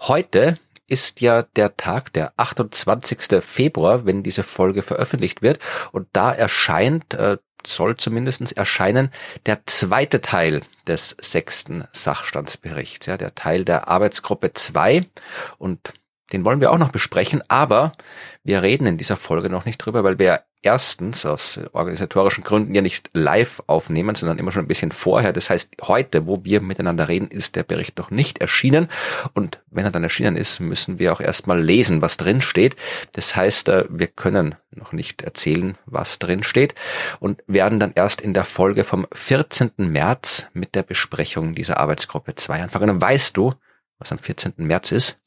Heute 0.00 0.58
ist 0.86 1.20
ja 1.20 1.42
der 1.42 1.76
Tag, 1.76 2.12
der 2.14 2.32
28. 2.38 3.42
Februar, 3.44 4.06
wenn 4.06 4.22
diese 4.22 4.42
Folge 4.42 4.82
veröffentlicht 4.82 5.42
wird. 5.42 5.58
Und 5.92 6.08
da 6.12 6.32
erscheint, 6.32 7.14
äh, 7.14 7.36
soll 7.66 7.96
zumindestens 7.96 8.52
erscheinen, 8.52 9.10
der 9.44 9.60
zweite 9.66 10.22
Teil 10.22 10.62
des 10.86 11.16
sechsten 11.20 11.84
Sachstandsberichts, 11.92 13.06
ja, 13.06 13.18
der 13.18 13.34
Teil 13.34 13.66
der 13.66 13.88
Arbeitsgruppe 13.88 14.54
2. 14.54 15.06
Und 15.58 15.92
den 16.32 16.44
wollen 16.44 16.60
wir 16.60 16.70
auch 16.70 16.78
noch 16.78 16.92
besprechen, 16.92 17.42
aber 17.48 17.92
wir 18.44 18.62
reden 18.62 18.86
in 18.86 18.96
dieser 18.96 19.16
Folge 19.16 19.50
noch 19.50 19.64
nicht 19.64 19.78
drüber, 19.78 20.04
weil 20.04 20.18
wir 20.18 20.40
erstens 20.62 21.24
aus 21.24 21.58
organisatorischen 21.72 22.44
Gründen 22.44 22.74
ja 22.74 22.82
nicht 22.82 23.10
live 23.14 23.62
aufnehmen, 23.66 24.14
sondern 24.14 24.38
immer 24.38 24.52
schon 24.52 24.64
ein 24.64 24.68
bisschen 24.68 24.92
vorher. 24.92 25.32
Das 25.32 25.48
heißt, 25.48 25.76
heute, 25.82 26.26
wo 26.26 26.44
wir 26.44 26.60
miteinander 26.60 27.08
reden, 27.08 27.28
ist 27.28 27.56
der 27.56 27.62
Bericht 27.62 27.98
noch 27.98 28.10
nicht 28.10 28.38
erschienen. 28.38 28.88
Und 29.32 29.60
wenn 29.70 29.84
er 29.84 29.90
dann 29.90 30.02
erschienen 30.02 30.36
ist, 30.36 30.60
müssen 30.60 30.98
wir 30.98 31.12
auch 31.12 31.20
erstmal 31.20 31.60
lesen, 31.60 32.02
was 32.02 32.16
drin 32.16 32.42
steht. 32.42 32.76
Das 33.12 33.34
heißt, 33.36 33.68
äh, 33.68 33.84
wir 33.88 34.06
können 34.06 34.54
noch 34.70 34.92
nicht 34.92 35.22
erzählen, 35.22 35.76
was 35.86 36.18
drin 36.18 36.42
steht 36.42 36.74
und 37.20 37.42
werden 37.46 37.80
dann 37.80 37.92
erst 37.94 38.20
in 38.20 38.34
der 38.34 38.44
Folge 38.44 38.84
vom 38.84 39.06
14. 39.12 39.72
März 39.78 40.46
mit 40.52 40.74
der 40.74 40.82
Besprechung 40.82 41.54
dieser 41.54 41.78
Arbeitsgruppe 41.78 42.34
2 42.34 42.62
anfangen. 42.62 42.88
Dann 42.88 43.00
weißt 43.00 43.36
du, 43.36 43.54
was 43.98 44.12
am 44.12 44.18
14. 44.18 44.54
März 44.58 44.92
ist? 44.92 45.19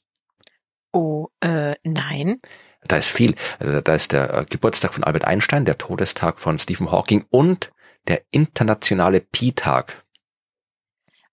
Oh, 0.94 1.27
äh, 1.41 1.75
nein. 1.83 2.39
Da 2.86 2.97
ist 2.97 3.09
viel. 3.09 3.36
Äh, 3.59 3.81
da 3.81 3.95
ist 3.95 4.11
der 4.11 4.33
äh, 4.33 4.45
Geburtstag 4.49 4.94
von 4.94 5.03
Albert 5.03 5.25
Einstein, 5.25 5.66
der 5.66 5.77
Todestag 5.77 6.39
von 6.39 6.59
Stephen 6.59 6.91
Hawking 6.91 7.25
und 7.30 7.72
der 8.08 8.22
internationale 8.31 9.21
Pi-Tag. 9.21 10.03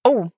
Oh, 0.05 0.29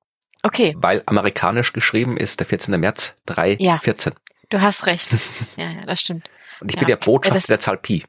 okay. 0.43 0.75
Weil 0.77 1.03
amerikanisch 1.07 1.73
geschrieben 1.73 2.17
ist 2.17 2.41
der 2.41 2.47
14. 2.47 2.79
März 2.81 3.15
314. 3.27 4.13
Ja, 4.13 4.19
du 4.49 4.61
hast 4.61 4.87
recht. 4.87 5.15
ja, 5.57 5.71
ja, 5.71 5.85
das 5.87 6.01
stimmt. 6.01 6.29
Und 6.61 6.71
ich 6.71 6.75
ja. 6.77 6.81
bin 6.81 6.89
der 6.89 6.97
Botschafter 6.97 7.39
das, 7.39 7.47
der 7.47 7.61
Zahl 7.61 7.79
Pi. 7.79 8.05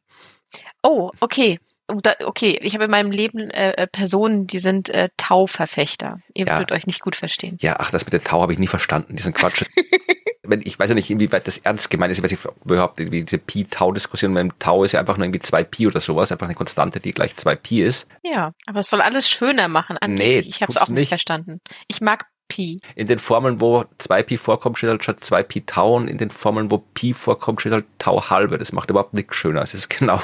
Oh, 0.81 1.11
okay. 1.19 1.59
Okay, 1.87 2.57
ich 2.61 2.73
habe 2.75 2.85
in 2.85 2.91
meinem 2.91 3.11
Leben 3.11 3.51
äh, 3.51 3.87
Personen, 3.87 4.47
die 4.47 4.59
sind 4.59 4.89
äh, 4.89 5.09
Tau-Verfechter. 5.17 6.19
Ihr 6.33 6.47
Ja. 6.47 6.57
würdet 6.57 6.71
euch 6.71 6.87
nicht 6.87 7.01
gut 7.01 7.15
verstehen. 7.15 7.57
Ja, 7.61 7.75
ach, 7.79 7.91
das 7.91 8.05
mit 8.05 8.13
dem 8.13 8.23
Tau 8.23 8.41
habe 8.41 8.53
ich 8.53 8.59
nie 8.59 8.67
verstanden, 8.67 9.15
diesen 9.15 9.33
Quatsch. 9.33 9.65
Wenn, 10.45 10.61
ich 10.61 10.77
weiß 10.77 10.89
ja 10.89 10.95
nicht, 10.95 11.09
inwieweit 11.09 11.47
das 11.47 11.57
ernst 11.59 11.89
gemeint 11.89 12.11
ist. 12.11 12.17
Ich 12.17 12.23
weiß 12.23 12.31
nicht, 12.31 12.45
überhaupt 12.65 12.99
irgendwie 12.99 13.23
diese 13.23 13.37
Pi-Tau-Diskussion 13.37 14.33
mit 14.33 14.41
dem 14.41 14.59
Tau 14.59 14.83
ist 14.83 14.91
ja 14.91 14.99
einfach 14.99 15.17
nur 15.17 15.25
irgendwie 15.25 15.39
2 15.39 15.63
Pi 15.63 15.87
oder 15.87 16.01
sowas, 16.01 16.31
einfach 16.31 16.47
eine 16.47 16.55
Konstante, 16.55 16.99
die 16.99 17.13
gleich 17.13 17.35
2 17.37 17.55
Pi 17.55 17.81
ist. 17.81 18.07
Ja, 18.23 18.51
aber 18.65 18.81
es 18.81 18.89
soll 18.89 19.01
alles 19.01 19.29
schöner 19.29 19.69
machen. 19.69 19.97
Nee, 20.01 20.05
angeblich. 20.05 20.49
ich 20.49 20.61
habe 20.61 20.69
es 20.69 20.77
auch 20.77 20.89
nicht 20.89 21.03
nicht. 21.03 21.09
verstanden. 21.09 21.61
Ich 21.87 22.01
mag 22.01 22.27
Pi. 22.47 22.77
In 22.95 23.07
den 23.07 23.19
Formeln, 23.19 23.61
wo 23.61 23.85
2 23.97 24.23
Pi 24.23 24.37
vorkommt, 24.37 24.77
steht 24.77 24.89
halt 24.89 25.03
statt 25.03 25.23
2 25.23 25.43
Pi 25.43 25.61
Tau 25.65 25.95
und 25.95 26.07
in 26.07 26.17
den 26.17 26.29
Formeln, 26.29 26.69
wo 26.71 26.77
Pi 26.79 27.13
vorkommt, 27.13 27.61
steht 27.61 27.73
halt 27.73 27.85
Tau 27.99 28.29
halbe. 28.29 28.57
Das 28.57 28.71
macht 28.71 28.89
überhaupt 28.89 29.13
nichts 29.13 29.35
schöner. 29.35 29.61
Es 29.61 29.73
ist 29.73 29.89
genau, 29.89 30.21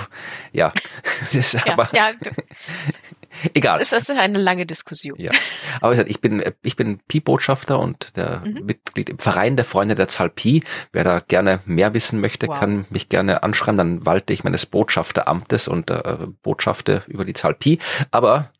ja. 0.51 0.71
Es 1.21 1.33
ist 1.35 1.53
Ja, 1.53 1.73
aber 1.73 1.89
ja, 1.93 2.11
egal. 3.53 3.79
es 3.81 3.91
ist, 3.93 4.09
eine 4.11 4.37
lange 4.39 4.65
Diskussion. 4.65 5.19
Ja, 5.19 5.31
aber 5.81 6.07
ich 6.07 6.21
bin 6.21 6.43
ich 6.61 6.75
bin 6.75 6.99
Pi-Botschafter 7.07 7.79
und 7.79 8.15
der 8.15 8.41
Mhm. 8.45 8.65
Mitglied 8.65 9.09
im 9.09 9.19
Verein 9.19 9.55
der 9.55 9.65
Freunde 9.65 9.95
der 9.95 10.07
Zahl 10.07 10.29
Pi. 10.29 10.63
Wer 10.91 11.03
da 11.03 11.19
gerne 11.19 11.59
mehr 11.65 11.93
wissen 11.93 12.19
möchte, 12.21 12.47
Wow. 12.47 12.59
kann 12.59 12.85
mich 12.89 13.09
gerne 13.09 13.43
anschreiben. 13.43 13.77
Dann 13.77 14.05
walte 14.05 14.33
ich 14.33 14.43
meines 14.43 14.65
Botschafteramtes 14.65 15.67
und 15.67 15.89
äh, 15.89 16.17
Botschafte 16.43 17.03
über 17.07 17.25
die 17.25 17.33
Zahl 17.33 17.53
Pi. 17.53 17.79
Aber 18.11 18.51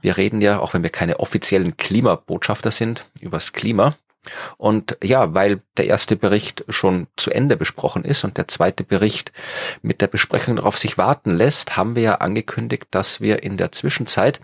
wir 0.00 0.16
reden 0.16 0.40
ja, 0.40 0.58
auch 0.58 0.74
wenn 0.74 0.82
wir 0.82 0.90
keine 0.90 1.20
offiziellen 1.20 1.76
Klimabotschafter 1.76 2.70
sind, 2.70 3.06
übers 3.20 3.52
Klima. 3.52 3.96
Und 4.56 4.96
ja, 5.02 5.34
weil 5.34 5.60
der 5.76 5.86
erste 5.86 6.16
Bericht 6.16 6.64
schon 6.68 7.06
zu 7.16 7.30
Ende 7.30 7.56
besprochen 7.56 8.04
ist 8.04 8.24
und 8.24 8.36
der 8.36 8.48
zweite 8.48 8.84
Bericht 8.84 9.32
mit 9.80 10.00
der 10.00 10.08
Besprechung 10.08 10.56
darauf 10.56 10.76
sich 10.76 10.98
warten 10.98 11.30
lässt, 11.30 11.76
haben 11.76 11.96
wir 11.96 12.02
ja 12.02 12.14
angekündigt, 12.16 12.88
dass 12.90 13.20
wir 13.20 13.42
in 13.42 13.56
der 13.56 13.72
Zwischenzeit 13.72 14.40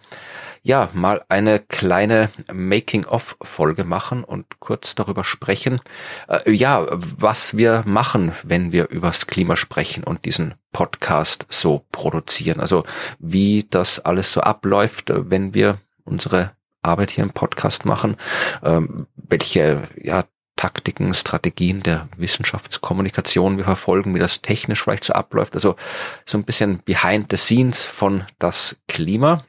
ja 0.64 0.88
mal 0.94 1.22
eine 1.28 1.60
kleine 1.60 2.30
Making-of-Folge 2.52 3.84
machen 3.84 4.24
und 4.24 4.60
kurz 4.60 4.94
darüber 4.94 5.22
sprechen, 5.22 5.80
äh, 6.26 6.50
ja, 6.50 6.86
was 6.90 7.56
wir 7.56 7.84
machen, 7.86 8.32
wenn 8.42 8.72
wir 8.72 8.88
übers 8.88 9.26
Klima 9.26 9.56
sprechen 9.56 10.02
und 10.02 10.24
diesen 10.24 10.54
Podcast 10.72 11.46
so 11.50 11.84
produzieren. 11.92 12.60
Also 12.60 12.84
wie 13.18 13.66
das 13.68 14.00
alles 14.00 14.32
so 14.32 14.40
abläuft, 14.40 15.10
äh, 15.10 15.30
wenn 15.30 15.52
wir 15.54 15.78
unsere 16.04 16.52
Arbeit 16.82 17.10
hier 17.10 17.24
im 17.24 17.30
Podcast 17.30 17.84
machen, 17.84 18.16
ähm, 18.62 19.06
welche 19.16 19.82
ja, 20.02 20.24
Taktiken, 20.56 21.12
Strategien 21.12 21.82
der 21.82 22.08
Wissenschaftskommunikation 22.16 23.58
wir 23.58 23.64
verfolgen, 23.64 24.14
wie 24.14 24.18
das 24.18 24.40
technisch 24.40 24.82
vielleicht 24.82 25.04
so 25.04 25.12
abläuft. 25.12 25.54
Also 25.54 25.76
so 26.24 26.38
ein 26.38 26.44
bisschen 26.44 26.80
behind 26.84 27.26
the 27.30 27.36
scenes 27.36 27.84
von 27.84 28.24
das 28.38 28.76
Klima. 28.88 29.44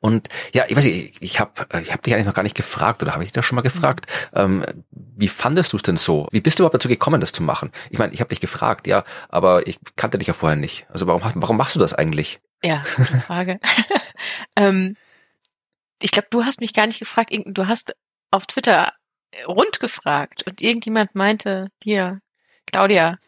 Und 0.00 0.28
ja, 0.52 0.64
ich 0.68 0.76
weiß 0.76 0.84
nicht, 0.84 1.16
ich 1.20 1.40
habe 1.40 1.52
ich 1.82 1.92
hab 1.92 2.02
dich 2.02 2.14
eigentlich 2.14 2.26
noch 2.26 2.34
gar 2.34 2.42
nicht 2.42 2.56
gefragt 2.56 3.02
oder 3.02 3.12
habe 3.12 3.22
ich 3.22 3.28
dich 3.28 3.34
das 3.34 3.44
schon 3.44 3.56
mal 3.56 3.62
gefragt? 3.62 4.06
Ähm, 4.34 4.64
wie 4.90 5.28
fandest 5.28 5.72
du 5.72 5.76
es 5.76 5.82
denn 5.82 5.96
so? 5.96 6.28
Wie 6.30 6.40
bist 6.40 6.58
du 6.58 6.62
überhaupt 6.62 6.74
dazu 6.74 6.88
gekommen, 6.88 7.20
das 7.20 7.32
zu 7.32 7.42
machen? 7.42 7.72
Ich 7.90 7.98
meine, 7.98 8.12
ich 8.12 8.20
habe 8.20 8.30
dich 8.30 8.40
gefragt, 8.40 8.86
ja, 8.86 9.04
aber 9.28 9.66
ich 9.66 9.78
kannte 9.96 10.18
dich 10.18 10.28
ja 10.28 10.34
vorher 10.34 10.56
nicht. 10.56 10.86
Also 10.90 11.06
warum, 11.06 11.22
warum 11.34 11.56
machst 11.56 11.74
du 11.74 11.80
das 11.80 11.94
eigentlich? 11.94 12.40
Ja, 12.62 12.82
gute 12.96 13.20
Frage. 13.26 13.60
ähm, 14.56 14.96
ich 16.00 16.10
glaube, 16.10 16.28
du 16.30 16.44
hast 16.44 16.60
mich 16.60 16.72
gar 16.72 16.86
nicht 16.86 16.98
gefragt. 16.98 17.32
Du 17.46 17.66
hast 17.66 17.94
auf 18.30 18.46
Twitter 18.46 18.92
rund 19.46 19.80
gefragt 19.80 20.44
und 20.46 20.62
irgendjemand 20.62 21.14
meinte, 21.14 21.70
hier, 21.82 22.20
Claudia. 22.66 23.18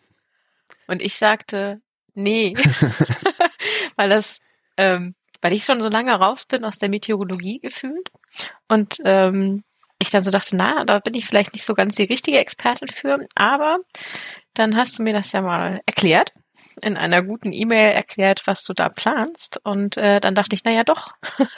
Und 0.87 1.03
ich 1.03 1.15
sagte, 1.15 1.81
nee. 2.15 2.55
weil 3.97 4.09
das, 4.09 4.41
ähm, 4.77 5.15
weil 5.41 5.53
ich 5.53 5.65
schon 5.65 5.81
so 5.81 5.89
lange 5.89 6.13
raus 6.15 6.45
bin 6.45 6.65
aus 6.65 6.79
der 6.79 6.89
Meteorologie 6.89 7.61
gefühlt. 7.61 8.11
Und 8.69 8.99
ähm, 9.05 9.65
ich 9.99 10.11
dann 10.11 10.23
so 10.23 10.31
dachte, 10.31 10.57
na, 10.57 10.85
da 10.85 10.99
bin 10.99 11.15
ich 11.15 11.27
vielleicht 11.27 11.53
nicht 11.53 11.65
so 11.65 11.75
ganz 11.75 11.95
die 11.95 12.05
richtige 12.05 12.39
Expertin 12.39 12.89
für. 12.89 13.19
Aber 13.35 13.79
dann 14.55 14.77
hast 14.77 14.99
du 14.99 15.03
mir 15.03 15.13
das 15.13 15.33
ja 15.33 15.43
mal 15.43 15.81
erklärt 15.87 16.33
in 16.83 16.97
einer 16.97 17.23
guten 17.23 17.53
E-Mail 17.53 17.93
erklärt, 17.93 18.47
was 18.47 18.65
du 18.65 18.73
da 18.73 18.89
planst. 18.89 19.61
Und 19.65 19.97
äh, 19.97 20.21
dann 20.21 20.35
dachte 20.35 20.55
ich, 20.55 20.65
naja, 20.65 20.85
doch. 20.85 21.13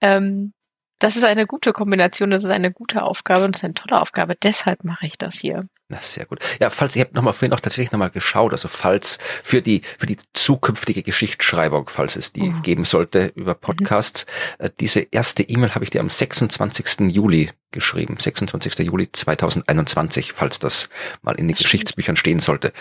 ähm, 0.00 0.52
das 1.02 1.16
ist 1.16 1.24
eine 1.24 1.46
gute 1.46 1.72
Kombination, 1.72 2.30
das 2.30 2.44
ist 2.44 2.50
eine 2.50 2.70
gute 2.72 3.02
Aufgabe 3.02 3.44
und 3.44 3.54
das 3.54 3.60
ist 3.60 3.64
eine 3.64 3.74
tolle 3.74 4.00
Aufgabe. 4.00 4.34
Deshalb 4.42 4.84
mache 4.84 5.06
ich 5.06 5.18
das 5.18 5.36
hier. 5.38 5.66
Na, 5.88 5.98
sehr 6.00 6.24
gut. 6.24 6.38
Ja, 6.60 6.70
falls, 6.70 6.96
ich 6.96 7.00
habe 7.02 7.12
nochmal 7.14 7.32
vorhin 7.32 7.52
auch 7.52 7.60
tatsächlich 7.60 7.92
nochmal 7.92 8.10
geschaut, 8.10 8.52
also 8.52 8.68
falls 8.68 9.18
für 9.42 9.60
die, 9.62 9.82
für 9.98 10.06
die 10.06 10.16
zukünftige 10.32 11.02
Geschichtsschreibung, 11.02 11.88
falls 11.88 12.16
es 12.16 12.32
die 12.32 12.50
Mhm. 12.50 12.62
geben 12.62 12.84
sollte 12.84 13.32
über 13.34 13.54
Podcasts, 13.54 14.26
äh, 14.58 14.70
diese 14.80 15.00
erste 15.10 15.42
E-Mail 15.42 15.74
habe 15.74 15.84
ich 15.84 15.90
dir 15.90 16.00
am 16.00 16.08
26. 16.10 17.10
Juli 17.10 17.50
geschrieben, 17.72 18.16
26. 18.18 18.78
Juli 18.86 19.10
2021, 19.12 20.32
falls 20.32 20.58
das 20.58 20.88
mal 21.22 21.32
in 21.32 21.48
den 21.48 21.48
Das 21.48 21.58
stimmt. 21.58 21.64
Geschichtsbüchern 21.72 22.16
stehen 22.16 22.38
sollte. 22.38 22.72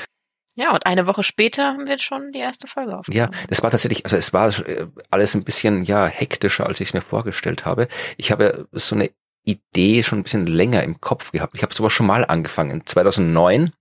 Ja, 0.56 0.74
und 0.74 0.86
eine 0.86 1.08
Woche 1.08 1.24
später 1.24 1.66
haben 1.66 1.88
wir 1.88 1.98
schon 2.00 2.32
die 2.32 2.40
erste 2.40 2.68
Folge 2.68 2.92
Ja, 2.92 2.98
aufgenommen. 2.98 3.32
das 3.48 3.64
war 3.64 3.72
tatsächlich, 3.72 4.04
also 4.06 4.18
es 4.18 4.34
war 4.34 4.48
äh, 4.68 4.88
alles 5.10 5.36
ein 5.36 5.44
bisschen 5.44 5.84
ja 5.84 6.06
hektischer, 6.06 6.66
als 6.68 6.80
ich 6.80 6.90
es 6.90 6.94
mir 6.94 7.02
vorgestellt 7.02 7.66
habe. 7.66 7.88
Ich 8.18 8.32
habe 8.32 8.68
so 8.72 8.96
eine 8.96 9.10
Idee 9.44 10.04
schon 10.04 10.20
ein 10.20 10.24
bisschen 10.24 10.46
länger 10.46 10.84
im 10.84 11.02
Kopf 11.02 11.32
gehabt. 11.32 11.56
Ich 11.56 11.64
habe 11.64 11.74
sowas 11.74 11.92
schon 11.94 12.06
mal 12.06 12.24
angefangen, 12.26 12.86
2009 12.86 13.72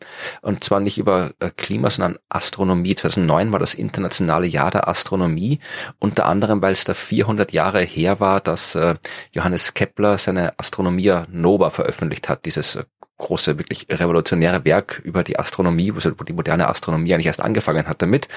und 0.41 0.65
zwar 0.65 0.81
nicht 0.81 0.97
über 0.97 1.33
äh, 1.39 1.51
Klima, 1.51 1.91
sondern 1.91 2.19
Astronomie. 2.31 2.95
2009 2.95 3.53
war 3.53 3.59
das 3.59 3.75
internationale 3.75 4.47
Jahr 4.47 4.71
der 4.71 4.89
Astronomie, 4.89 5.61
unter 5.99 6.27
anderem, 6.27 6.63
weil 6.63 6.73
es 6.73 6.85
da 6.85 6.95
400 6.95 7.53
Jahre 7.53 7.83
her 7.83 8.21
war, 8.21 8.41
dass 8.41 8.75
äh, 8.75 8.95
Johannes 9.33 9.75
Kepler 9.75 10.17
seine 10.17 10.59
Astronomia 10.59 11.27
Nova 11.31 11.69
veröffentlicht 11.69 12.29
hat, 12.31 12.47
dieses 12.47 12.79
große, 13.21 13.59
wirklich 13.59 13.87
revolutionäre 13.89 14.65
Werk 14.65 15.01
über 15.05 15.23
die 15.23 15.39
Astronomie, 15.39 15.95
wo 15.95 16.25
die 16.25 16.33
moderne 16.33 16.69
Astronomie 16.69 17.15
eigentlich 17.15 17.27
erst 17.27 17.41
angefangen 17.41 17.87
hat 17.87 18.03
damit. 18.03 18.29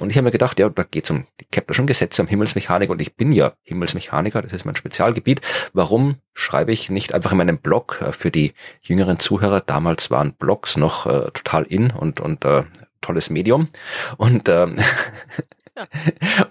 Und 0.00 0.10
ich 0.10 0.16
habe 0.16 0.26
mir 0.26 0.30
gedacht, 0.30 0.58
ja, 0.58 0.68
da 0.68 0.82
geht 0.82 1.04
es 1.04 1.10
um 1.10 1.26
die 1.40 1.46
Keplerschen 1.46 1.86
Gesetze, 1.86 2.20
um 2.22 2.28
Himmelsmechanik 2.28 2.90
und 2.90 3.00
ich 3.00 3.16
bin 3.16 3.32
ja 3.32 3.52
Himmelsmechaniker, 3.62 4.42
das 4.42 4.52
ist 4.52 4.64
mein 4.64 4.76
Spezialgebiet. 4.76 5.40
Warum 5.72 6.16
schreibe 6.34 6.72
ich 6.72 6.90
nicht 6.90 7.14
einfach 7.14 7.32
in 7.32 7.38
meinem 7.38 7.58
Blog 7.58 8.00
äh, 8.02 8.12
für 8.12 8.30
die 8.30 8.52
jüngeren 8.82 9.18
Zuhörer? 9.18 9.60
Damals 9.60 10.10
waren 10.10 10.34
Blogs 10.34 10.76
noch 10.76 11.06
äh, 11.06 11.30
total 11.32 11.64
in 11.64 11.90
und, 11.90 12.20
und 12.20 12.44
äh, 12.44 12.64
tolles 13.00 13.30
Medium. 13.30 13.68
Und 14.16 14.48
ähm, 14.48 14.76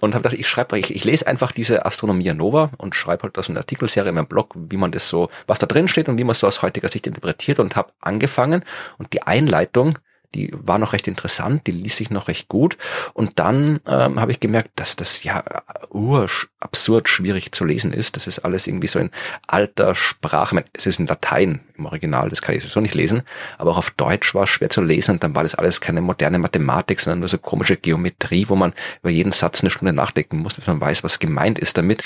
und 0.00 0.14
habe 0.14 0.22
gedacht, 0.22 0.38
ich 0.38 0.48
schreibe, 0.48 0.78
ich, 0.78 0.94
ich 0.94 1.04
lese 1.04 1.26
einfach 1.26 1.52
diese 1.52 1.86
Astronomia 1.86 2.34
Nova 2.34 2.70
und 2.78 2.94
schreibe 2.94 3.24
halt 3.24 3.36
das 3.36 3.48
in 3.48 3.54
der 3.54 3.62
Artikelserie 3.62 4.10
in 4.10 4.14
meinem 4.14 4.26
Blog, 4.26 4.54
wie 4.54 4.76
man 4.76 4.92
das 4.92 5.08
so, 5.08 5.30
was 5.46 5.58
da 5.58 5.66
drin 5.66 5.88
steht 5.88 6.08
und 6.08 6.18
wie 6.18 6.24
man 6.24 6.32
es 6.32 6.40
so 6.40 6.46
aus 6.46 6.62
heutiger 6.62 6.88
Sicht 6.88 7.06
interpretiert 7.06 7.58
und 7.58 7.76
habe 7.76 7.92
angefangen. 8.00 8.64
Und 8.98 9.12
die 9.12 9.22
Einleitung 9.22 9.98
die 10.34 10.50
war 10.52 10.78
noch 10.78 10.92
recht 10.92 11.06
interessant, 11.08 11.66
die 11.66 11.72
ließ 11.72 11.96
sich 11.96 12.10
noch 12.10 12.28
recht 12.28 12.48
gut. 12.48 12.76
Und 13.12 13.38
dann 13.38 13.80
ähm, 13.86 14.20
habe 14.20 14.32
ich 14.32 14.40
gemerkt, 14.40 14.72
dass 14.76 14.96
das 14.96 15.22
ja 15.22 15.44
ur 15.90 16.28
absurd 16.60 17.08
schwierig 17.08 17.52
zu 17.52 17.64
lesen 17.64 17.92
ist. 17.92 18.16
Das 18.16 18.26
ist 18.26 18.40
alles 18.40 18.66
irgendwie 18.66 18.88
so 18.88 18.98
in 18.98 19.10
alter 19.46 19.94
Sprache. 19.94 20.54
Meine, 20.54 20.66
es 20.72 20.86
ist 20.86 20.98
in 20.98 21.06
Latein 21.06 21.60
im 21.76 21.86
Original, 21.86 22.28
das 22.28 22.42
kann 22.42 22.54
ich 22.54 22.62
sowieso 22.62 22.80
nicht 22.80 22.94
lesen. 22.94 23.22
Aber 23.58 23.72
auch 23.72 23.78
auf 23.78 23.90
Deutsch 23.90 24.34
war 24.34 24.44
es 24.44 24.50
schwer 24.50 24.70
zu 24.70 24.82
lesen. 24.82 25.12
Und 25.12 25.24
dann 25.24 25.34
war 25.34 25.42
das 25.42 25.54
alles 25.54 25.80
keine 25.80 26.00
moderne 26.00 26.38
Mathematik, 26.38 27.00
sondern 27.00 27.20
nur 27.20 27.28
so 27.28 27.38
komische 27.38 27.76
Geometrie, 27.76 28.48
wo 28.48 28.56
man 28.56 28.72
über 29.02 29.10
jeden 29.10 29.32
Satz 29.32 29.62
eine 29.62 29.70
Stunde 29.70 29.92
nachdenken 29.92 30.38
muss, 30.38 30.54
bis 30.54 30.66
man 30.66 30.80
weiß, 30.80 31.04
was 31.04 31.18
gemeint 31.18 31.58
ist 31.58 31.78
damit. 31.78 32.02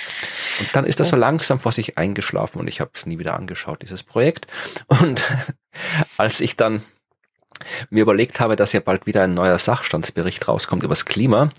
Und 0.60 0.74
dann 0.74 0.84
ist 0.84 1.00
das 1.00 1.08
so 1.08 1.16
langsam 1.16 1.60
vor 1.60 1.72
sich 1.72 1.96
eingeschlafen 1.98 2.60
und 2.60 2.68
ich 2.68 2.80
habe 2.80 2.90
es 2.94 3.06
nie 3.06 3.18
wieder 3.18 3.34
angeschaut, 3.34 3.82
dieses 3.82 4.02
Projekt. 4.02 4.46
Und 4.88 5.24
als 6.16 6.40
ich 6.40 6.56
dann 6.56 6.82
mir 7.90 8.02
überlegt 8.02 8.40
habe, 8.40 8.56
dass 8.56 8.72
ja 8.72 8.80
bald 8.80 9.06
wieder 9.06 9.22
ein 9.22 9.34
neuer 9.34 9.58
Sachstandsbericht 9.58 10.46
rauskommt 10.48 10.82
über 10.82 10.92
das 10.92 11.04
Klima, 11.04 11.50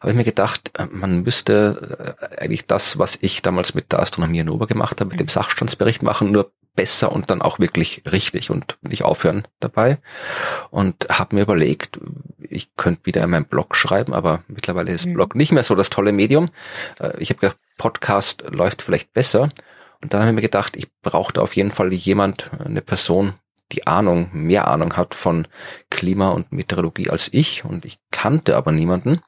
habe 0.00 0.10
ich 0.10 0.16
mir 0.16 0.24
gedacht, 0.24 0.72
äh, 0.78 0.86
man 0.90 1.22
müsste 1.22 2.16
äh, 2.20 2.42
eigentlich 2.42 2.66
das, 2.66 2.98
was 2.98 3.18
ich 3.20 3.42
damals 3.42 3.74
mit 3.74 3.92
der 3.92 4.00
Astronomie 4.00 4.40
in 4.40 4.50
Ober 4.50 4.66
gemacht 4.66 5.00
habe, 5.00 5.10
mit 5.10 5.20
dem 5.20 5.26
mhm. 5.26 5.30
Sachstandsbericht 5.30 6.02
machen, 6.02 6.30
nur 6.30 6.52
besser 6.74 7.10
und 7.10 7.30
dann 7.30 7.42
auch 7.42 7.58
wirklich 7.58 8.02
richtig 8.10 8.50
und 8.50 8.76
nicht 8.82 9.02
aufhören 9.02 9.48
dabei. 9.60 9.98
Und 10.70 11.08
habe 11.10 11.34
mir 11.34 11.42
überlegt, 11.42 11.98
ich 12.38 12.76
könnte 12.76 13.06
wieder 13.06 13.24
in 13.24 13.30
meinem 13.30 13.46
Blog 13.46 13.74
schreiben, 13.74 14.12
aber 14.12 14.44
mittlerweile 14.46 14.92
ist 14.92 15.06
mhm. 15.06 15.14
Blog 15.14 15.34
nicht 15.34 15.52
mehr 15.52 15.62
so 15.62 15.74
das 15.74 15.90
tolle 15.90 16.12
Medium. 16.12 16.50
Äh, 17.00 17.18
ich 17.18 17.30
habe 17.30 17.40
gedacht, 17.40 17.58
Podcast 17.78 18.44
läuft 18.50 18.82
vielleicht 18.82 19.12
besser. 19.12 19.50
Und 20.02 20.12
dann 20.12 20.20
habe 20.20 20.30
ich 20.30 20.34
mir 20.34 20.42
gedacht, 20.42 20.76
ich 20.76 20.88
brauchte 21.00 21.40
auf 21.42 21.56
jeden 21.56 21.72
Fall 21.72 21.92
jemand, 21.92 22.50
eine 22.64 22.82
Person, 22.82 23.34
die 23.72 23.86
Ahnung, 23.86 24.30
mehr 24.32 24.68
Ahnung 24.68 24.96
hat 24.96 25.14
von 25.14 25.48
Klima 25.90 26.30
und 26.30 26.52
Meteorologie 26.52 27.10
als 27.10 27.28
ich 27.32 27.64
und 27.64 27.84
ich 27.84 27.98
kannte 28.10 28.56
aber 28.56 28.72
niemanden. 28.72 29.20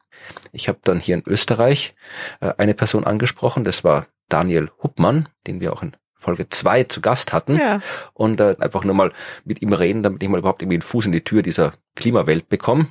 Ich 0.52 0.68
habe 0.68 0.78
dann 0.84 1.00
hier 1.00 1.16
in 1.16 1.24
Österreich 1.26 1.94
äh, 2.40 2.52
eine 2.58 2.74
Person 2.74 3.04
angesprochen, 3.04 3.64
das 3.64 3.84
war 3.84 4.06
Daniel 4.28 4.70
Huppmann, 4.82 5.28
den 5.46 5.60
wir 5.60 5.72
auch 5.72 5.82
in 5.82 5.96
Folge 6.18 6.48
zwei 6.48 6.82
zu 6.82 7.00
Gast 7.00 7.32
hatten 7.32 7.56
ja. 7.56 7.80
und 8.12 8.40
äh, 8.40 8.56
einfach 8.58 8.82
nur 8.84 8.94
mal 8.94 9.12
mit 9.44 9.62
ihm 9.62 9.72
reden, 9.72 10.02
damit 10.02 10.20
ich 10.22 10.28
mal 10.28 10.38
überhaupt 10.38 10.62
irgendwie 10.62 10.76
einen 10.76 10.82
Fuß 10.82 11.06
in 11.06 11.12
die 11.12 11.22
Tür 11.22 11.42
dieser 11.42 11.74
Klimawelt 11.94 12.48
bekomme 12.48 12.88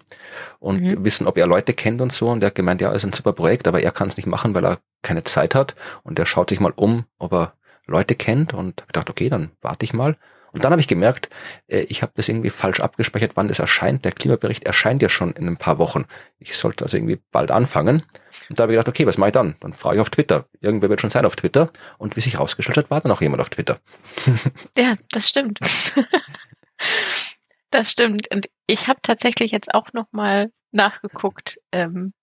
und 0.60 0.82
mhm. 0.82 1.04
wissen, 1.04 1.28
ob 1.28 1.38
er 1.38 1.46
Leute 1.46 1.74
kennt 1.74 2.00
und 2.00 2.14
so. 2.14 2.30
Und 2.30 2.42
er 2.42 2.48
hat 2.48 2.56
gemeint, 2.56 2.80
ja, 2.80 2.92
ist 2.94 3.04
ein 3.04 3.12
super 3.12 3.34
Projekt, 3.34 3.68
aber 3.68 3.82
er 3.82 3.92
kann 3.92 4.08
es 4.08 4.16
nicht 4.16 4.28
machen, 4.28 4.54
weil 4.54 4.66
er 4.66 4.80
keine 5.02 5.26
Zeit 5.26 5.56
hat 5.56 5.76
und 6.04 6.18
er 6.18 6.26
schaut 6.26 6.50
sich 6.50 6.62
mal 6.62 6.72
um, 6.74 7.04
ob 7.20 7.34
er 7.34 7.54
Leute 7.86 8.16
kennt 8.16 8.54
und 8.54 8.84
ich 8.88 8.94
dachte, 8.94 9.12
okay, 9.12 9.30
dann 9.30 9.52
warte 9.62 9.84
ich 9.84 9.94
mal. 9.94 10.18
Und 10.52 10.64
dann 10.64 10.72
habe 10.72 10.82
ich 10.82 10.88
gemerkt, 10.88 11.30
äh, 11.68 11.82
ich 11.90 12.02
habe 12.02 12.14
das 12.16 12.30
irgendwie 12.30 12.50
falsch 12.50 12.80
abgespeichert, 12.80 13.32
wann 13.36 13.48
das 13.48 13.60
erscheint. 13.60 14.06
Der 14.06 14.12
Klimabericht 14.12 14.64
erscheint 14.64 15.02
ja 15.02 15.10
schon 15.10 15.34
in 15.34 15.48
ein 15.48 15.58
paar 15.58 15.78
Wochen. 15.78 16.06
Ich 16.40 16.58
sollte 16.58 16.84
also 16.84 16.98
irgendwie 16.98 17.20
bald 17.32 17.52
anfangen. 17.52 18.04
Und 18.50 18.58
da 18.58 18.64
habe 18.64 18.74
ich 18.74 18.78
gedacht, 18.78 18.90
okay, 18.90 19.06
was 19.06 19.18
mache 19.18 19.30
ich 19.30 19.34
dann? 19.34 19.56
Dann 19.60 19.74
frage 19.74 19.98
ich 19.98 20.02
auf 20.02 20.10
Twitter. 20.10 20.46
Irgendwer 20.60 20.90
wird 20.90 21.02
schon 21.02 21.10
sein 21.10 21.26
auf 21.26 21.36
Twitter. 21.36 21.72
Und 21.98 22.16
wie 22.16 22.22
sich 22.22 22.34
herausgestellt 22.34 22.78
hat, 22.78 22.90
war 22.90 23.02
dann 23.02 23.12
auch 23.12 23.22
jemand 23.22 23.42
auf 23.42 23.50
Twitter. 23.50 23.80
Ja, 24.78 24.96
das 25.12 25.28
stimmt. 25.28 25.60
das 27.72 27.92
stimmt. 27.92 28.30
Und 28.32 28.48
ich 28.68 28.88
habe 28.88 29.00
tatsächlich 29.02 29.52
jetzt 29.52 29.74
auch 29.74 29.92
noch 29.94 30.08
mal 30.12 30.52
nachgeguckt. 30.72 31.60
Ähm, 31.72 32.14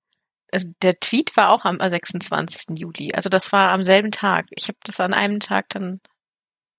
also 0.52 0.68
der 0.82 1.00
Tweet 1.00 1.36
war 1.36 1.50
auch 1.50 1.64
am 1.64 1.78
26. 1.80 2.78
Juli. 2.78 3.12
Also 3.12 3.28
das 3.28 3.52
war 3.52 3.70
am 3.70 3.84
selben 3.84 4.12
Tag. 4.12 4.46
Ich 4.50 4.68
habe 4.68 4.78
das 4.84 5.00
an 5.00 5.12
einem 5.12 5.40
Tag 5.40 5.68
dann 5.70 6.00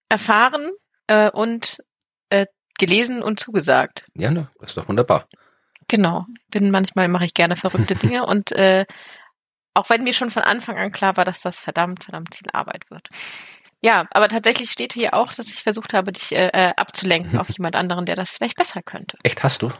erfahren 0.10 0.72
äh, 1.08 1.30
und 1.32 1.84
äh, 2.30 2.46
gelesen 2.78 3.22
und 3.22 3.40
zugesagt. 3.40 4.06
Ja, 4.16 4.32
ne, 4.32 4.50
das 4.60 4.72
ist 4.72 4.78
doch 4.78 4.88
wunderbar. 4.88 5.28
Genau. 5.88 6.26
Bin 6.50 6.72
manchmal 6.72 7.08
mache 7.08 7.26
ich 7.26 7.34
gerne 7.34 7.56
verrückte 7.56 7.96
Dinge 7.96 8.26
und 8.26 8.52
äh, 8.52 8.86
auch 9.74 9.90
wenn 9.90 10.04
mir 10.04 10.14
schon 10.14 10.32
von 10.32 10.44
Anfang 10.44 10.78
an 10.78 10.92
klar 10.92 11.18
war, 11.18 11.26
dass 11.26 11.42
das 11.42 11.60
verdammt, 11.60 12.04
verdammt 12.06 12.36
viel 12.36 12.48
Arbeit 12.54 12.90
wird. 12.90 13.10
Ja, 13.82 14.08
aber 14.12 14.30
tatsächlich 14.30 14.72
steht 14.72 14.94
hier 14.94 15.14
auch, 15.14 15.34
dass 15.34 15.50
ich 15.50 15.64
versucht 15.64 15.94
habe, 15.94 16.12
dich 16.12 16.32
äh, 16.32 16.48
äh 16.48 16.74
abzulenken 16.76 17.38
auf 17.38 17.50
jemand 17.56 17.76
anderen, 17.76 18.06
der 18.06 18.16
das 18.16 18.32
vielleicht 18.32 18.58
besser 18.58 18.82
könnte. 18.82 19.18
Echt, 19.24 19.44
hast 19.44 19.62
du? 19.62 19.72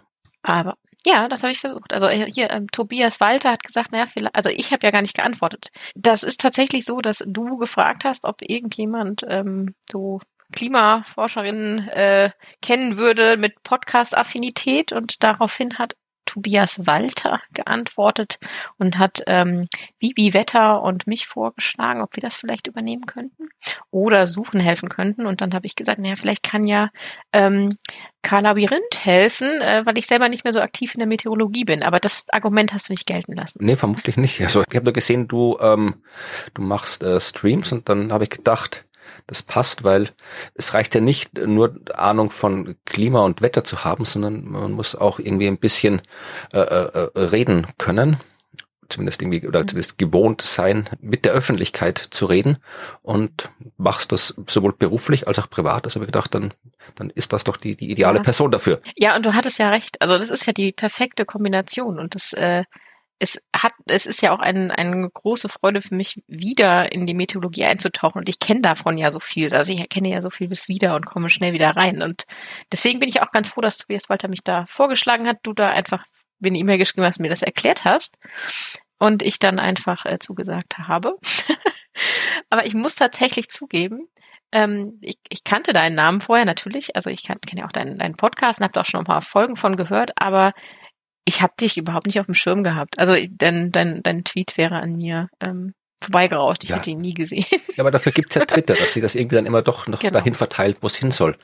Aber 0.44 0.76
ja, 1.06 1.28
das 1.28 1.44
habe 1.44 1.52
ich 1.52 1.60
versucht. 1.60 1.94
Also 1.94 2.08
äh, 2.08 2.32
hier, 2.32 2.50
ähm, 2.52 2.68
Tobias 2.72 3.20
Walter 3.20 3.52
hat 3.52 3.64
gesagt, 3.64 3.92
naja, 3.92 4.06
vielleicht, 4.06 4.36
also 4.36 4.50
ich 4.50 4.74
habe 4.74 4.86
ja 4.86 4.92
gar 4.92 5.02
nicht 5.02 5.16
geantwortet. 5.16 5.70
Das 5.96 6.24
ist 6.24 6.42
tatsächlich 6.42 6.86
so, 6.86 7.00
dass 7.00 7.24
du 7.26 7.58
gefragt 7.58 8.04
hast, 8.04 8.26
ob 8.26 8.42
irgendjemand 8.42 9.24
ähm, 9.28 9.76
so 9.90 10.20
Klimaforscherin 10.56 11.88
äh, 11.90 12.32
kennen 12.62 12.98
würde 12.98 13.38
mit 13.38 13.62
Podcast-Affinität 13.64 14.94
und 14.94 15.24
daraufhin 15.24 15.78
hat 15.78 15.96
Tobias 16.26 16.86
Walter 16.86 17.40
geantwortet 17.54 18.40
und 18.78 18.98
hat 18.98 19.22
ähm, 19.28 19.68
Bibi 20.00 20.34
Wetter 20.34 20.82
und 20.82 21.08
mich 21.08 21.28
vorgeschlagen, 21.28 22.02
ob 22.02 22.16
wir 22.16 22.22
das 22.22 22.36
vielleicht 22.36 22.68
übernehmen 22.68 23.06
könnten 23.06 23.50
oder 23.92 24.28
suchen 24.28 24.60
helfen 24.60 24.90
könnten. 24.90 25.26
Und 25.26 25.42
dann 25.42 25.54
habe 25.54 25.68
ich 25.68 25.76
gesagt, 25.76 26.00
naja, 26.00 26.16
vielleicht 26.16 26.44
kann 26.44 26.66
ja 26.66 26.90
ähm, 27.32 27.70
Karl 28.24 28.44
Labyrinth 28.44 29.04
helfen, 29.06 29.62
äh, 29.62 29.86
weil 29.86 29.98
ich 29.98 30.08
selber 30.08 30.28
nicht 30.28 30.44
mehr 30.44 30.54
so 30.54 30.62
aktiv 30.62 30.96
in 30.96 31.00
der 31.00 31.08
Meteorologie 31.08 31.64
bin. 31.64 31.84
Aber 31.84 32.00
das 32.00 32.26
Argument 32.32 32.74
hast 32.74 32.90
du 32.90 32.94
nicht 32.94 33.06
gelten 33.06 33.34
lassen. 33.34 33.60
Nee, 33.64 33.76
vermutlich 33.76 34.18
nicht. 34.18 34.42
Also 34.42 34.64
ich 34.68 34.76
habe 34.76 34.86
nur 34.86 34.94
gesehen, 34.94 35.28
du, 35.28 35.58
ähm, 35.62 36.02
du 36.56 36.62
machst 36.64 37.04
äh, 37.04 37.20
Streams 37.20 37.72
und 37.72 37.88
dann 37.88 38.12
habe 38.12 38.24
ich 38.24 38.32
gedacht, 38.32 38.85
das 39.28 39.42
passt, 39.42 39.84
weil 39.84 40.10
es 40.54 40.74
reicht 40.74 40.96
ja 40.96 41.02
nicht 41.02 41.38
nur 41.38 41.76
Ahnung 41.96 42.32
von 42.32 42.76
Klima 42.86 43.22
und 43.22 43.42
Wetter 43.42 43.64
zu 43.64 43.84
haben, 43.84 44.06
sondern 44.06 44.46
man 44.46 44.72
muss 44.72 44.96
auch 44.96 45.20
irgendwie 45.20 45.48
ein 45.48 45.58
bisschen 45.58 46.02
äh, 46.54 46.60
äh, 46.60 47.10
äh 47.14 47.20
reden 47.20 47.68
können 47.78 48.18
zumindest 48.90 49.22
irgendwie 49.22 49.48
oder 49.48 49.62
mhm. 49.62 49.68
zumindest 49.68 49.98
gewohnt 49.98 50.42
sein, 50.42 50.90
mit 51.02 51.26
der 51.26 51.34
Öffentlichkeit 51.34 51.98
zu 51.98 52.26
reden 52.26 52.58
und 53.02 53.50
machst 53.78 54.12
das 54.12 54.36
sowohl 54.48 54.74
beruflich 54.74 55.28
als 55.28 55.40
auch 55.40 55.50
privat. 55.50 55.86
Also 55.86 55.96
habe 55.96 56.06
ich 56.06 56.12
gedacht, 56.12 56.34
dann, 56.34 56.54
dann 56.96 57.10
ist 57.10 57.34
das 57.34 57.44
doch 57.44 57.58
die, 57.58 57.76
die 57.76 57.92
ideale 57.92 58.18
ja. 58.18 58.24
Person 58.24 58.52
dafür. 58.52 58.82
Ja, 58.96 59.16
und 59.16 59.26
du 59.26 59.34
hattest 59.34 59.60
ja 59.60 59.70
recht. 59.70 60.02
Also 60.02 60.18
das 60.18 60.30
ist 60.30 60.46
ja 60.46 60.54
die 60.54 60.72
perfekte 60.72 61.26
Kombination 61.26 62.00
und 62.00 62.16
das 62.16 62.34
äh, 62.34 62.64
es 63.20 63.42
hat, 63.56 63.74
es 63.88 64.06
ist 64.06 64.22
ja 64.22 64.32
auch 64.34 64.40
ein, 64.40 64.72
eine 64.72 65.10
große 65.10 65.48
Freude 65.48 65.82
für 65.82 65.96
mich, 65.96 66.22
wieder 66.28 66.92
in 66.92 67.08
die 67.08 67.14
Meteorologie 67.14 67.66
einzutauchen. 67.66 68.20
Und 68.20 68.30
ich 68.30 68.40
kenne 68.40 68.62
davon 68.62 68.98
ja 68.98 69.12
so 69.12 69.20
viel. 69.20 69.54
Also 69.54 69.72
ich 69.72 69.88
kenne 69.90 70.10
ja 70.10 70.22
so 70.22 70.30
viel 70.30 70.50
bis 70.50 70.68
wieder 70.68 70.96
und 70.96 71.06
komme 71.06 71.30
schnell 71.30 71.54
wieder 71.54 71.76
rein. 71.76 72.02
Und 72.02 72.26
deswegen 72.72 73.00
bin 73.00 73.10
ich 73.10 73.22
auch 73.22 73.32
ganz 73.32 73.50
froh, 73.50 73.62
dass 73.62 73.78
Tobias 73.78 74.10
Walter 74.10 74.28
mich 74.28 74.44
da 74.44 74.66
vorgeschlagen 74.66 75.28
hat, 75.28 75.38
du 75.44 75.54
da 75.54 75.70
einfach 75.70 76.04
mir 76.40 76.50
eine 76.50 76.58
E-Mail 76.58 76.78
geschrieben 76.78 77.06
hast, 77.06 77.20
mir 77.20 77.30
das 77.30 77.42
erklärt 77.42 77.86
hast. 77.86 78.18
Und 78.98 79.24
ich 79.24 79.40
dann 79.40 79.60
einfach 79.60 80.06
äh, 80.06 80.20
zugesagt 80.20 80.78
habe. 80.78 81.18
Aber 82.50 82.66
ich 82.66 82.74
muss 82.74 82.96
tatsächlich 82.96 83.50
zugeben, 83.50 84.08
ähm, 84.52 85.00
ich, 85.02 85.18
ich 85.30 85.44
kannte 85.44 85.74
deinen 85.74 85.96
Namen 85.96 86.22
vorher 86.22 86.46
natürlich. 86.46 86.96
Also 86.96 87.10
ich 87.10 87.24
kenne 87.24 87.40
kenn 87.46 87.60
ja 87.60 87.66
auch 87.66 87.72
deinen, 87.72 87.98
deinen 87.98 88.16
Podcast 88.16 88.60
und 88.60 88.66
habe 88.66 88.74
da 88.74 88.82
auch 88.82 88.86
schon 88.86 89.02
ein 89.02 89.06
paar 89.06 89.22
Folgen 89.22 89.56
von 89.56 89.76
gehört. 89.78 90.12
Aber 90.16 90.54
ich 91.26 91.42
habe 91.42 91.54
dich 91.60 91.78
überhaupt 91.78 92.06
nicht 92.06 92.20
auf 92.20 92.28
dem 92.28 92.36
Schirm 92.36 92.64
gehabt. 92.64 93.00
Also 93.00 93.16
dein, 93.30 93.72
dein, 93.72 94.04
dein 94.04 94.24
Tweet 94.24 94.58
wäre 94.58 94.76
an 94.76 94.96
mir 94.96 95.30
ähm, 95.42 95.74
vorbeigerauscht. 96.02 96.64
Ich 96.64 96.70
ja. 96.70 96.78
hätte 96.78 96.92
ihn 96.92 97.02
nie 97.02 97.14
gesehen. 97.14 97.46
Ja, 97.76 97.84
aber 97.84 97.92
dafür 97.92 98.12
gibt's 98.12 98.36
ja 98.36 98.46
Twitter, 98.46 98.76
dass 98.76 98.94
sie 98.94 99.02
das 99.02 99.16
irgendwie 99.16 99.36
dann 99.36 99.46
immer 99.46 99.62
doch 99.62 99.88
noch 99.88 100.00
genau. 100.00 100.14
dahin 100.14 100.36
verteilt, 100.36 100.78
wo 100.82 100.88
es 100.88 100.96
hin 100.96 101.12
soll. 101.12 101.38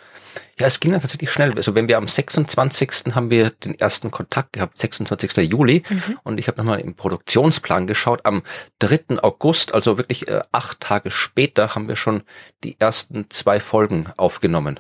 Ja, 0.60 0.68
es 0.68 0.80
ging 0.80 0.92
dann 0.92 1.02
tatsächlich 1.02 1.32
schnell. 1.32 1.54
Also 1.56 1.76
wenn 1.76 1.88
wir 1.88 1.98
am 1.98 2.08
26. 2.08 3.16
haben 3.16 3.30
wir 3.30 3.50
den 3.50 3.78
ersten 3.78 4.12
Kontakt 4.12 4.54
gehabt, 4.54 4.78
26. 4.78 5.50
Juli. 5.50 5.84
Mhm. 5.90 6.20
Und 6.24 6.40
ich 6.40 6.48
habe 6.48 6.58
nochmal 6.58 6.80
im 6.80 6.96
Produktionsplan 6.96 7.88
geschaut. 7.88 8.26
Am 8.26 8.44
3. 8.80 9.22
August, 9.22 9.74
also 9.74 9.98
wirklich 9.98 10.28
äh, 10.28 10.42
acht 10.52 10.80
Tage 10.80 11.12
später, 11.12 11.76
haben 11.76 11.88
wir 11.88 11.96
schon 11.96 12.24
die 12.64 12.80
ersten 12.80 13.30
zwei 13.30 13.60
Folgen 13.60 14.08
aufgenommen. 14.16 14.80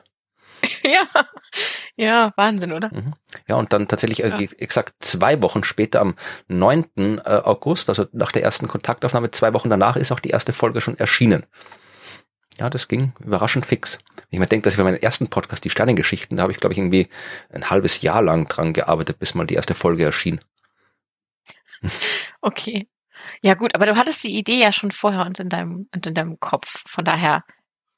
ja, 0.83 1.07
ja, 1.95 2.31
Wahnsinn, 2.35 2.71
oder? 2.71 2.89
Mhm. 2.93 3.13
Ja, 3.47 3.55
und 3.55 3.73
dann 3.73 3.87
tatsächlich 3.87 4.23
äh, 4.23 4.29
ja. 4.29 4.39
exakt 4.57 4.95
zwei 4.99 5.41
Wochen 5.41 5.63
später, 5.63 6.01
am 6.01 6.15
9. 6.47 6.85
Äh, 6.97 7.21
August, 7.23 7.89
also 7.89 8.05
nach 8.11 8.31
der 8.31 8.43
ersten 8.43 8.67
Kontaktaufnahme, 8.67 9.31
zwei 9.31 9.53
Wochen 9.53 9.69
danach 9.69 9.95
ist 9.95 10.11
auch 10.11 10.19
die 10.19 10.29
erste 10.29 10.53
Folge 10.53 10.81
schon 10.81 10.97
erschienen. 10.97 11.45
Ja, 12.59 12.69
das 12.69 12.87
ging 12.87 13.13
überraschend 13.19 13.65
fix. 13.65 13.97
Wenn 14.15 14.25
ich 14.31 14.39
mir 14.39 14.47
denke, 14.47 14.65
dass 14.65 14.73
ich 14.73 14.77
für 14.77 14.83
meinen 14.83 15.01
ersten 15.01 15.29
Podcast, 15.29 15.63
die 15.65 15.69
Sternengeschichten, 15.69 16.37
da 16.37 16.43
habe 16.43 16.51
ich, 16.51 16.59
glaube 16.59 16.73
ich, 16.73 16.79
irgendwie 16.79 17.07
ein 17.51 17.69
halbes 17.69 18.01
Jahr 18.01 18.21
lang 18.21 18.47
dran 18.47 18.73
gearbeitet, 18.73 19.19
bis 19.19 19.33
mal 19.33 19.47
die 19.47 19.55
erste 19.55 19.73
Folge 19.73 20.03
erschien. 20.03 20.41
Okay. 22.41 22.87
Ja 23.41 23.53
gut, 23.53 23.75
aber 23.75 23.85
du 23.85 23.95
hattest 23.95 24.23
die 24.23 24.37
Idee 24.37 24.59
ja 24.59 24.71
schon 24.71 24.91
vorher 24.91 25.25
und 25.25 25.39
in 25.39 25.49
deinem, 25.49 25.87
und 25.93 26.05
in 26.05 26.13
deinem 26.13 26.39
Kopf. 26.39 26.83
Von 26.87 27.05
daher, 27.05 27.43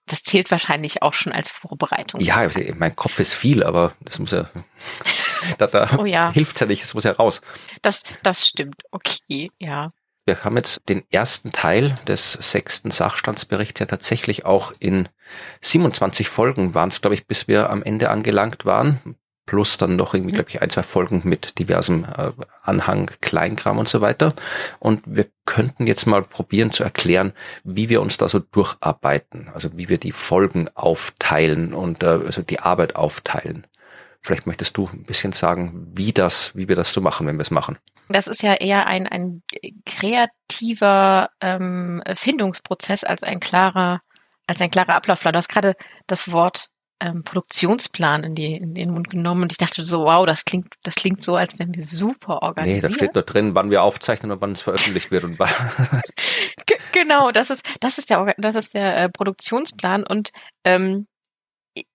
das 0.08 0.24
zählt 0.24 0.52
wahrscheinlich 0.52 1.02
auch 1.02 1.14
schon 1.14 1.32
als 1.32 1.50
Vorbereitung. 1.50 2.20
Ja, 2.22 2.36
also 2.38 2.60
mein 2.76 2.96
Kopf 2.96 3.20
ist 3.20 3.34
viel, 3.34 3.64
aber 3.64 3.94
das 4.02 4.20
muss 4.20 4.32
ja, 4.32 4.50
da, 5.58 5.68
da 5.68 5.98
Oh 5.98 6.06
ja. 6.06 6.32
hilft's 6.32 6.60
ja 6.60 6.68
nicht, 6.68 6.84
es 6.84 6.94
muss 6.94 7.06
ja 7.06 7.12
raus. 7.12 7.42
Das, 7.82 8.04
das 8.22 8.48
stimmt. 8.48 8.84
Okay, 8.92 9.52
ja. 9.60 9.92
Wir 10.26 10.44
haben 10.44 10.56
jetzt 10.56 10.82
den 10.88 11.04
ersten 11.12 11.52
Teil 11.52 11.96
des 12.08 12.32
sechsten 12.34 12.92
Sachstandsberichts 12.92 13.80
ja 13.82 13.86
tatsächlich 13.86 14.46
auch 14.46 14.74
in 14.80 15.10
27 15.62 16.30
Folgen 16.30 16.74
waren 16.74 16.90
es, 16.90 17.02
glaube 17.02 17.16
ich, 17.16 17.28
bis 17.28 17.48
wir 17.50 17.70
am 17.70 17.84
Ende 17.84 18.10
angelangt 18.10 18.66
waren. 18.66 19.18
Plus 19.46 19.78
dann 19.78 19.98
noch 19.98 20.14
irgendwie, 20.14 20.32
Mhm. 20.32 20.36
glaube 20.36 20.50
ich, 20.50 20.62
ein, 20.62 20.70
zwei 20.70 20.84
Folgen 20.84 21.22
mit 21.26 21.60
diversem 21.60 22.06
äh, 22.06 22.32
Anhang, 22.62 23.12
Kleinkram 23.20 23.78
und 23.78 23.90
so 23.90 24.00
weiter. 24.00 24.34
Und 24.80 25.02
wir 25.06 25.28
könnten 25.46 25.86
jetzt 25.86 26.06
mal 26.06 26.24
probieren 26.24 26.72
zu 26.72 26.84
erklären, 26.84 27.34
wie 27.66 27.90
wir 27.90 28.02
uns 28.02 28.18
da 28.18 28.30
so 28.30 28.40
durcharbeiten. 28.40 29.50
Also 29.54 29.76
wie 29.76 29.90
wir 29.90 29.98
die 29.98 30.14
Folgen 30.14 30.70
aufteilen 30.76 31.74
und 31.74 32.04
äh, 32.04 32.08
also 32.08 32.42
die 32.42 32.60
Arbeit 32.62 32.96
aufteilen. 32.96 33.68
Vielleicht 34.22 34.48
möchtest 34.48 34.78
du 34.78 34.88
ein 34.88 35.04
bisschen 35.04 35.34
sagen, 35.34 35.92
wie 35.94 36.14
das, 36.14 36.56
wie 36.56 36.70
wir 36.70 36.78
das 36.78 36.94
so 36.94 37.02
machen, 37.02 37.28
wenn 37.28 37.36
wir 37.38 37.42
es 37.42 37.52
machen. 37.52 37.78
Das 38.08 38.28
ist 38.28 38.42
ja 38.42 38.54
eher 38.54 38.88
ein, 38.88 39.08
ein 39.08 39.44
kreativer 39.86 41.30
ähm, 41.42 42.02
Findungsprozess 42.16 43.04
als 43.04 43.24
ein 43.24 43.40
klarer, 43.40 44.02
als 44.48 44.62
ein 44.62 44.72
klarer 44.72 44.96
Ablaufplan. 44.96 45.34
Du 45.34 45.38
hast 45.38 45.50
gerade 45.50 45.74
das 46.08 46.32
Wort 46.32 46.68
ähm, 47.04 47.24
Produktionsplan 47.24 48.24
in, 48.24 48.34
die, 48.36 48.56
in 48.56 48.74
den 48.74 48.92
Mund 48.92 49.10
genommen 49.10 49.44
und 49.44 49.52
ich 49.52 49.58
dachte 49.58 49.84
so, 49.84 50.06
wow, 50.06 50.26
das 50.26 50.46
klingt, 50.46 50.74
das 50.84 50.96
klingt 50.96 51.22
so, 51.22 51.36
als 51.36 51.60
wären 51.60 51.76
wir 51.76 51.84
super 51.84 52.36
Nee, 52.42 52.48
organisiert. 52.48 52.84
da 52.84 52.90
steht 52.94 53.14
nur 53.16 53.24
drin, 53.24 53.56
wann 53.56 53.70
wir 53.70 53.84
aufzeichnen 53.84 54.32
und 54.32 54.40
wann 54.42 54.54
es 54.54 54.62
veröffentlicht 54.62 55.12
wird 55.12 55.24
und 55.26 55.38
wann. 55.40 55.50
Genau, 56.94 57.32
das 57.32 57.50
ist, 57.50 57.68
das 57.80 57.98
ist 57.98 58.12
der, 58.12 58.36
das 58.38 58.56
ist 58.56 58.76
der 58.76 58.96
äh, 58.96 59.10
Produktionsplan 59.10 60.04
und 60.06 60.32
ähm, 60.64 61.08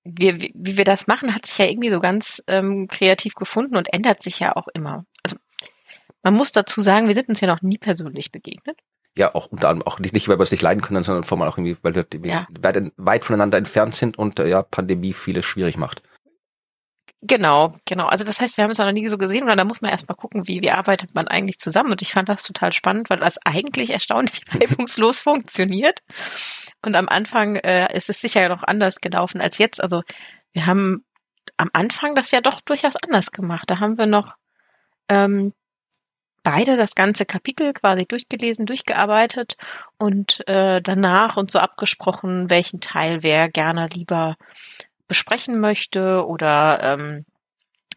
wir, 0.03 0.41
wie 0.41 0.53
wie 0.57 0.77
wir 0.77 0.85
das 0.85 1.07
machen, 1.07 1.35
hat 1.35 1.47
sich 1.47 1.57
ja 1.57 1.67
irgendwie 1.67 1.91
so 1.91 2.01
ganz 2.01 2.43
ähm, 2.49 2.89
kreativ 2.89 3.35
gefunden 3.35 3.77
und 3.77 3.93
ändert 3.93 4.23
sich 4.23 4.41
ja 4.41 4.57
auch 4.57 4.67
immer. 4.75 5.05
Also 5.23 5.37
man 6.25 6.35
muss 6.35 6.51
dazu 6.51 6.81
sagen, 6.81 7.07
wir 7.07 7.15
sind 7.15 7.29
uns 7.29 7.41
ja 7.41 7.47
noch 7.47 7.63
nie 7.63 7.79
persönlich 7.79 8.33
begegnet. 8.33 8.77
Ja, 9.19 9.35
auch 9.35 9.47
unter 9.47 9.69
anderem 9.69 9.87
auch 9.87 9.99
nicht, 9.99 10.15
nicht 10.15 10.29
weil 10.29 10.39
wir 10.39 10.43
es 10.45 10.53
nicht 10.53 10.63
leiden 10.63 10.81
können, 10.81 11.03
sondern 11.03 11.25
vor 11.25 11.39
allem 11.39 11.49
auch 11.49 11.59
irgendwie, 11.59 11.77
weil 11.83 11.95
wir 11.95 12.07
Ja. 12.25 12.47
weit, 12.61 12.93
weit 12.97 13.25
voneinander 13.25 13.59
entfernt 13.59 13.95
sind 13.95 14.17
und 14.17 14.39
äh, 14.39 14.49
ja, 14.49 14.63
Pandemie 14.63 15.13
vieles 15.13 15.45
schwierig 15.45 15.77
macht. 15.77 16.03
Genau, 17.21 17.75
genau. 17.85 18.07
Also 18.07 18.25
das 18.25 18.41
heißt, 18.41 18.57
wir 18.57 18.63
haben 18.65 18.71
es 18.71 18.79
noch 18.79 18.93
nie 18.93 19.09
so 19.09 19.19
gesehen 19.19 19.49
und 19.49 19.57
da 19.57 19.65
muss 19.65 19.81
man 19.81 19.91
erstmal 19.91 20.15
gucken, 20.15 20.47
wie, 20.47 20.63
wie 20.63 20.71
arbeitet 20.71 21.17
man 21.17 21.27
eigentlich 21.27 21.59
zusammen. 21.59 21.91
Und 21.91 22.01
ich 22.01 22.13
fand 22.13 22.29
das 22.29 22.45
total 22.45 22.73
spannend, 22.73 23.11
weil 23.11 23.19
das 23.19 23.39
eigentlich 23.45 23.91
erstaunlich 23.91 24.43
reibungslos 24.55 25.19
funktioniert. 25.19 25.99
Und 26.81 26.95
am 26.95 27.09
Anfang 27.09 27.57
äh, 27.57 27.93
ist 27.97 28.09
es 28.09 28.21
sicher 28.21 28.49
noch 28.49 28.63
anders 28.63 29.01
gelaufen 29.01 29.41
als 29.41 29.59
jetzt. 29.59 29.83
Also 29.83 30.03
wir 30.53 30.67
haben 30.67 31.05
am 31.57 31.71
Anfang 31.73 32.15
das 32.15 32.31
ja 32.31 32.41
doch 32.41 32.61
durchaus 32.61 32.95
anders 32.97 33.33
gemacht. 33.33 33.69
Da 33.69 33.81
haben 33.81 33.99
wir 33.99 34.07
noch 34.07 34.37
ähm, 35.09 35.55
beide 36.51 36.79
das 36.79 36.95
ganze 36.95 37.27
Kapitel 37.27 37.75
quasi 37.75 38.07
durchgelesen, 38.07 38.65
durchgearbeitet 38.65 39.57
und 39.99 40.47
äh, 40.49 40.81
danach 40.81 41.37
und 41.37 41.51
so 41.51 41.59
abgesprochen, 41.59 42.49
welchen 42.49 42.81
Teil 42.81 43.23
wer 43.23 43.51
gerne 43.51 43.89
lieber 43.93 44.37
besprechen 45.09 45.61
möchte 45.61 46.27
oder 46.27 46.81
ähm, 46.83 47.27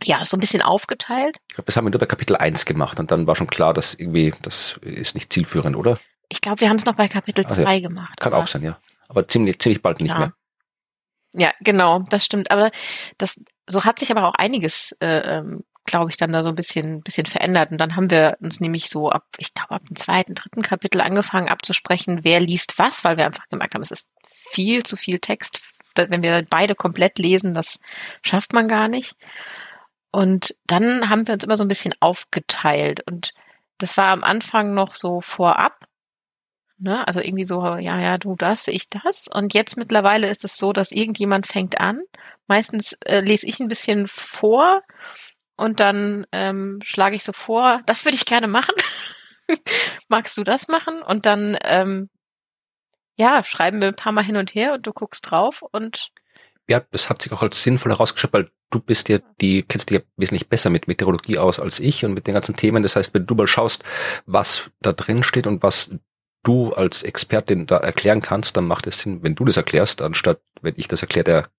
ja, 0.03 0.21
so 0.25 0.35
ein 0.35 0.41
bisschen 0.41 0.61
aufgeteilt. 0.61 1.37
Ich 1.47 1.55
glaube, 1.55 1.67
das 1.67 1.77
haben 1.77 1.85
wir 1.85 1.91
nur 1.91 1.99
bei 1.99 2.05
Kapitel 2.05 2.35
1 2.35 2.65
gemacht 2.65 2.99
und 2.99 3.09
dann 3.11 3.25
war 3.25 3.37
schon 3.37 3.47
klar, 3.47 3.73
dass 3.73 3.93
irgendwie, 3.93 4.33
das 4.41 4.77
ist 4.81 5.15
nicht 5.15 5.31
zielführend, 5.31 5.77
oder? 5.77 5.97
Ich 6.27 6.41
glaube, 6.41 6.59
wir 6.59 6.69
haben 6.69 6.77
es 6.77 6.85
noch 6.85 6.95
bei 6.95 7.07
Kapitel 7.07 7.45
Ach 7.47 7.55
ja. 7.55 7.63
2 7.63 7.79
gemacht. 7.79 8.19
Kann 8.19 8.33
auch 8.33 8.47
sein, 8.47 8.63
ja. 8.63 8.77
Aber 9.07 9.27
ziemlich, 9.29 9.59
ziemlich 9.59 9.81
bald 9.81 10.01
nicht 10.01 10.11
ja. 10.11 10.19
mehr. 10.19 10.33
Ja, 11.33 11.53
genau, 11.61 11.99
das 12.09 12.25
stimmt. 12.25 12.51
Aber 12.51 12.71
das, 13.17 13.41
so 13.67 13.85
hat 13.85 13.99
sich 13.99 14.11
aber 14.11 14.27
auch 14.27 14.35
einiges, 14.35 14.91
äh, 14.99 15.37
ähm, 15.37 15.63
glaube 15.85 16.11
ich, 16.11 16.17
dann 16.17 16.31
da 16.31 16.43
so 16.43 16.49
ein 16.49 16.55
bisschen, 16.55 17.01
bisschen 17.01 17.25
verändert. 17.25 17.71
Und 17.71 17.77
dann 17.77 17.95
haben 17.95 18.11
wir 18.11 18.37
uns 18.39 18.59
nämlich 18.59 18.89
so 18.89 19.09
ab, 19.09 19.25
ich 19.37 19.53
glaube, 19.53 19.71
ab 19.71 19.85
dem 19.87 19.95
zweiten, 19.95 20.35
dritten 20.35 20.61
Kapitel 20.61 21.01
angefangen 21.01 21.49
abzusprechen, 21.49 22.19
wer 22.23 22.39
liest 22.39 22.77
was, 22.77 23.03
weil 23.03 23.17
wir 23.17 23.25
einfach 23.25 23.49
gemerkt 23.49 23.73
haben, 23.73 23.81
es 23.81 23.91
ist 23.91 24.07
viel 24.27 24.83
zu 24.83 24.95
viel 24.95 25.19
Text. 25.19 25.61
Wenn 25.95 26.21
wir 26.21 26.45
beide 26.49 26.75
komplett 26.75 27.19
lesen, 27.19 27.53
das 27.53 27.79
schafft 28.21 28.53
man 28.53 28.67
gar 28.67 28.87
nicht. 28.87 29.15
Und 30.11 30.55
dann 30.67 31.09
haben 31.09 31.27
wir 31.27 31.33
uns 31.33 31.43
immer 31.43 31.57
so 31.57 31.63
ein 31.63 31.69
bisschen 31.69 31.93
aufgeteilt. 31.99 33.01
Und 33.07 33.33
das 33.77 33.97
war 33.97 34.07
am 34.07 34.23
Anfang 34.23 34.73
noch 34.73 34.95
so 34.95 35.21
vorab. 35.21 35.85
Ne? 36.77 37.05
Also 37.07 37.19
irgendwie 37.19 37.45
so, 37.45 37.59
ja, 37.77 37.99
ja, 37.99 38.17
du 38.17 38.35
das, 38.35 38.67
ich 38.67 38.89
das. 38.89 39.27
Und 39.27 39.53
jetzt 39.53 39.77
mittlerweile 39.77 40.29
ist 40.29 40.43
es 40.43 40.57
so, 40.57 40.73
dass 40.73 40.91
irgendjemand 40.91 41.47
fängt 41.47 41.79
an. 41.79 42.01
Meistens 42.47 42.93
äh, 43.05 43.21
lese 43.21 43.47
ich 43.47 43.59
ein 43.59 43.67
bisschen 43.67 44.07
vor 44.07 44.81
und 45.61 45.79
dann 45.79 46.25
ähm, 46.31 46.79
schlage 46.83 47.15
ich 47.15 47.23
so 47.23 47.33
vor, 47.33 47.81
das 47.85 48.03
würde 48.03 48.15
ich 48.15 48.25
gerne 48.25 48.47
machen. 48.47 48.73
Magst 50.09 50.35
du 50.37 50.43
das 50.43 50.67
machen? 50.67 51.03
Und 51.03 51.27
dann, 51.27 51.55
ähm, 51.63 52.09
ja, 53.15 53.43
schreiben 53.43 53.79
wir 53.79 53.89
ein 53.89 53.95
paar 53.95 54.11
Mal 54.11 54.23
hin 54.23 54.37
und 54.37 54.55
her 54.55 54.73
und 54.73 54.87
du 54.87 54.91
guckst 54.91 55.29
drauf 55.29 55.61
und 55.61 56.09
Ja, 56.67 56.81
das 56.89 57.11
hat 57.11 57.21
sich 57.21 57.31
auch 57.31 57.43
als 57.43 57.61
sinnvoll 57.61 57.91
herausgestellt, 57.91 58.33
weil 58.33 58.51
du 58.71 58.79
bist 58.79 59.07
ja, 59.09 59.19
die 59.39 59.61
kennst 59.61 59.91
dich 59.91 59.99
ja 59.99 60.03
wesentlich 60.17 60.49
besser 60.49 60.71
mit 60.71 60.87
Meteorologie 60.87 61.37
aus 61.37 61.59
als 61.59 61.79
ich 61.79 62.03
und 62.05 62.15
mit 62.15 62.25
den 62.25 62.33
ganzen 62.33 62.55
Themen. 62.55 62.81
Das 62.81 62.95
heißt, 62.95 63.13
wenn 63.13 63.27
du 63.27 63.35
mal 63.35 63.45
schaust, 63.45 63.83
was 64.25 64.71
da 64.81 64.93
drin 64.93 65.21
steht 65.21 65.45
und 65.45 65.61
was 65.61 65.91
du 66.41 66.73
als 66.73 67.03
Expertin 67.03 67.67
da 67.67 67.77
erklären 67.77 68.21
kannst, 68.21 68.57
dann 68.57 68.65
macht 68.65 68.87
es 68.87 68.97
Sinn, 68.97 69.21
wenn 69.21 69.35
du 69.35 69.45
das 69.45 69.57
erklärst, 69.57 70.01
anstatt 70.01 70.41
wenn 70.63 70.73
ich 70.77 70.87
das 70.87 71.03
erkläre, 71.03 71.23
der 71.23 71.49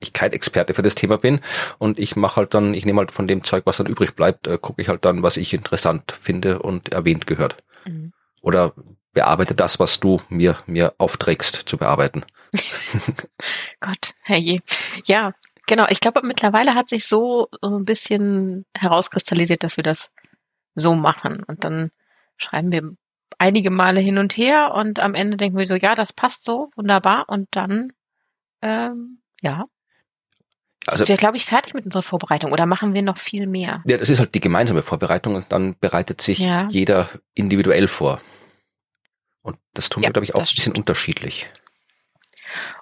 ich 0.00 0.12
kein 0.12 0.32
Experte 0.32 0.74
für 0.74 0.82
das 0.82 0.94
Thema 0.94 1.18
bin 1.18 1.40
und 1.78 1.98
ich 1.98 2.16
mache 2.16 2.36
halt 2.36 2.54
dann, 2.54 2.74
ich 2.74 2.84
nehme 2.84 2.98
halt 3.00 3.12
von 3.12 3.28
dem 3.28 3.44
Zeug, 3.44 3.64
was 3.66 3.76
dann 3.76 3.86
übrig 3.86 4.14
bleibt, 4.14 4.46
äh, 4.46 4.58
gucke 4.58 4.82
ich 4.82 4.88
halt 4.88 5.04
dann, 5.04 5.22
was 5.22 5.36
ich 5.36 5.54
interessant 5.54 6.12
finde 6.12 6.60
und 6.60 6.92
erwähnt 6.92 7.26
gehört. 7.26 7.62
Mhm. 7.84 8.12
Oder 8.42 8.74
bearbeite 9.12 9.54
das, 9.54 9.78
was 9.78 10.00
du 10.00 10.20
mir 10.28 10.58
mir 10.66 10.94
aufträgst 10.98 11.54
zu 11.54 11.78
bearbeiten. 11.78 12.24
Gott, 13.80 14.14
herrje. 14.22 14.60
Ja, 15.06 15.32
genau. 15.66 15.86
Ich 15.88 16.00
glaube, 16.00 16.20
mittlerweile 16.22 16.74
hat 16.74 16.88
sich 16.88 17.06
so, 17.06 17.48
so 17.62 17.78
ein 17.78 17.84
bisschen 17.84 18.66
herauskristallisiert, 18.76 19.62
dass 19.62 19.76
wir 19.76 19.84
das 19.84 20.10
so 20.74 20.94
machen. 20.94 21.42
Und 21.44 21.64
dann 21.64 21.90
schreiben 22.36 22.72
wir 22.72 22.92
einige 23.38 23.70
Male 23.70 24.00
hin 24.00 24.18
und 24.18 24.36
her 24.36 24.74
und 24.74 25.00
am 25.00 25.14
Ende 25.14 25.36
denken 25.36 25.58
wir 25.58 25.66
so, 25.66 25.74
ja, 25.74 25.94
das 25.94 26.12
passt 26.12 26.44
so, 26.44 26.70
wunderbar. 26.76 27.28
Und 27.28 27.48
dann, 27.52 27.92
ähm, 28.62 29.18
ja, 29.40 29.64
Also 30.86 30.98
sind 31.04 31.08
wir, 31.08 31.16
glaube 31.16 31.36
ich, 31.36 31.44
fertig 31.46 31.74
mit 31.74 31.84
unserer 31.84 32.02
Vorbereitung 32.02 32.52
oder 32.52 32.66
machen 32.66 32.94
wir 32.94 33.02
noch 33.02 33.18
viel 33.18 33.46
mehr? 33.46 33.82
Ja, 33.86 33.96
das 33.96 34.10
ist 34.10 34.18
halt 34.18 34.34
die 34.34 34.40
gemeinsame 34.40 34.82
Vorbereitung 34.82 35.34
und 35.34 35.50
dann 35.50 35.76
bereitet 35.80 36.20
sich 36.20 36.38
Ja. 36.40 36.66
jeder 36.70 37.08
individuell 37.34 37.88
vor. 37.88 38.20
Und 39.42 39.56
das 39.74 39.88
tun 39.88 40.02
Ja, 40.02 40.08
wir, 40.08 40.12
glaube 40.14 40.24
ich, 40.24 40.34
auch 40.34 40.40
ein 40.40 40.42
bisschen 40.42 40.60
stimmt. 40.62 40.78
unterschiedlich. 40.78 41.48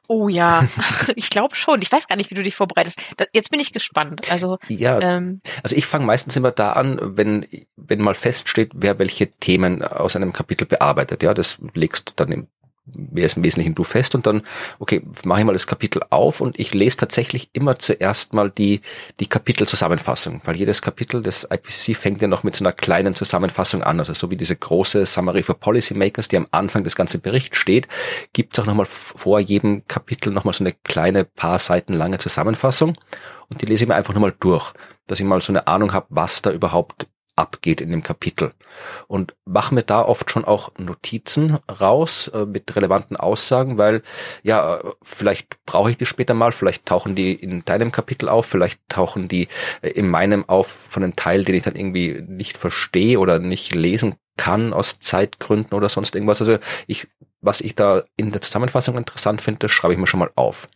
Oh 0.08 0.28
ja, 0.28 0.66
ich 1.16 1.30
glaube 1.30 1.54
schon. 1.54 1.80
Ich 1.80 1.90
weiß 1.90 2.08
gar 2.08 2.16
nicht, 2.16 2.30
wie 2.30 2.34
du 2.34 2.42
dich 2.42 2.54
vorbereitest. 2.56 3.00
Da, 3.16 3.24
jetzt 3.32 3.50
bin 3.50 3.60
ich 3.60 3.72
gespannt. 3.72 4.30
Also, 4.30 4.58
Ja, 4.68 5.00
ähm, 5.00 5.40
also 5.62 5.76
ich 5.76 5.86
fange 5.86 6.04
meistens 6.04 6.36
immer 6.36 6.50
da 6.50 6.72
an, 6.72 6.98
wenn, 7.16 7.46
wenn 7.76 8.00
mal 8.00 8.14
feststeht, 8.14 8.72
wer 8.74 8.98
welche 8.98 9.30
Themen 9.30 9.82
aus 9.82 10.16
einem 10.16 10.32
Kapitel 10.32 10.66
bearbeitet. 10.66 11.22
Ja, 11.22 11.32
das 11.34 11.58
legst 11.74 12.10
du 12.10 12.12
dann 12.16 12.32
im 12.32 12.48
wer 12.84 13.26
ist 13.26 13.36
im 13.36 13.44
Wesentlichen 13.44 13.74
du 13.74 13.84
fest? 13.84 14.14
Und 14.14 14.26
dann, 14.26 14.42
okay, 14.78 15.02
mache 15.24 15.40
ich 15.40 15.46
mal 15.46 15.52
das 15.52 15.66
Kapitel 15.66 16.02
auf 16.10 16.40
und 16.40 16.58
ich 16.58 16.74
lese 16.74 16.96
tatsächlich 16.96 17.50
immer 17.52 17.78
zuerst 17.78 18.34
mal 18.34 18.50
die, 18.50 18.80
die 19.20 19.28
Kapitelzusammenfassung, 19.28 20.40
weil 20.44 20.56
jedes 20.56 20.82
Kapitel 20.82 21.22
des 21.22 21.48
IPCC 21.50 21.96
fängt 21.96 22.22
ja 22.22 22.28
noch 22.28 22.42
mit 22.42 22.56
so 22.56 22.64
einer 22.64 22.72
kleinen 22.72 23.14
Zusammenfassung 23.14 23.82
an, 23.82 23.98
also 23.98 24.14
so 24.14 24.30
wie 24.30 24.36
diese 24.36 24.56
große 24.56 25.06
Summary 25.06 25.42
for 25.42 25.58
Policymakers, 25.58 26.28
die 26.28 26.36
am 26.36 26.46
Anfang 26.50 26.84
des 26.84 26.96
ganzen 26.96 27.20
Berichts 27.20 27.56
steht, 27.56 27.88
gibt 28.32 28.56
es 28.56 28.62
auch 28.62 28.66
nochmal 28.66 28.86
vor 28.86 29.40
jedem 29.40 29.86
Kapitel 29.86 30.32
nochmal 30.32 30.54
so 30.54 30.64
eine 30.64 30.72
kleine 30.72 31.24
paar 31.24 31.58
Seiten 31.58 31.94
lange 31.94 32.18
Zusammenfassung. 32.18 32.96
Und 33.48 33.60
die 33.60 33.66
lese 33.66 33.84
ich 33.84 33.88
mir 33.88 33.94
einfach 33.94 34.14
nochmal 34.14 34.34
durch, 34.40 34.72
dass 35.06 35.20
ich 35.20 35.26
mal 35.26 35.42
so 35.42 35.52
eine 35.52 35.66
Ahnung 35.66 35.92
habe, 35.92 36.06
was 36.08 36.42
da 36.42 36.50
überhaupt 36.50 37.06
abgeht 37.36 37.80
in 37.80 37.90
dem 37.90 38.02
Kapitel 38.02 38.52
und 39.06 39.34
mache 39.44 39.74
mir 39.74 39.82
da 39.82 40.02
oft 40.02 40.30
schon 40.30 40.44
auch 40.44 40.70
Notizen 40.78 41.58
raus 41.80 42.28
äh, 42.28 42.44
mit 42.44 42.74
relevanten 42.76 43.16
Aussagen, 43.16 43.78
weil 43.78 44.02
ja, 44.42 44.80
vielleicht 45.02 45.64
brauche 45.64 45.90
ich 45.90 45.96
die 45.96 46.06
später 46.06 46.34
mal, 46.34 46.52
vielleicht 46.52 46.86
tauchen 46.86 47.14
die 47.14 47.34
in 47.34 47.64
deinem 47.64 47.90
Kapitel 47.90 48.28
auf, 48.28 48.46
vielleicht 48.46 48.80
tauchen 48.88 49.28
die 49.28 49.48
äh, 49.80 49.90
in 49.90 50.08
meinem 50.08 50.48
auf 50.48 50.78
von 50.88 51.02
einem 51.02 51.16
Teil, 51.16 51.44
den 51.44 51.54
ich 51.54 51.62
dann 51.62 51.76
irgendwie 51.76 52.22
nicht 52.26 52.58
verstehe 52.58 53.18
oder 53.18 53.38
nicht 53.38 53.74
lesen 53.74 54.16
kann 54.36 54.72
aus 54.72 54.98
Zeitgründen 54.98 55.74
oder 55.76 55.88
sonst 55.88 56.14
irgendwas. 56.14 56.40
Also 56.40 56.58
ich 56.86 57.08
was 57.42 57.60
ich 57.60 57.74
da 57.74 58.04
in 58.16 58.30
der 58.30 58.40
Zusammenfassung 58.40 58.96
interessant 58.96 59.42
finde, 59.42 59.68
schreibe 59.68 59.92
ich 59.92 59.98
mir 59.98 60.06
schon 60.06 60.20
mal 60.20 60.30
auf. 60.36 60.68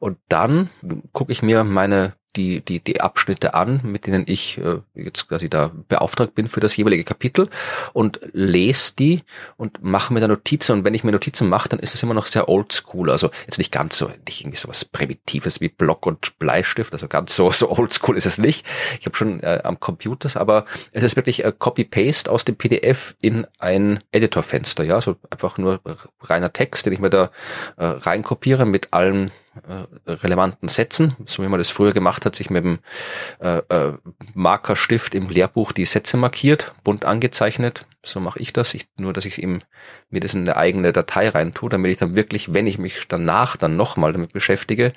Und 0.00 0.18
dann 0.28 0.68
gucke 1.12 1.32
ich 1.32 1.42
mir 1.42 1.62
meine 1.62 2.14
die, 2.36 2.60
die, 2.60 2.80
die 2.80 3.00
Abschnitte 3.00 3.54
an, 3.54 3.80
mit 3.82 4.06
denen 4.06 4.24
ich 4.26 4.58
äh, 4.58 4.78
jetzt 4.94 5.28
quasi 5.28 5.48
da 5.48 5.70
beauftragt 5.88 6.34
bin 6.34 6.48
für 6.48 6.60
das 6.60 6.76
jeweilige 6.76 7.04
Kapitel 7.04 7.48
und 7.92 8.20
lese 8.32 8.94
die 8.96 9.22
und 9.56 9.82
mache 9.82 10.12
mir 10.12 10.20
da 10.20 10.28
Notizen. 10.28 10.72
Und 10.72 10.84
wenn 10.84 10.94
ich 10.94 11.04
mir 11.04 11.12
Notizen 11.12 11.48
mache, 11.48 11.68
dann 11.68 11.78
ist 11.78 11.94
das 11.94 12.02
immer 12.02 12.14
noch 12.14 12.26
sehr 12.26 12.48
oldschool. 12.48 13.10
Also 13.10 13.30
jetzt 13.46 13.58
nicht 13.58 13.72
ganz 13.72 13.98
so, 13.98 14.10
nicht 14.26 14.42
irgendwie 14.42 14.58
so 14.58 14.68
was 14.68 14.84
Primitives 14.84 15.60
wie 15.60 15.68
Block 15.68 16.06
und 16.06 16.38
Bleistift. 16.38 16.92
Also 16.92 17.08
ganz 17.08 17.34
so, 17.34 17.50
so 17.50 17.70
oldschool 17.70 18.16
ist 18.16 18.26
es 18.26 18.38
nicht. 18.38 18.66
Ich 19.00 19.06
habe 19.06 19.16
schon 19.16 19.42
äh, 19.42 19.60
am 19.64 19.80
Computer, 19.80 20.28
aber 20.40 20.66
es 20.92 21.02
ist 21.02 21.16
wirklich 21.16 21.44
äh, 21.44 21.52
Copy-Paste 21.56 22.30
aus 22.30 22.44
dem 22.44 22.56
PDF 22.56 23.16
in 23.20 23.46
ein 23.58 24.00
Editorfenster. 24.12 24.84
Ja, 24.84 25.00
so 25.00 25.16
einfach 25.30 25.58
nur 25.58 25.80
reiner 26.20 26.52
Text, 26.52 26.86
den 26.86 26.92
ich 26.92 27.00
mir 27.00 27.10
da 27.10 27.30
äh, 27.76 27.86
reinkopiere 27.86 28.66
mit 28.66 28.92
allen 28.92 29.32
äh, 29.66 30.10
relevanten 30.10 30.68
Sätzen, 30.68 31.16
so 31.26 31.42
wie 31.42 31.48
man 31.48 31.58
das 31.58 31.70
früher 31.70 31.92
gemacht 31.92 32.24
hat, 32.24 32.36
sich 32.36 32.50
mit 32.50 32.64
dem 32.64 32.78
äh, 33.40 33.58
äh, 33.68 33.94
Markerstift 34.34 35.14
im 35.14 35.28
Lehrbuch 35.28 35.72
die 35.72 35.86
Sätze 35.86 36.16
markiert, 36.16 36.74
bunt 36.84 37.04
angezeichnet, 37.04 37.86
so 38.04 38.20
mache 38.20 38.38
ich 38.38 38.52
das. 38.52 38.74
Ich, 38.74 38.88
nur, 38.96 39.12
dass 39.12 39.24
ich 39.24 39.42
eben 39.42 39.62
mir 40.10 40.20
das 40.20 40.34
in 40.34 40.42
eine 40.42 40.56
eigene 40.56 40.92
Datei 40.92 41.28
reintue, 41.28 41.68
damit 41.68 41.90
ich 41.90 41.98
dann 41.98 42.14
wirklich, 42.14 42.54
wenn 42.54 42.66
ich 42.66 42.78
mich 42.78 43.06
danach 43.08 43.56
dann 43.56 43.76
nochmal 43.76 44.12
damit 44.12 44.32
beschäftige, 44.32 44.92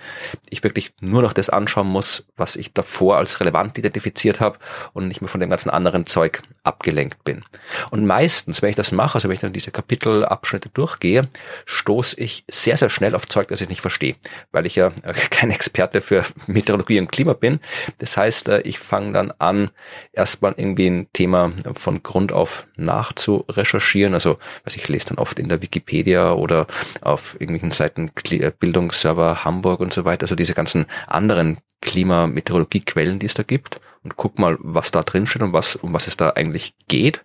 ich 0.50 0.64
wirklich 0.64 0.94
nur 1.02 1.22
noch 1.22 1.34
das 1.34 1.50
anschauen 1.50 1.88
muss, 1.88 2.28
was 2.38 2.56
ich 2.56 2.74
davor 2.74 3.18
als 3.18 3.40
relevant 3.40 3.78
identifiziert 3.78 4.40
habe 4.40 4.60
und 4.94 5.08
nicht 5.08 5.22
mehr 5.22 5.30
von 5.30 5.40
dem 5.40 5.50
ganzen 5.50 5.70
anderen 5.70 6.06
Zeug 6.06 6.44
abgelenkt 6.64 7.24
bin. 7.24 7.44
Und 7.90 8.06
meistens, 8.06 8.62
wenn 8.62 8.70
ich 8.70 8.76
das 8.76 8.92
mache, 8.92 9.16
also 9.16 9.28
wenn 9.28 9.36
ich 9.36 9.42
dann 9.42 9.54
diese 9.54 9.72
Kapitelabschnitte 9.72 10.70
durchgehe, 10.70 11.28
stoße 11.66 12.20
ich 12.20 12.46
sehr, 12.50 12.78
sehr 12.78 12.90
schnell 12.90 13.16
auf 13.16 13.26
Zeug, 13.26 13.48
das 13.48 13.62
ich 13.62 13.70
nicht 13.70 13.82
verstehe, 13.82 14.16
weil 14.52 14.66
ich 14.66 14.76
ja 14.76 14.92
kein 15.32 15.50
Experte 15.50 16.02
für 16.02 16.24
Meteorologie 16.46 17.00
und 17.00 17.12
Klima 17.12 17.34
bin. 17.34 17.60
Das 17.98 18.16
heißt, 18.16 18.50
äh, 18.50 18.62
ich 18.62 18.78
fange 18.80 19.12
dann 19.12 19.34
an, 19.40 19.72
erstmal 20.14 20.54
irgendwie 20.56 20.88
ein 20.88 21.08
Thema 21.14 21.52
von 21.74 22.04
Grund 22.04 22.32
auf 22.32 22.66
nachzurecherchieren. 23.02 24.14
Also, 24.14 24.38
was 24.64 24.76
ich 24.76 24.88
lese 24.88 25.08
dann 25.08 25.18
oft 25.18 25.40
in 25.40 25.50
der 25.50 25.62
Wikipedia 25.62 26.34
oder 26.34 26.68
auf 27.02 27.34
irgendwelchen 27.36 27.72
Seiten 27.72 28.12
äh, 28.30 28.52
Bildungsserver 28.58 29.44
Hamburg 29.44 29.80
und 29.80 29.94
so 29.94 30.06
weiter. 30.06 30.24
Also 30.24 30.36
diese 30.36 30.54
ganzen 30.54 30.86
anderen 31.08 31.58
Klimameteorologiequellen, 31.82 33.20
die 33.20 33.26
es 33.26 33.34
da 33.34 33.44
gibt 33.44 33.82
und 34.04 34.18
guck 34.18 34.40
mal, 34.40 34.58
was 34.60 34.92
da 34.92 35.04
drin 35.04 35.28
steht 35.28 35.44
und 35.44 35.54
was, 35.54 35.76
um 35.76 35.94
was 35.94 36.08
es 36.08 36.18
da 36.18 36.32
eigentlich 36.32 36.74
geht. 36.88 37.22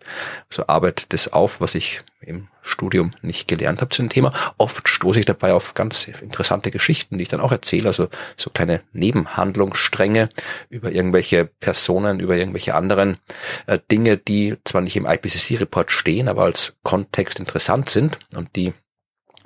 Also 0.51 0.67
arbeite 0.67 1.07
das 1.09 1.33
auf, 1.33 1.61
was 1.61 1.75
ich 1.75 2.03
im 2.21 2.49
Studium 2.61 3.13
nicht 3.23 3.49
gelernt 3.49 3.81
habe 3.81 3.91
zu 3.91 4.03
dem 4.03 4.11
Thema. 4.11 4.33
Oft 4.59 4.89
stoße 4.89 5.21
ich 5.21 5.27
dabei 5.27 5.53
auf 5.53 5.75
ganz 5.75 6.09
interessante 6.09 6.71
Geschichten, 6.71 7.17
die 7.17 7.23
ich 7.23 7.29
dann 7.29 7.41
auch 7.41 7.53
erzähle, 7.53 7.89
also 7.89 8.09
so 8.37 8.51
kleine 8.51 8.83
Nebenhandlungsstränge 8.93 10.29
über 10.69 10.91
irgendwelche 10.91 11.47
Personen, 11.47 12.21
über 12.21 12.37
irgendwelche 12.37 12.75
anderen 12.75 13.19
äh, 13.67 13.79
Dinge, 13.91 14.17
die 14.17 14.57
zwar 14.65 14.81
nicht 14.83 14.97
im 14.97 15.07
IPCC-Report 15.07 15.91
stehen, 15.91 16.29
aber 16.29 16.45
als 16.45 16.75
Kontext 16.83 17.39
interessant 17.39 17.89
sind 17.89 18.19
und 18.35 18.55
die 18.57 18.75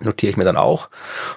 notiere 0.00 0.30
ich 0.30 0.36
mir 0.36 0.44
dann 0.44 0.56
auch. 0.56 0.88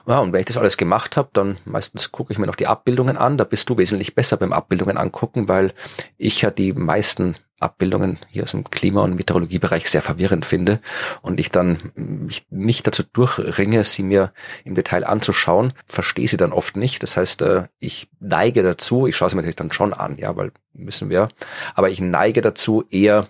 Ja, 0.08 0.20
und 0.20 0.34
wenn 0.34 0.40
ich 0.40 0.48
das 0.48 0.58
alles 0.58 0.78
gemacht 0.78 1.18
habe, 1.18 1.30
dann 1.34 1.58
meistens 1.66 2.12
gucke 2.12 2.32
ich 2.32 2.40
mir 2.40 2.48
noch 2.48 2.56
die 2.56 2.68
Abbildungen 2.68 3.18
an. 3.18 3.38
Da 3.38 3.44
bist 3.44 3.70
du 3.70 3.78
wesentlich 3.78 4.16
besser 4.16 4.38
beim 4.38 4.54
Abbildungen 4.54 4.98
angucken, 4.98 5.48
weil 5.48 5.74
ich 6.18 6.42
ja 6.42 6.52
die 6.52 6.74
meisten 6.74 7.36
Abbildungen 7.64 8.20
hier 8.30 8.44
aus 8.44 8.52
dem 8.52 8.70
Klima- 8.70 9.04
und 9.04 9.16
Meteorologiebereich 9.16 9.90
sehr 9.90 10.02
verwirrend 10.02 10.46
finde 10.46 10.80
und 11.22 11.40
ich 11.40 11.50
dann 11.50 11.92
mich 11.96 12.46
nicht 12.50 12.86
dazu 12.86 13.04
durchringe, 13.04 13.84
sie 13.84 14.04
mir 14.04 14.34
im 14.66 14.76
Detail 14.76 15.06
anzuschauen, 15.06 15.74
verstehe 15.88 16.28
sie 16.28 16.38
dann 16.38 16.52
oft 16.52 16.76
nicht. 16.76 17.02
Das 17.02 17.18
heißt, 17.18 17.42
äh, 17.42 17.64
ich 17.80 18.10
neige 18.20 18.62
dazu, 18.62 19.08
ich 19.08 19.16
schaue 19.16 19.30
sie 19.30 19.36
mir 19.36 19.42
natürlich 19.42 19.56
dann 19.56 19.72
schon 19.72 19.94
an, 19.94 20.18
ja, 20.18 20.36
weil 20.36 20.52
müssen 20.74 21.10
wir, 21.10 21.30
aber 21.74 21.90
ich 21.90 22.02
neige 22.02 22.42
dazu, 22.42 22.84
eher 22.90 23.28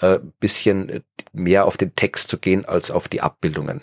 äh, 0.00 0.18
bisschen 0.40 1.04
mehr 1.32 1.66
auf 1.66 1.76
den 1.76 1.94
Text 1.94 2.28
zu 2.28 2.38
gehen 2.38 2.64
als 2.64 2.90
auf 2.90 3.08
die 3.08 3.20
Abbildungen. 3.20 3.82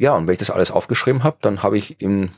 Ja, 0.00 0.14
und 0.14 0.26
wenn 0.26 0.32
ich 0.32 0.38
das 0.38 0.50
alles 0.50 0.70
aufgeschrieben 0.70 1.24
habe, 1.24 1.36
dann 1.42 1.62
habe 1.62 1.76
ich 1.76 2.00
in 2.00 2.30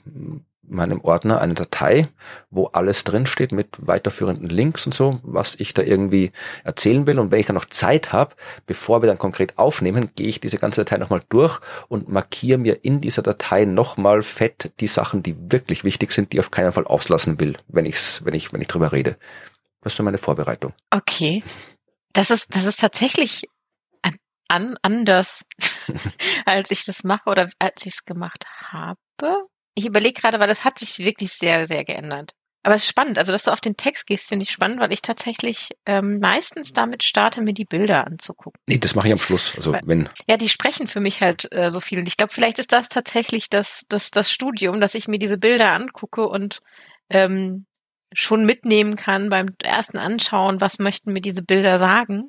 meinem 0.62 1.00
Ordner 1.00 1.40
eine 1.40 1.54
Datei, 1.54 2.08
wo 2.50 2.66
alles 2.66 3.04
drinsteht 3.04 3.52
mit 3.52 3.68
weiterführenden 3.78 4.48
Links 4.48 4.84
und 4.84 4.92
so, 4.92 5.20
was 5.22 5.54
ich 5.60 5.72
da 5.72 5.80
irgendwie 5.80 6.32
erzählen 6.64 7.06
will. 7.06 7.20
Und 7.20 7.30
wenn 7.30 7.38
ich 7.38 7.46
dann 7.46 7.54
noch 7.54 7.66
Zeit 7.66 8.12
habe, 8.12 8.34
bevor 8.66 9.00
wir 9.00 9.06
dann 9.06 9.18
konkret 9.18 9.58
aufnehmen, 9.58 10.10
gehe 10.16 10.26
ich 10.26 10.40
diese 10.40 10.58
ganze 10.58 10.80
Datei 10.80 10.96
nochmal 10.96 11.22
durch 11.28 11.60
und 11.86 12.08
markiere 12.08 12.58
mir 12.58 12.84
in 12.84 13.00
dieser 13.00 13.22
Datei 13.22 13.64
nochmal 13.64 14.22
fett 14.22 14.72
die 14.80 14.88
Sachen, 14.88 15.22
die 15.22 15.36
wirklich 15.38 15.84
wichtig 15.84 16.10
sind, 16.10 16.32
die 16.32 16.38
ich 16.38 16.40
auf 16.40 16.50
keinen 16.50 16.72
Fall 16.72 16.88
auslassen 16.88 17.38
will, 17.38 17.58
wenn 17.68 17.86
ich's, 17.86 18.24
wenn 18.24 18.34
ich, 18.34 18.52
wenn 18.52 18.60
ich 18.60 18.66
drüber 18.66 18.90
rede. 18.90 19.16
Das 19.82 19.92
ist 19.92 19.98
so 19.98 20.02
meine 20.02 20.18
Vorbereitung. 20.18 20.72
Okay. 20.90 21.44
Das 22.12 22.32
ist, 22.32 22.56
das 22.56 22.66
ist 22.66 22.80
tatsächlich 22.80 23.46
an, 24.52 24.76
anders, 24.82 25.44
als 26.46 26.70
ich 26.70 26.84
das 26.84 27.04
mache 27.04 27.28
oder 27.30 27.50
als 27.58 27.86
ich 27.86 27.94
es 27.94 28.04
gemacht 28.04 28.44
habe. 28.70 29.46
Ich 29.74 29.86
überlege 29.86 30.20
gerade, 30.20 30.38
weil 30.38 30.48
das 30.48 30.64
hat 30.64 30.78
sich 30.78 30.98
wirklich 30.98 31.32
sehr, 31.32 31.66
sehr 31.66 31.84
geändert. 31.84 32.32
Aber 32.64 32.76
es 32.76 32.84
ist 32.84 32.90
spannend, 32.90 33.18
also 33.18 33.32
dass 33.32 33.42
du 33.42 33.50
auf 33.50 33.60
den 33.60 33.76
Text 33.76 34.06
gehst, 34.06 34.28
finde 34.28 34.44
ich 34.44 34.52
spannend, 34.52 34.78
weil 34.78 34.92
ich 34.92 35.02
tatsächlich 35.02 35.70
ähm, 35.84 36.20
meistens 36.20 36.72
damit 36.72 37.02
starte, 37.02 37.40
mir 37.40 37.54
die 37.54 37.64
Bilder 37.64 38.06
anzugucken. 38.06 38.60
Nee, 38.68 38.78
das 38.78 38.94
mache 38.94 39.08
ich 39.08 39.12
am 39.12 39.18
Schluss. 39.18 39.56
Also 39.56 39.74
wenn. 39.84 40.08
Ja, 40.28 40.36
die 40.36 40.48
sprechen 40.48 40.86
für 40.86 41.00
mich 41.00 41.22
halt 41.22 41.50
äh, 41.50 41.72
so 41.72 41.80
viel. 41.80 41.98
Und 41.98 42.06
ich 42.06 42.16
glaube, 42.16 42.32
vielleicht 42.32 42.60
ist 42.60 42.72
das 42.72 42.88
tatsächlich 42.88 43.48
das, 43.50 43.82
das, 43.88 44.12
das 44.12 44.30
Studium, 44.30 44.80
dass 44.80 44.94
ich 44.94 45.08
mir 45.08 45.18
diese 45.18 45.38
Bilder 45.38 45.72
angucke 45.72 46.28
und 46.28 46.60
ähm, 47.10 47.66
schon 48.12 48.46
mitnehmen 48.46 48.94
kann 48.94 49.28
beim 49.28 49.56
ersten 49.60 49.98
Anschauen, 49.98 50.60
was 50.60 50.78
möchten 50.78 51.12
mir 51.12 51.22
diese 51.22 51.42
Bilder 51.42 51.80
sagen 51.80 52.28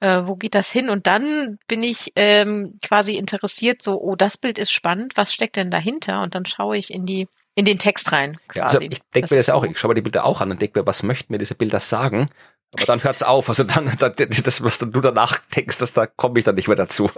äh, 0.00 0.22
wo 0.24 0.36
geht 0.36 0.54
das 0.54 0.70
hin? 0.70 0.90
Und 0.90 1.06
dann 1.06 1.58
bin 1.68 1.82
ich 1.82 2.12
ähm, 2.16 2.78
quasi 2.82 3.16
interessiert, 3.16 3.82
so, 3.82 4.00
oh, 4.00 4.16
das 4.16 4.36
Bild 4.36 4.58
ist 4.58 4.72
spannend, 4.72 5.16
was 5.16 5.32
steckt 5.32 5.56
denn 5.56 5.70
dahinter? 5.70 6.22
Und 6.22 6.34
dann 6.34 6.46
schaue 6.46 6.76
ich 6.76 6.92
in 6.92 7.06
die 7.06 7.28
in 7.54 7.64
den 7.64 7.78
Text 7.78 8.12
rein. 8.12 8.38
Quasi. 8.48 8.76
Also 8.76 8.80
ich 8.80 9.00
denke 9.14 9.34
mir 9.34 9.38
das 9.38 9.48
ja 9.48 9.54
auch, 9.54 9.64
ich 9.64 9.78
schaue 9.78 9.90
mir 9.90 9.96
die 9.96 10.02
Bilder 10.02 10.24
auch 10.24 10.40
an 10.40 10.50
und 10.50 10.62
denke 10.62 10.80
mir, 10.80 10.86
was 10.86 11.02
möchten 11.02 11.32
mir 11.32 11.38
diese 11.38 11.54
Bilder 11.54 11.80
sagen? 11.80 12.30
Aber 12.72 12.86
dann 12.86 13.02
hört's 13.02 13.22
auf. 13.22 13.48
Also 13.48 13.64
dann, 13.64 13.94
dann 13.98 14.14
das, 14.16 14.62
was 14.62 14.78
du 14.78 14.86
danach 14.86 15.38
denkst, 15.54 15.78
das, 15.78 15.92
da 15.92 16.06
komme 16.06 16.38
ich 16.38 16.44
dann 16.44 16.54
nicht 16.54 16.68
mehr 16.68 16.76
dazu. 16.76 17.10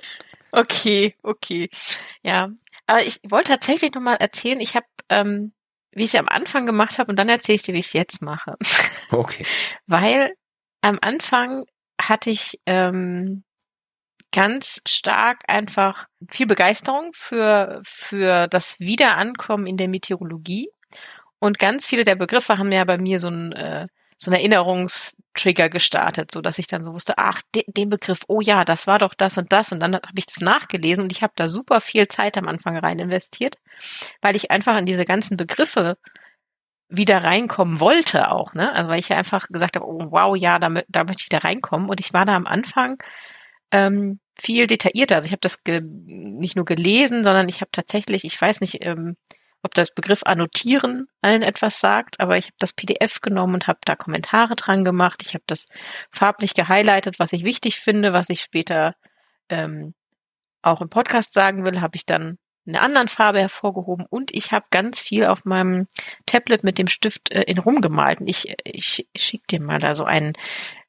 Okay, 0.51 1.15
okay. 1.23 1.69
Ja. 2.23 2.49
Aber 2.87 3.03
ich 3.05 3.21
wollte 3.29 3.51
tatsächlich 3.53 3.93
nochmal 3.95 4.17
erzählen, 4.17 4.61
ich 4.61 4.75
habe, 4.75 4.87
ähm, 5.09 5.53
wie 5.93 6.01
ich 6.01 6.07
es 6.07 6.13
ja 6.13 6.21
am 6.21 6.29
Anfang 6.29 6.67
gemacht 6.67 6.99
habe 6.99 7.11
und 7.11 7.17
dann 7.17 7.29
erzähle 7.29 7.57
ich 7.57 7.63
dir, 7.63 7.75
wie 7.75 7.79
ich 7.79 7.87
es 7.87 7.93
jetzt 7.93 8.23
mache. 8.23 8.57
Okay. 9.11 9.45
Weil 9.87 10.33
am 10.81 10.99
Anfang 11.03 11.67
hatte 12.09 12.31
ich 12.31 12.61
ähm, 12.67 13.45
ganz 14.33 14.81
stark 14.87 15.43
einfach 15.47 16.07
viel 16.29 16.47
Begeisterung 16.47 17.13
für, 17.15 17.81
für 17.85 18.49
das 18.49 18.81
Wiederankommen 18.81 19.67
in 19.67 19.77
der 19.77 19.89
Meteorologie. 19.89 20.71
Und 21.39 21.59
ganz 21.59 21.87
viele 21.87 22.05
der 22.05 22.17
Begriffe 22.17 22.59
haben 22.59 22.73
ja 22.73 22.85
bei 22.85 22.99
mir 22.99 23.19
so 23.19 23.29
ein, 23.29 23.53
äh, 23.53 23.87
so 24.17 24.31
ein 24.31 24.35
Erinnerungstrigger 24.35 25.69
gestartet, 25.69 26.31
so 26.31 26.41
dass 26.41 26.59
ich 26.59 26.67
dann 26.67 26.85
so 26.85 26.93
wusste, 26.93 27.19
ach, 27.19 27.43
de, 27.55 27.65
den 27.67 27.91
Begriff, 27.91 28.21
oh 28.29 28.41
ja, 28.41 28.65
das 28.65 28.87
war 28.87 28.99
doch 28.99 29.15
das 29.15 29.37
und 29.37 29.53
das. 29.53 29.73
Und 29.73 29.81
dann 29.81 29.97
habe 29.97 30.19
ich 30.19 30.27
das 30.27 30.41
nachgelesen 30.41 31.05
und 31.05 31.13
ich 31.13 31.23
habe 31.23 31.33
da 31.37 31.49
super 31.49 31.81
viel 31.81 32.09
Zeit 32.09 32.39
am 32.39 32.49
Anfang 32.49 32.79
rein 32.79 33.01
investiert, 33.01 33.59
weil 34.23 34.37
ich 34.37 34.51
einfach 34.51 34.79
in 34.79 34.87
diese 34.87 35.05
ganzen 35.05 35.37
Begriffe 35.37 35.99
wieder 36.93 37.25
reinkommen 37.25 37.81
wollte 37.81 38.31
auch, 38.31 38.55
ne? 38.55 38.73
Also 38.75 38.91
weil 38.91 39.01
ich 39.01 39.09
ja 39.09 39.17
einfach 39.17 39.49
gesagt 39.49 39.77
habe, 39.77 39.87
oh 39.87 40.11
wow, 40.11 40.37
ja, 40.37 40.59
da, 40.59 40.69
da 40.89 41.05
möchte 41.05 41.23
ich 41.23 41.27
wieder 41.27 41.43
reinkommen. 41.45 41.89
Und 41.89 42.01
ich 42.01 42.13
war 42.13 42.27
da 42.27 42.37
am 42.37 42.47
Anfang 42.47 43.03
ähm, 43.73 44.21
viel 44.39 44.67
detaillierter. 44.67 45.17
Also 45.17 45.27
ich 45.27 45.33
habe 45.33 45.41
das 45.41 45.59
nicht 45.67 46.57
nur 46.57 46.65
gelesen, 46.67 47.25
sondern 47.25 47.49
ich 47.49 47.61
habe 47.61 47.71
tatsächlich, 47.73 48.25
ich 48.25 48.41
weiß 48.41 48.61
nicht, 48.61 48.85
ähm, 48.85 49.17
ob 49.63 49.75
das 49.75 49.95
Begriff 49.95 50.23
annotieren 50.25 51.07
allen 51.23 51.43
etwas 51.43 51.81
sagt, 51.81 52.21
aber 52.21 52.37
ich 52.37 52.47
habe 52.47 52.57
das 52.59 52.73
PDF 52.73 53.21
genommen 53.21 53.55
und 53.55 53.69
habe 53.69 53.79
da 53.85 53.97
Kommentare 53.97 54.55
dran 54.55 54.85
gemacht. 54.85 55.23
Ich 55.25 55.35
habe 55.35 55.45
das 55.47 55.67
farblich 56.11 56.55
gehighlightet, 56.55 57.19
was 57.19 57.33
ich 57.33 57.45
wichtig 57.45 57.79
finde, 57.79 58.13
was 58.13 58.29
ich 58.29 58.41
später 58.41 58.95
ähm, 59.49 59.95
auch 60.63 60.81
im 60.81 60.91
Podcast 60.91 61.33
sagen 61.33 61.65
will, 61.65 61.81
habe 61.81 61.97
ich 61.97 62.07
dann 62.07 62.39
eine 62.67 62.81
anderen 62.81 63.09
Farbe 63.09 63.41
hervorgehoben 63.41 64.07
und 64.09 64.35
ich 64.35 64.53
habe 64.53 64.67
ganz 64.71 65.03
viel 65.03 65.27
auf 65.27 65.45
meinem 65.45 65.89
Tablet 66.27 66.65
mit 66.65 66.79
dem 66.79 66.89
Stift 66.89 67.31
äh, 67.33 67.43
in 67.43 67.59
rumgemalt. 67.59 68.21
Und 68.21 68.29
ich, 68.29 68.55
ich 68.65 69.07
schicke 69.17 69.45
dir 69.51 69.61
mal 69.61 69.79
da 69.79 69.95
so 69.95 70.05
einen 70.05 70.35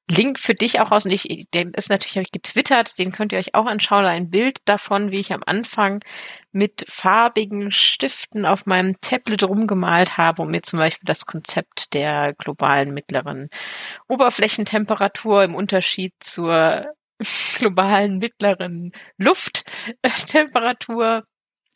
Link 0.10 0.38
für 0.38 0.54
dich 0.54 0.80
auch 0.80 0.92
raus. 0.92 1.06
Und 1.06 1.12
ich, 1.12 1.48
den 1.54 1.72
ist 1.72 1.90
natürlich, 1.90 2.18
habe 2.18 2.26
ich 2.26 2.32
getwittert, 2.32 3.00
den 3.00 3.12
könnt 3.12 3.32
ihr 3.32 3.40
euch 3.40 3.56
auch 3.56 3.66
anschauen. 3.66 4.06
Ein 4.06 4.30
Bild 4.30 4.58
davon, 4.66 5.12
wie 5.12 5.20
ich 5.20 5.34
am 5.34 5.44
Anfang 5.46 6.04
mit 6.52 6.86
farbigen 6.90 7.72
Stiften 7.72 8.46
auf 8.46 8.66
meinem 8.66 9.00
Tablet 9.02 9.44
rumgemalt 9.44 10.18
habe 10.18 10.42
und 10.42 10.52
mir 10.52 10.62
zum 10.62 10.80
Beispiel 10.80 11.08
das 11.08 11.26
Konzept 11.26 11.94
der 11.94 12.34
globalen 12.34 12.94
mittleren 12.94 13.50
Oberflächentemperatur 14.08 15.44
im 15.44 15.56
Unterschied 15.56 16.14
zur 16.20 16.90
globalen 17.58 18.20
mittleren 18.20 18.92
Lufttemperatur 19.18 21.24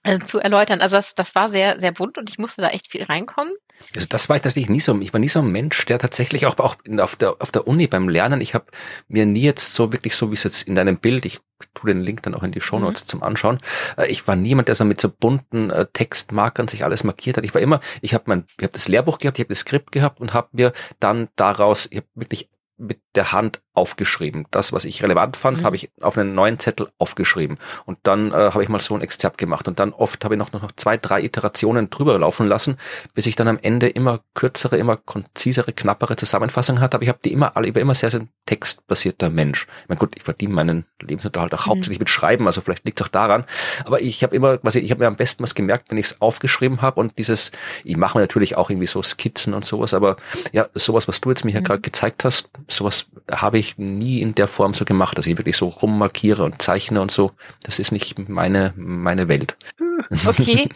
äh, 0.07 0.19
zu 0.19 0.39
erläutern. 0.39 0.81
Also 0.81 0.95
das, 0.95 1.15
das 1.15 1.35
war 1.35 1.49
sehr, 1.49 1.79
sehr 1.79 1.91
bunt 1.91 2.17
und 2.17 2.29
ich 2.29 2.39
musste 2.39 2.61
da 2.61 2.69
echt 2.69 2.89
viel 2.89 3.03
reinkommen. 3.03 3.53
Also 3.95 4.07
das 4.07 4.29
war 4.29 4.35
ich 4.37 4.41
tatsächlich 4.41 4.69
nie 4.69 4.79
so. 4.79 4.97
Ich 5.01 5.13
war 5.13 5.19
nie 5.19 5.29
so 5.29 5.39
ein 5.39 5.51
Mensch, 5.51 5.85
der 5.85 5.99
tatsächlich 5.99 6.45
auch, 6.45 6.57
auch 6.59 6.77
auf, 6.99 7.15
der, 7.15 7.35
auf 7.39 7.51
der 7.51 7.67
Uni 7.67 7.87
beim 7.87 8.09
Lernen, 8.09 8.41
ich 8.41 8.53
habe 8.53 8.65
mir 9.07 9.25
nie 9.25 9.41
jetzt 9.41 9.73
so 9.73 9.91
wirklich 9.91 10.15
so, 10.15 10.29
wie 10.29 10.35
es 10.35 10.43
jetzt 10.43 10.63
in 10.63 10.75
deinem 10.75 10.97
Bild, 10.97 11.25
ich 11.25 11.39
tue 11.73 11.93
den 11.93 12.01
Link 12.01 12.23
dann 12.23 12.35
auch 12.35 12.43
in 12.43 12.51
die 12.51 12.61
Show 12.61 12.79
Notes 12.79 13.03
mhm. 13.03 13.07
zum 13.07 13.23
Anschauen. 13.23 13.59
Äh, 13.97 14.07
ich 14.07 14.27
war 14.27 14.35
niemand, 14.35 14.67
der 14.67 14.75
so 14.75 14.85
mit 14.85 15.01
so 15.01 15.09
bunten 15.09 15.69
äh, 15.69 15.85
Textmarkern 15.91 16.67
sich 16.67 16.83
alles 16.83 17.03
markiert 17.03 17.37
hat. 17.37 17.45
Ich 17.45 17.53
war 17.53 17.61
immer, 17.61 17.81
ich 18.01 18.13
habe 18.13 18.23
mein, 18.27 18.45
ich 18.57 18.63
habe 18.63 18.73
das 18.73 18.87
Lehrbuch 18.87 19.19
gehabt, 19.19 19.37
ich 19.37 19.43
habe 19.43 19.53
das 19.53 19.59
Skript 19.59 19.91
gehabt 19.91 20.19
und 20.19 20.33
habe 20.33 20.49
mir 20.53 20.73
dann 20.99 21.29
daraus, 21.35 21.87
ich 21.91 21.97
habe 21.97 22.07
wirklich 22.15 22.49
mit 22.77 23.01
der 23.17 23.33
Hand 23.33 23.61
aufgeschrieben. 23.73 24.45
Das, 24.51 24.73
was 24.73 24.85
ich 24.85 25.03
relevant 25.03 25.37
fand, 25.37 25.59
mhm. 25.59 25.65
habe 25.65 25.75
ich 25.75 25.91
auf 26.01 26.17
einen 26.17 26.33
neuen 26.33 26.57
Zettel 26.57 26.89
aufgeschrieben. 26.97 27.57
Und 27.85 27.99
dann 28.03 28.31
äh, 28.31 28.51
habe 28.51 28.63
ich 28.63 28.69
mal 28.69 28.81
so 28.81 28.95
ein 28.95 29.01
Exzerpt 29.01 29.37
gemacht. 29.37 29.67
Und 29.67 29.79
dann 29.79 29.93
oft 29.93 30.23
habe 30.23 30.33
ich 30.33 30.39
noch, 30.39 30.51
noch 30.51 30.71
zwei, 30.75 30.97
drei 30.97 31.21
Iterationen 31.23 31.89
drüber 31.89 32.17
laufen 32.17 32.47
lassen, 32.47 32.77
bis 33.13 33.25
ich 33.25 33.35
dann 33.35 33.47
am 33.47 33.59
Ende 33.61 33.87
immer 33.87 34.21
kürzere, 34.33 34.77
immer 34.77 34.97
konzisere, 34.97 35.73
knappere 35.73 36.15
Zusammenfassungen 36.15 36.81
hatte. 36.81 36.95
Aber 36.95 37.03
ich 37.03 37.09
habe 37.09 37.19
die 37.23 37.33
immer 37.33 37.55
alle, 37.55 37.73
war 37.75 37.81
immer 37.81 37.95
sehr, 37.95 38.09
sehr 38.09 38.27
textbasierter 38.45 39.29
Mensch. 39.29 39.67
Ich 39.83 39.89
meine, 39.89 39.99
gut, 39.99 40.15
ich 40.15 40.23
verdiene 40.23 40.53
meinen 40.53 40.85
Lebensunterhalt 41.01 41.53
auch 41.53 41.65
mhm. 41.65 41.71
hauptsächlich 41.71 41.99
mit 41.99 42.09
Schreiben, 42.09 42.47
also 42.47 42.61
vielleicht 42.61 42.85
liegt 42.85 42.99
es 42.99 43.05
auch 43.05 43.09
daran. 43.09 43.45
Aber 43.85 44.01
ich 44.01 44.23
habe 44.23 44.35
immer, 44.35 44.59
was 44.63 44.75
ich, 44.75 44.85
ich 44.85 44.91
habe 44.91 45.01
mir 45.01 45.07
am 45.07 45.15
besten 45.15 45.43
was 45.43 45.53
gemerkt, 45.53 45.91
wenn 45.91 45.97
ich 45.97 46.07
es 46.07 46.21
aufgeschrieben 46.21 46.81
habe 46.81 46.99
und 46.99 47.17
dieses, 47.17 47.51
ich 47.83 47.97
mache 47.97 48.17
mir 48.17 48.23
natürlich 48.23 48.57
auch 48.57 48.69
irgendwie 48.69 48.87
so 48.87 49.03
Skizzen 49.03 49.53
und 49.53 49.65
sowas, 49.65 49.93
aber 49.93 50.17
ja, 50.51 50.67
sowas, 50.73 51.07
was 51.07 51.21
du 51.21 51.29
jetzt 51.29 51.45
mir 51.45 51.51
hier 51.51 51.61
mhm. 51.61 51.65
gerade 51.65 51.81
gezeigt 51.81 52.23
hast, 52.23 52.49
sowas 52.67 53.06
habe 53.31 53.57
ich 53.57 53.77
nie 53.77 54.21
in 54.21 54.35
der 54.35 54.47
Form 54.47 54.73
so 54.73 54.85
gemacht, 54.85 55.17
dass 55.17 55.25
ich 55.25 55.37
wirklich 55.37 55.57
so 55.57 55.67
rummarkiere 55.67 56.43
und 56.43 56.61
zeichne 56.61 57.01
und 57.01 57.11
so. 57.11 57.31
Das 57.63 57.79
ist 57.79 57.91
nicht 57.91 58.29
meine, 58.29 58.73
meine 58.75 59.27
Welt. 59.27 59.55
Okay. 60.25 60.69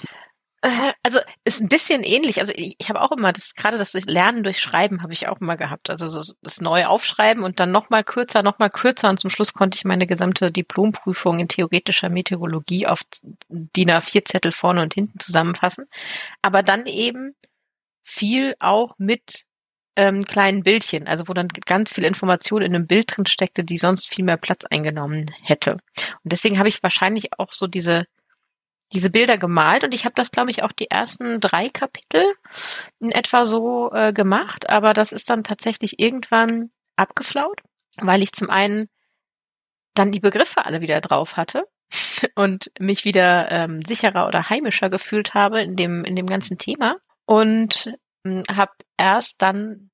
Also 1.01 1.19
ist 1.43 1.59
ein 1.59 1.69
bisschen 1.69 2.03
ähnlich. 2.03 2.39
Also 2.39 2.53
ich, 2.55 2.75
ich 2.77 2.89
habe 2.89 3.01
auch 3.01 3.11
immer 3.11 3.33
das 3.33 3.55
gerade 3.55 3.79
das 3.79 3.93
Lernen 3.93 4.43
durch 4.43 4.59
Schreiben 4.59 5.01
habe 5.01 5.11
ich 5.11 5.27
auch 5.27 5.41
immer 5.41 5.57
gehabt. 5.57 5.89
Also 5.89 6.05
so 6.05 6.33
das 6.43 6.61
neue 6.61 6.87
Aufschreiben 6.87 7.43
und 7.43 7.59
dann 7.59 7.71
noch 7.71 7.89
mal 7.89 8.03
kürzer, 8.03 8.43
noch 8.43 8.59
mal 8.59 8.69
kürzer 8.69 9.09
und 9.09 9.19
zum 9.19 9.31
Schluss 9.31 9.53
konnte 9.53 9.77
ich 9.77 9.85
meine 9.85 10.05
gesamte 10.05 10.51
Diplomprüfung 10.51 11.39
in 11.39 11.47
theoretischer 11.47 12.09
Meteorologie 12.09 12.85
auf 12.85 13.01
DIN 13.49 13.89
A4 13.89 14.25
Zettel 14.25 14.51
vorne 14.51 14.83
und 14.83 14.93
hinten 14.93 15.19
zusammenfassen. 15.19 15.85
Aber 16.43 16.61
dann 16.61 16.85
eben 16.85 17.35
viel 18.03 18.55
auch 18.59 18.93
mit 18.99 19.45
ähm, 20.01 20.23
kleinen 20.23 20.63
Bildchen, 20.63 21.07
also 21.07 21.27
wo 21.27 21.33
dann 21.33 21.47
ganz 21.67 21.93
viel 21.93 22.05
Information 22.05 22.63
in 22.63 22.73
einem 22.73 22.87
Bild 22.87 23.15
drin 23.15 23.27
steckte, 23.27 23.63
die 23.63 23.77
sonst 23.77 24.09
viel 24.09 24.25
mehr 24.25 24.37
Platz 24.37 24.65
eingenommen 24.65 25.29
hätte. 25.43 25.73
Und 25.73 25.79
deswegen 26.23 26.57
habe 26.57 26.69
ich 26.69 26.81
wahrscheinlich 26.81 27.37
auch 27.37 27.53
so 27.53 27.67
diese 27.67 28.05
diese 28.93 29.09
Bilder 29.09 29.37
gemalt 29.37 29.85
und 29.85 29.93
ich 29.93 30.03
habe 30.03 30.15
das, 30.15 30.31
glaube 30.31 30.51
ich, 30.51 30.63
auch 30.63 30.73
die 30.73 30.91
ersten 30.91 31.39
drei 31.39 31.69
Kapitel 31.69 32.25
in 32.99 33.11
etwa 33.11 33.45
so 33.45 33.89
äh, 33.93 34.11
gemacht, 34.11 34.69
aber 34.69 34.93
das 34.93 35.13
ist 35.13 35.29
dann 35.29 35.45
tatsächlich 35.45 35.99
irgendwann 35.99 36.69
abgeflaut, 36.97 37.61
weil 37.97 38.21
ich 38.21 38.33
zum 38.33 38.49
einen 38.49 38.89
dann 39.93 40.11
die 40.11 40.19
Begriffe 40.19 40.65
alle 40.65 40.81
wieder 40.81 40.99
drauf 40.99 41.37
hatte 41.37 41.63
und 42.35 42.71
mich 42.79 43.05
wieder 43.05 43.49
ähm, 43.51 43.85
sicherer 43.85 44.27
oder 44.27 44.49
heimischer 44.49 44.89
gefühlt 44.89 45.35
habe 45.35 45.61
in 45.61 45.77
dem 45.77 46.03
in 46.03 46.17
dem 46.17 46.25
ganzen 46.25 46.57
Thema 46.57 46.97
und 47.25 47.93
hm, 48.25 48.43
habe 48.49 48.73
erst 48.97 49.41
dann 49.41 49.90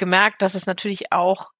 gemerkt, 0.00 0.42
dass 0.42 0.56
es 0.56 0.66
natürlich 0.66 1.12
auch 1.12 1.50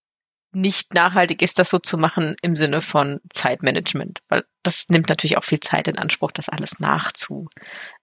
nicht 0.52 0.94
nachhaltig 0.94 1.42
ist, 1.42 1.60
das 1.60 1.70
so 1.70 1.78
zu 1.78 1.96
machen 1.96 2.34
im 2.42 2.56
Sinne 2.56 2.80
von 2.80 3.20
Zeitmanagement, 3.32 4.18
weil 4.28 4.44
das 4.64 4.88
nimmt 4.88 5.08
natürlich 5.08 5.38
auch 5.38 5.44
viel 5.44 5.60
Zeit 5.60 5.86
in 5.86 5.96
Anspruch, 5.96 6.32
das 6.32 6.48
alles 6.48 6.80
nachzu 6.80 7.48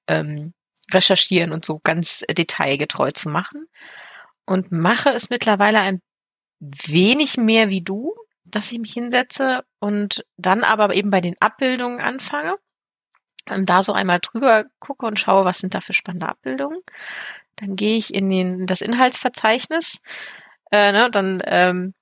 ähm, 0.07 0.53
recherchieren 0.93 1.51
und 1.51 1.65
so 1.65 1.81
ganz 1.83 2.23
detailgetreu 2.29 3.11
zu 3.11 3.27
machen. 3.29 3.67
Und 4.45 4.71
mache 4.71 5.09
es 5.09 5.29
mittlerweile 5.29 5.81
ein 5.81 5.99
wenig 6.61 7.35
mehr 7.35 7.67
wie 7.67 7.81
du, 7.81 8.15
dass 8.45 8.71
ich 8.71 8.79
mich 8.79 8.93
hinsetze 8.93 9.65
und 9.79 10.23
dann 10.37 10.63
aber 10.63 10.95
eben 10.95 11.09
bei 11.09 11.19
den 11.19 11.35
Abbildungen 11.41 11.99
anfange, 11.99 12.55
und 13.49 13.69
da 13.69 13.83
so 13.83 13.93
einmal 13.93 14.19
drüber 14.19 14.65
gucke 14.79 15.05
und 15.05 15.19
schaue, 15.19 15.45
was 15.45 15.59
sind 15.59 15.73
da 15.73 15.81
für 15.81 15.93
spannende 15.93 16.29
Abbildungen. 16.29 16.79
Dann 17.57 17.75
gehe 17.75 17.97
ich 17.97 18.13
in, 18.13 18.29
den, 18.29 18.61
in 18.61 18.67
das 18.67 18.81
Inhaltsverzeichnis, 18.81 19.99
äh, 20.71 20.91
ne, 20.91 21.09
dann 21.11 21.41
ähm, 21.45 21.93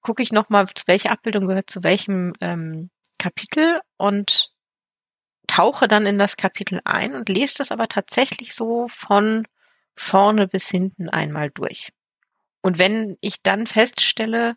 gucke 0.00 0.22
ich 0.22 0.32
nochmal, 0.32 0.66
welche 0.86 1.10
Abbildung 1.10 1.46
gehört 1.46 1.70
zu 1.70 1.82
welchem 1.82 2.32
ähm, 2.40 2.90
Kapitel 3.18 3.80
und 3.96 4.50
tauche 5.46 5.88
dann 5.88 6.06
in 6.06 6.18
das 6.18 6.36
Kapitel 6.36 6.80
ein 6.84 7.14
und 7.14 7.28
lese 7.28 7.58
das 7.58 7.72
aber 7.72 7.88
tatsächlich 7.88 8.54
so 8.54 8.88
von 8.88 9.46
vorne 9.96 10.46
bis 10.48 10.68
hinten 10.68 11.08
einmal 11.08 11.50
durch. 11.50 11.92
Und 12.62 12.78
wenn 12.78 13.16
ich 13.20 13.42
dann 13.42 13.66
feststelle, 13.66 14.56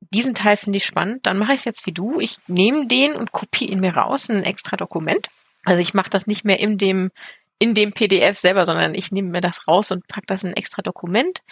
diesen 0.00 0.34
Teil 0.34 0.56
finde 0.56 0.78
ich 0.78 0.86
spannend, 0.86 1.26
dann 1.26 1.38
mache 1.38 1.52
ich 1.52 1.58
es 1.58 1.64
jetzt 1.64 1.86
wie 1.86 1.92
du. 1.92 2.20
Ich 2.20 2.38
nehme 2.46 2.86
den 2.86 3.14
und 3.14 3.32
kopiere 3.32 3.72
ihn 3.72 3.80
mir 3.80 3.96
raus 3.96 4.28
in 4.28 4.38
ein 4.38 4.44
extra 4.44 4.76
Dokument. 4.76 5.28
Also 5.64 5.80
ich 5.80 5.94
mache 5.94 6.10
das 6.10 6.26
nicht 6.26 6.44
mehr 6.44 6.60
in 6.60 6.78
dem 6.78 7.10
in 7.58 7.74
dem 7.74 7.92
PDF 7.92 8.38
selber, 8.38 8.66
sondern 8.66 8.94
ich 8.94 9.12
nehme 9.12 9.30
mir 9.30 9.40
das 9.40 9.66
raus 9.66 9.90
und 9.90 10.06
pack 10.08 10.26
das 10.26 10.42
in 10.42 10.50
ein 10.50 10.56
extra 10.56 10.82
Dokument 10.82 11.42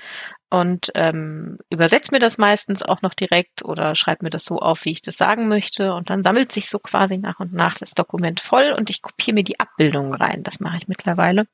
und 0.51 0.91
ähm, 0.95 1.57
übersetze 1.71 2.13
mir 2.13 2.19
das 2.19 2.37
meistens 2.37 2.83
auch 2.83 3.01
noch 3.01 3.15
direkt 3.15 3.65
oder 3.65 3.95
schreibe 3.95 4.27
mir 4.27 4.31
das 4.31 4.45
so 4.45 4.59
auf, 4.59 4.85
wie 4.85 4.93
ich 4.93 5.03
das 5.03 5.17
sagen 5.17 5.49
möchte. 5.49 5.95
Und 5.95 6.11
dann 6.11 6.23
sammelt 6.23 6.53
sich 6.53 6.69
so 6.69 6.79
quasi 6.79 7.17
nach 7.17 7.41
und 7.41 7.55
nach 7.55 7.77
das 7.77 7.93
Dokument 7.93 8.41
voll 8.41 8.75
und 8.77 8.91
ich 8.91 9.01
kopiere 9.01 9.35
mir 9.35 9.45
die 9.45 9.59
Abbildungen 9.59 10.15
rein. 10.15 10.43
Das 10.43 10.61
mache 10.61 10.77
ich 10.77 10.89
mittlerweile, 10.89 11.47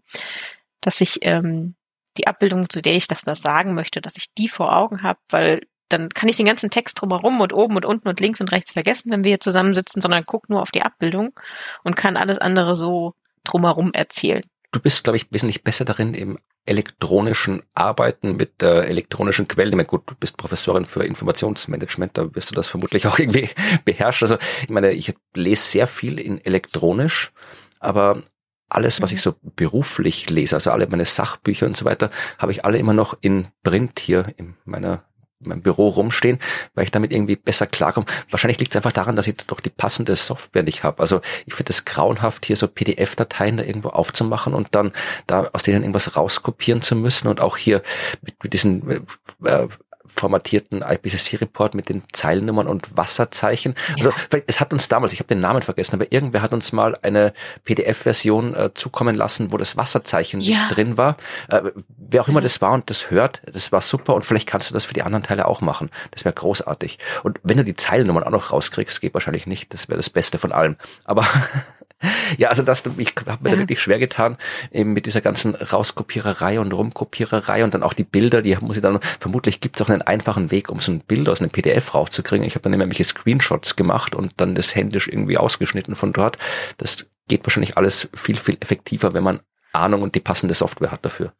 dass 0.80 1.00
ich 1.00 1.20
ähm, 1.22 1.76
die 2.18 2.26
Abbildung, 2.26 2.68
zu 2.68 2.82
der 2.82 2.96
ich 2.96 3.06
das 3.06 3.26
was 3.26 3.42
sagen 3.42 3.74
möchte, 3.74 4.00
dass 4.00 4.16
ich 4.16 4.34
die 4.36 4.48
vor 4.48 4.76
Augen 4.76 5.02
habe, 5.02 5.20
weil 5.28 5.62
dann 5.88 6.08
kann 6.08 6.28
ich 6.28 6.36
den 6.36 6.46
ganzen 6.46 6.70
Text 6.70 7.00
drumherum 7.00 7.40
und 7.40 7.52
oben 7.52 7.76
und 7.76 7.84
unten 7.84 8.08
und 8.08 8.20
links 8.20 8.40
und 8.40 8.52
rechts 8.52 8.72
vergessen, 8.72 9.10
wenn 9.10 9.24
wir 9.24 9.30
hier 9.30 9.40
zusammensitzen, 9.40 10.00
sondern 10.02 10.24
guck 10.24 10.48
nur 10.48 10.62
auf 10.62 10.70
die 10.70 10.82
Abbildung 10.82 11.38
und 11.84 11.96
kann 11.96 12.16
alles 12.16 12.38
andere 12.38 12.76
so 12.76 13.14
drumherum 13.44 13.92
erzählen. 13.92 14.42
Du 14.72 14.81
bist, 14.81 15.03
glaube 15.03 15.16
ich, 15.16 15.26
wesentlich 15.31 15.64
besser 15.64 15.85
darin 15.85 16.14
im 16.14 16.38
elektronischen 16.64 17.62
Arbeiten 17.74 18.37
mit 18.37 18.62
der 18.62 18.88
elektronischen 18.88 19.48
Quelle. 19.48 19.70
Ich 19.70 19.76
meine, 19.76 19.88
gut, 19.88 20.03
du 20.07 20.14
bist 20.14 20.37
Professorin 20.37 20.85
für 20.85 21.03
Informationsmanagement, 21.03 22.16
da 22.16 22.35
wirst 22.35 22.50
du 22.50 22.55
das 22.55 22.68
vermutlich 22.68 23.07
auch 23.07 23.18
irgendwie 23.18 23.48
beherrschen. 23.85 24.26
Also 24.26 24.38
ich 24.62 24.70
meine, 24.70 24.92
ich 24.92 25.14
lese 25.35 25.62
sehr 25.62 25.87
viel 25.87 26.20
in 26.20 26.44
elektronisch, 26.44 27.33
aber 27.81 28.22
alles, 28.68 29.03
was 29.03 29.11
ich 29.11 29.20
so 29.20 29.35
beruflich 29.42 30.31
lese, 30.31 30.55
also 30.55 30.70
alle 30.70 30.87
meine 30.87 31.05
Sachbücher 31.05 31.66
und 31.66 31.76
so 31.76 31.85
weiter, 31.85 32.11
habe 32.38 32.53
ich 32.53 32.64
alle 32.64 32.79
immer 32.79 32.94
noch 32.94 33.18
in 33.20 33.48
Print 33.64 33.98
hier 33.98 34.33
in 34.37 34.55
meiner 34.64 35.05
meinem 35.40 35.62
Büro 35.62 35.88
rumstehen, 35.88 36.38
weil 36.74 36.85
ich 36.85 36.90
damit 36.90 37.12
irgendwie 37.12 37.37
besser 37.37 37.66
klarkomme. 37.66 38.07
Wahrscheinlich 38.29 38.59
liegt 38.59 38.72
es 38.72 38.76
einfach 38.76 38.92
daran, 38.92 39.16
dass 39.16 39.26
ich 39.26 39.37
doch 39.37 39.61
die 39.61 39.70
passende 39.70 40.16
Software 40.16 40.62
nicht 40.62 40.85
habe. 40.85 41.00
Also 41.00 41.20
ich 41.46 41.55
finde 41.55 41.70
es 41.70 41.85
grauenhaft, 41.85 42.44
hier 42.44 42.57
so 42.57 42.68
PDF-Dateien 42.68 43.57
da 43.57 43.64
irgendwo 43.64 43.88
aufzumachen 43.88 44.55
und 44.55 44.68
dann 44.74 44.92
da 45.26 45.48
aus 45.53 45.62
denen 45.62 45.83
irgendwas 45.83 46.16
rauskopieren 46.16 46.83
zu 46.83 46.94
müssen 46.96 47.29
und 47.29 47.40
auch 47.40 47.57
hier 47.57 47.83
mit, 48.22 48.42
mit 48.42 48.53
diesen 48.53 49.07
äh, 49.44 49.68
formatierten 50.14 50.83
IPCC-Report 50.83 51.75
mit 51.75 51.88
den 51.88 52.03
Zeilennummern 52.12 52.66
und 52.66 52.96
Wasserzeichen. 52.96 53.75
Ja. 53.96 54.07
Also 54.07 54.12
es 54.46 54.61
hat 54.61 54.73
uns 54.73 54.88
damals, 54.88 55.12
ich 55.12 55.20
habe 55.20 55.29
den 55.29 55.40
Namen 55.40 55.62
vergessen, 55.62 55.94
aber 55.94 56.11
irgendwer 56.12 56.42
hat 56.42 56.53
uns 56.53 56.73
mal 56.73 56.94
eine 57.03 57.33
PDF-Version 57.64 58.55
äh, 58.55 58.75
zukommen 58.75 59.16
lassen, 59.16 59.53
wo 59.53 59.57
das 59.57 59.77
Wasserzeichen 59.77 60.40
ja. 60.40 60.68
drin 60.68 60.96
war. 60.96 61.16
Äh, 61.49 61.62
wer 61.96 62.23
auch 62.23 62.29
immer 62.29 62.40
ja. 62.40 62.44
das 62.44 62.61
war 62.61 62.73
und 62.73 62.90
das 62.90 63.11
hört, 63.11 63.42
das 63.46 63.73
war 63.73 63.81
super 63.81 64.14
und 64.14 64.25
vielleicht 64.25 64.49
kannst 64.49 64.70
du 64.70 64.75
das 64.75 64.85
für 64.85 64.94
die 64.94 65.03
anderen 65.03 65.23
Teile 65.23 65.46
auch 65.46 65.61
machen. 65.61 65.90
Das 66.11 66.25
wäre 66.25 66.35
großartig. 66.35 66.99
Und 67.23 67.40
wenn 67.42 67.57
du 67.57 67.64
die 67.64 67.77
Zeilennummern 67.77 68.25
auch 68.25 68.31
noch 68.31 68.53
rauskriegst, 68.53 69.01
geht 69.01 69.14
wahrscheinlich 69.14 69.46
nicht, 69.46 69.73
das 69.73 69.88
wäre 69.88 69.96
das 69.96 70.11
Beste 70.11 70.38
von 70.38 70.53
allem. 70.53 70.77
Aber 71.05 71.27
Ja, 72.38 72.48
also 72.48 72.62
das, 72.62 72.82
ich 72.96 73.14
habe 73.26 73.42
mir 73.42 73.50
ja. 73.50 73.56
da 73.56 73.58
wirklich 73.58 73.80
schwer 73.80 73.98
getan, 73.98 74.38
eben 74.70 74.92
mit 74.92 75.06
dieser 75.06 75.20
ganzen 75.20 75.54
Rauskopiererei 75.54 76.58
und 76.58 76.72
Rumkopiererei 76.72 77.62
und 77.62 77.74
dann 77.74 77.82
auch 77.82 77.92
die 77.92 78.04
Bilder, 78.04 78.40
die 78.40 78.56
muss 78.60 78.76
ich 78.76 78.82
dann, 78.82 79.00
vermutlich 79.18 79.60
gibt 79.60 79.76
es 79.76 79.86
auch 79.86 79.90
einen 79.90 80.02
einfachen 80.02 80.50
Weg, 80.50 80.70
um 80.70 80.80
so 80.80 80.92
ein 80.92 81.00
Bild 81.00 81.28
aus 81.28 81.40
einem 81.40 81.50
PDF 81.50 81.94
rauszukriegen. 81.94 82.46
Ich 82.46 82.54
habe 82.54 82.62
dann 82.62 82.72
immer 82.72 82.86
welche 82.86 83.04
Screenshots 83.04 83.76
gemacht 83.76 84.14
und 84.14 84.32
dann 84.38 84.54
das 84.54 84.74
händisch 84.74 85.08
irgendwie 85.08 85.36
ausgeschnitten 85.36 85.94
von 85.94 86.12
dort. 86.12 86.38
Das 86.78 87.06
geht 87.28 87.44
wahrscheinlich 87.44 87.76
alles 87.76 88.08
viel, 88.14 88.38
viel 88.38 88.56
effektiver, 88.60 89.12
wenn 89.12 89.24
man 89.24 89.40
Ahnung 89.72 90.02
und 90.02 90.14
die 90.14 90.20
passende 90.20 90.54
Software 90.54 90.90
hat 90.90 91.04
dafür. 91.04 91.32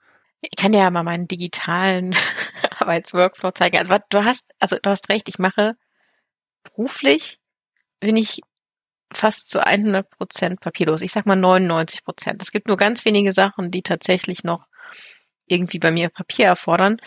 Ich 0.43 0.57
kann 0.57 0.73
ja 0.73 0.91
mal 0.91 1.03
meinen 1.03 1.29
digitalen 1.29 2.15
Arbeitsworkflow 2.79 3.51
zeigen. 3.53 3.79
Also 3.79 3.97
du 4.11 4.25
hast, 4.25 4.47
also 4.59 4.77
du 4.81 4.91
hast 4.91 5.09
recht, 5.09 5.29
ich 5.29 5.39
mache 5.39 5.75
beruflich 6.63 7.39
bin 8.01 8.17
ich 8.17 8.41
fast 9.13 9.49
zu 9.49 9.65
100 9.65 10.09
Prozent 10.11 10.61
papierlos. 10.61 11.03
Ich 11.03 11.13
sag 11.13 11.27
mal 11.27 11.37
99 11.37 12.05
Prozent. 12.05 12.43
Es 12.43 12.53
gibt 12.53 12.69
nur 12.69 12.77
ganz 12.77 13.05
wenige 13.05 13.33
Sachen, 13.33 13.71
die 13.71 13.83
tatsächlich 13.83 14.45
noch 14.45 14.67
irgendwie 15.47 15.79
bei 15.79 15.91
mir 15.91 16.09
Papier 16.09 16.47
erfordern. 16.47 16.99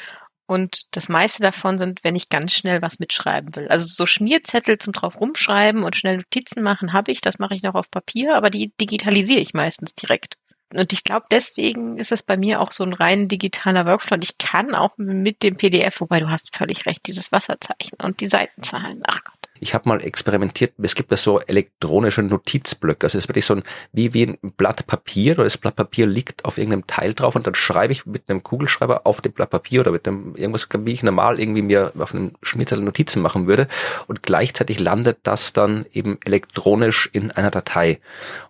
Und 0.46 0.84
das 0.92 1.08
meiste 1.08 1.42
davon 1.42 1.78
sind, 1.78 2.04
wenn 2.04 2.16
ich 2.16 2.30
ganz 2.30 2.54
schnell 2.54 2.82
was 2.82 3.00
mitschreiben 3.00 3.56
will. 3.56 3.70
Also 3.70 3.88
so 3.88 4.06
Schmierzettel 4.06 4.78
zum 4.78 4.92
drauf 4.92 5.20
rumschreiben 5.20 5.84
und 5.84 5.96
schnell 5.96 6.18
Notizen 6.18 6.62
machen 6.62 6.92
habe 6.92 7.12
ich. 7.12 7.22
Das 7.22 7.40
mache 7.40 7.56
ich 7.56 7.64
noch 7.64 7.76
auf 7.76 7.90
Papier, 7.90 8.36
aber 8.36 8.50
die 8.50 8.74
digitalisiere 8.80 9.40
ich 9.40 9.54
meistens 9.54 9.96
direkt. 9.96 10.36
Und 10.74 10.92
ich 10.92 11.04
glaube, 11.04 11.28
deswegen 11.32 11.98
ist 11.98 12.12
es 12.12 12.24
bei 12.24 12.36
mir 12.36 12.60
auch 12.60 12.72
so 12.72 12.84
ein 12.84 12.94
rein 12.94 13.28
digitaler 13.28 13.86
Workflow. 13.86 14.16
Und 14.16 14.24
ich 14.24 14.38
kann 14.38 14.76
auch 14.76 14.98
mit 14.98 15.44
dem 15.44 15.56
PDF, 15.56 16.02
wobei 16.02 16.20
du 16.20 16.30
hast 16.30 16.56
völlig 16.56 16.86
recht, 16.86 17.08
dieses 17.08 17.32
Wasserzeichen 17.32 18.00
und 18.02 18.20
die 18.20 18.28
Seitenzahlen. 18.28 19.02
Ach 19.06 19.24
Gott. 19.24 19.43
Ich 19.64 19.74
habe 19.74 19.88
mal 19.88 20.04
experimentiert, 20.04 20.74
es 20.78 20.94
gibt 20.94 21.10
da 21.14 21.16
so 21.16 21.40
elektronische 21.40 22.22
Notizblöcke. 22.22 23.06
Also 23.06 23.18
es 23.18 23.24
ist 23.24 23.30
wirklich 23.30 23.46
so 23.46 23.56
ein, 23.56 23.64
wie, 23.94 24.14
wie 24.14 24.24
ein 24.24 24.38
Blatt 24.58 24.86
Papier 24.88 25.36
oder 25.36 25.46
das 25.46 25.58
Blatt 25.58 25.78
Papier 25.78 26.06
liegt 26.06 26.44
auf 26.44 26.58
irgendeinem 26.58 26.86
Teil 26.86 27.14
drauf 27.14 27.38
und 27.38 27.48
dann 27.48 27.56
schreibe 27.56 27.94
ich 27.94 28.06
mit 28.06 28.30
einem 28.30 28.44
Kugelschreiber 28.44 29.08
auf 29.08 29.22
dem 29.22 29.32
Blatt 29.32 29.52
Papier 29.52 29.80
oder 29.80 29.92
mit 29.92 30.06
einem 30.06 30.36
irgendwas, 30.36 30.68
wie 30.78 30.92
ich 30.92 31.02
normal 31.02 31.40
irgendwie 31.40 31.62
mir 31.62 31.94
auf 31.98 32.14
einem 32.14 32.34
Schmierzettel 32.42 32.84
Notizen 32.84 33.22
machen 33.22 33.48
würde. 33.48 33.70
Und 34.08 34.22
gleichzeitig 34.22 34.82
landet 34.82 35.20
das 35.24 35.54
dann 35.54 35.86
eben 35.94 36.20
elektronisch 36.26 37.10
in 37.14 37.32
einer 37.32 37.50
Datei. 37.50 38.02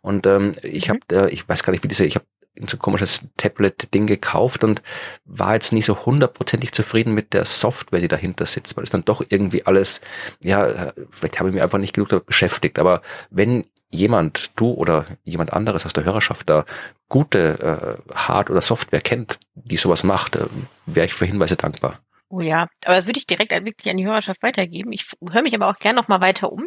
Und 0.02 0.26
ähm, 0.26 0.54
ich 0.64 0.90
habe, 0.90 1.00
mhm. 1.12 1.18
äh, 1.18 1.30
ich 1.30 1.48
weiß 1.48 1.62
gar 1.62 1.72
nicht, 1.72 1.84
wie 1.84 1.88
diese, 1.90 2.06
ich 2.06 2.16
habe 2.16 2.26
so 2.68 2.78
komisches 2.78 3.22
Tablet-Ding 3.38 4.08
gekauft 4.08 4.64
und 4.64 4.82
war 5.26 5.54
jetzt 5.54 5.74
nicht 5.74 5.86
so 5.86 6.06
hundertprozentig 6.06 6.72
zufrieden 6.72 7.14
mit 7.14 7.34
der 7.34 7.46
Software, 7.46 8.00
die 8.00 8.08
dahinter 8.08 8.46
sitzt, 8.46 8.78
weil 8.78 8.84
es 8.84 8.90
dann 8.90 9.06
doch 9.06 9.24
irgendwie 9.28 9.66
alles, 9.66 10.02
ja, 10.42 10.94
vielleicht 11.12 11.40
habe 11.40 11.50
ich 11.50 11.56
mich 11.56 11.64
einfach 11.64 11.80
nicht 11.80 11.94
genug 11.94 12.10
damit 12.10 12.26
beschäftigt. 12.26 12.80
Aber 12.80 13.02
wenn 13.30 13.66
jemand, 13.90 14.52
du 14.56 14.72
oder 14.72 15.06
jemand 15.24 15.54
anderes 15.54 15.86
aus 15.86 15.94
der 15.94 16.04
Hörerschaft 16.04 16.50
da 16.50 16.66
gute 17.10 18.00
äh, 18.10 18.16
Hard- 18.16 18.50
oder 18.50 18.62
Software 18.62 19.02
kennt, 19.02 19.40
die 19.56 19.78
sowas 19.78 20.04
macht, 20.04 20.36
äh, 20.36 20.46
wäre 20.86 21.06
ich 21.06 21.14
für 21.14 21.26
Hinweise 21.26 21.56
dankbar. 21.56 22.00
Oh 22.30 22.42
ja, 22.42 22.68
aber 22.86 22.96
das 22.96 23.06
würde 23.06 23.20
ich 23.20 23.28
direkt 23.28 23.52
wirklich 23.52 23.92
an 23.92 23.98
die 23.98 24.08
Hörerschaft 24.08 24.42
weitergeben. 24.42 24.92
Ich 24.92 25.06
höre 25.30 25.44
mich 25.44 25.54
aber 25.54 25.68
auch 25.68 25.76
gerne 25.76 26.00
noch 26.00 26.08
mal 26.08 26.22
weiter 26.22 26.52
um, 26.52 26.66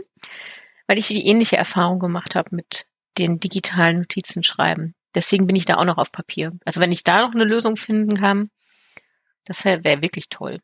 weil 0.86 0.98
ich 0.98 1.08
die 1.08 1.26
ähnliche 1.26 1.56
Erfahrung 1.56 1.98
gemacht 1.98 2.36
habe 2.36 2.54
mit 2.54 2.86
den 3.18 3.40
digitalen 3.40 3.98
Notizen 3.98 4.44
schreiben. 4.44 4.94
Deswegen 5.16 5.46
bin 5.46 5.56
ich 5.56 5.64
da 5.64 5.78
auch 5.78 5.86
noch 5.86 5.96
auf 5.96 6.12
Papier. 6.12 6.52
Also 6.66 6.78
wenn 6.78 6.92
ich 6.92 7.02
da 7.02 7.22
noch 7.22 7.34
eine 7.34 7.44
Lösung 7.44 7.76
finden 7.76 8.18
kann, 8.18 8.50
das 9.46 9.64
wäre 9.64 9.82
wär 9.82 10.02
wirklich 10.02 10.28
toll. 10.28 10.60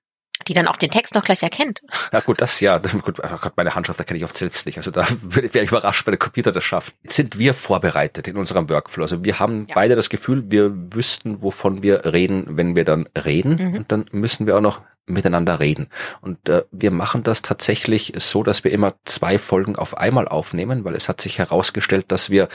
Die 0.47 0.53
dann 0.53 0.67
auch 0.67 0.77
den 0.77 0.91
Text 0.91 1.15
noch 1.15 1.25
gleich 1.25 1.43
erkennt. 1.43 1.81
Ja 2.13 2.21
gut, 2.21 2.41
das 2.41 2.61
ja. 2.61 2.79
Gut, 3.03 3.21
oh 3.23 3.39
Gott, 3.41 3.53
meine 3.57 3.75
Handschrift 3.75 3.99
erkenne 3.99 4.19
ich 4.19 4.25
oft 4.25 4.37
selbst 4.37 4.67
nicht. 4.67 4.77
Also 4.77 4.91
da 4.91 5.07
wäre 5.23 5.47
ich 5.47 5.71
überrascht, 5.71 6.07
wenn 6.07 6.13
der 6.13 6.19
Computer 6.19 6.53
das 6.53 6.65
schafft. 6.65 6.95
Jetzt 7.03 7.17
sind 7.17 7.39
wir 7.39 7.55
vorbereitet 7.55 8.29
in 8.29 8.37
unserem 8.37 8.69
Workflow. 8.69 9.05
Also 9.05 9.25
wir 9.25 9.39
haben 9.39 9.67
ja. 9.69 9.75
beide 9.75 9.97
das 9.97 10.11
Gefühl, 10.11 10.51
wir 10.51 10.73
wüssten, 10.93 11.41
wovon 11.43 11.83
wir 11.83 12.05
reden, 12.13 12.45
wenn 12.59 12.77
wir 12.77 12.85
dann 12.85 13.09
reden. 13.25 13.57
Mhm. 13.57 13.75
Und 13.75 13.93
dann 13.93 14.05
müssen 14.11 14.47
wir 14.47 14.57
auch 14.57 14.61
noch 14.61 14.83
miteinander 15.07 15.61
reden. 15.61 15.89
Und 16.21 16.49
äh, 16.49 16.65
wir 16.71 16.91
machen 16.91 17.23
das 17.23 17.43
tatsächlich 17.43 18.13
so, 18.17 18.43
dass 18.43 18.65
wir 18.65 18.71
immer 18.71 18.95
zwei 19.05 19.39
Folgen 19.39 19.77
auf 19.77 19.97
einmal 19.97 20.29
aufnehmen, 20.29 20.85
weil 20.85 20.95
es 20.95 21.09
hat 21.09 21.21
sich 21.21 21.39
herausgestellt, 21.39 22.07
dass 22.09 22.31
wir 22.31 22.49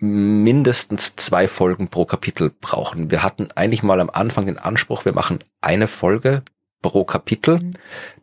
mindestens 0.00 1.16
zwei 1.16 1.48
Folgen 1.48 1.88
pro 1.88 2.04
Kapitel 2.04 2.50
brauchen. 2.60 3.10
Wir 3.10 3.22
hatten 3.22 3.48
eigentlich 3.54 3.82
mal 3.82 4.00
am 4.00 4.10
Anfang 4.10 4.46
den 4.46 4.58
Anspruch, 4.58 5.04
wir 5.04 5.12
machen 5.12 5.40
eine 5.60 5.86
Folge 5.86 6.42
pro 6.82 7.04
Kapitel. 7.04 7.60
Mhm. 7.60 7.72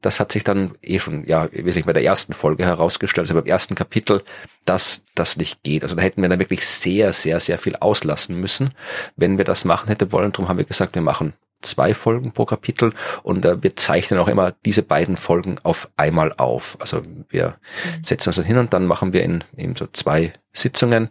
Das 0.01 0.19
hat 0.19 0.31
sich 0.31 0.43
dann 0.43 0.75
eh 0.81 0.99
schon, 0.99 1.25
ja, 1.25 1.47
wesentlich 1.51 1.85
bei 1.85 1.93
der 1.93 2.03
ersten 2.03 2.33
Folge 2.33 2.65
herausgestellt, 2.65 3.25
also 3.25 3.35
beim 3.35 3.45
ersten 3.45 3.75
Kapitel, 3.75 4.23
dass 4.65 5.03
das 5.15 5.37
nicht 5.37 5.63
geht. 5.63 5.83
Also 5.83 5.95
da 5.95 6.01
hätten 6.01 6.21
wir 6.21 6.29
dann 6.29 6.39
wirklich 6.39 6.65
sehr, 6.65 7.13
sehr, 7.13 7.39
sehr 7.39 7.57
viel 7.57 7.75
auslassen 7.75 8.39
müssen, 8.39 8.71
wenn 9.15 9.37
wir 9.37 9.45
das 9.45 9.65
machen 9.65 9.87
hätte 9.87 10.11
wollen. 10.11 10.31
Darum 10.31 10.49
haben 10.49 10.57
wir 10.57 10.65
gesagt, 10.65 10.95
wir 10.95 11.01
machen 11.01 11.33
zwei 11.61 11.93
Folgen 11.93 12.31
pro 12.31 12.45
Kapitel 12.45 12.93
und 13.23 13.43
äh, 13.45 13.61
wir 13.61 13.75
zeichnen 13.75 14.19
auch 14.19 14.27
immer 14.27 14.53
diese 14.65 14.83
beiden 14.83 15.17
Folgen 15.17 15.57
auf 15.63 15.89
einmal 15.97 16.33
auf. 16.33 16.77
Also 16.79 17.03
wir 17.29 17.57
mhm. 17.97 18.03
setzen 18.03 18.29
uns 18.29 18.35
dann 18.35 18.45
hin 18.45 18.57
und 18.57 18.73
dann 18.73 18.85
machen 18.85 19.13
wir 19.13 19.23
in, 19.23 19.43
in 19.55 19.75
so 19.75 19.87
zwei 19.91 20.33
Sitzungen 20.53 21.09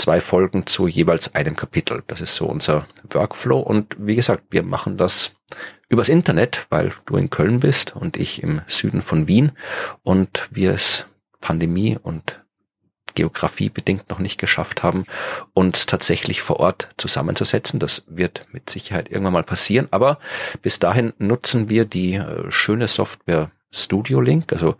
zwei 0.00 0.20
Folgen 0.20 0.66
zu 0.66 0.88
jeweils 0.88 1.34
einem 1.34 1.56
Kapitel. 1.56 2.02
Das 2.06 2.20
ist 2.20 2.34
so 2.34 2.46
unser 2.46 2.86
Workflow 3.10 3.60
und 3.60 3.96
wie 3.98 4.16
gesagt, 4.16 4.44
wir 4.50 4.62
machen 4.62 4.96
das 4.96 5.32
übers 5.88 6.08
Internet, 6.08 6.66
weil 6.70 6.92
du 7.06 7.16
in 7.16 7.30
Köln 7.30 7.60
bist 7.60 7.94
und 7.94 8.16
ich 8.16 8.42
im 8.42 8.62
Süden 8.66 9.02
von 9.02 9.28
Wien 9.28 9.52
und 10.02 10.48
wir 10.50 10.72
es 10.72 11.06
Pandemie 11.40 11.98
und 12.00 12.40
Geografie 13.14 13.68
bedingt 13.68 14.08
noch 14.08 14.18
nicht 14.18 14.38
geschafft 14.38 14.82
haben, 14.82 15.04
uns 15.52 15.86
tatsächlich 15.86 16.42
vor 16.42 16.60
Ort 16.60 16.90
zusammenzusetzen. 16.96 17.80
Das 17.80 18.04
wird 18.06 18.46
mit 18.52 18.70
Sicherheit 18.70 19.10
irgendwann 19.10 19.32
mal 19.32 19.42
passieren. 19.42 19.88
Aber 19.90 20.18
bis 20.62 20.78
dahin 20.78 21.12
nutzen 21.18 21.68
wir 21.68 21.84
die 21.84 22.14
äh, 22.14 22.50
schöne 22.50 22.88
Software 22.88 23.50
Studio 23.72 24.20
Link. 24.20 24.52
Also 24.52 24.76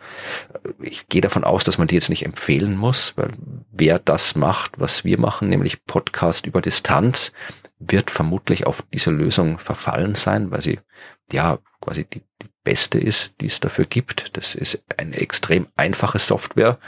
ich 0.80 1.08
gehe 1.08 1.20
davon 1.20 1.44
aus, 1.44 1.64
dass 1.64 1.78
man 1.78 1.88
die 1.88 1.94
jetzt 1.94 2.10
nicht 2.10 2.24
empfehlen 2.24 2.76
muss, 2.76 3.16
weil 3.16 3.30
wer 3.70 3.98
das 3.98 4.34
macht, 4.34 4.80
was 4.80 5.04
wir 5.04 5.18
machen, 5.18 5.48
nämlich 5.48 5.84
Podcast 5.84 6.46
über 6.46 6.60
Distanz, 6.60 7.32
wird 7.78 8.10
vermutlich 8.10 8.66
auf 8.66 8.82
diese 8.92 9.10
Lösung 9.10 9.58
verfallen 9.58 10.14
sein, 10.14 10.50
weil 10.50 10.60
sie 10.60 10.80
ja 11.32 11.58
quasi 11.80 12.04
die, 12.04 12.20
die 12.42 12.50
beste 12.62 12.98
ist, 12.98 13.40
die 13.40 13.46
es 13.46 13.60
dafür 13.60 13.86
gibt. 13.86 14.36
Das 14.36 14.54
ist 14.54 14.84
eine 14.96 15.16
extrem 15.16 15.68
einfache 15.76 16.18
Software, 16.18 16.78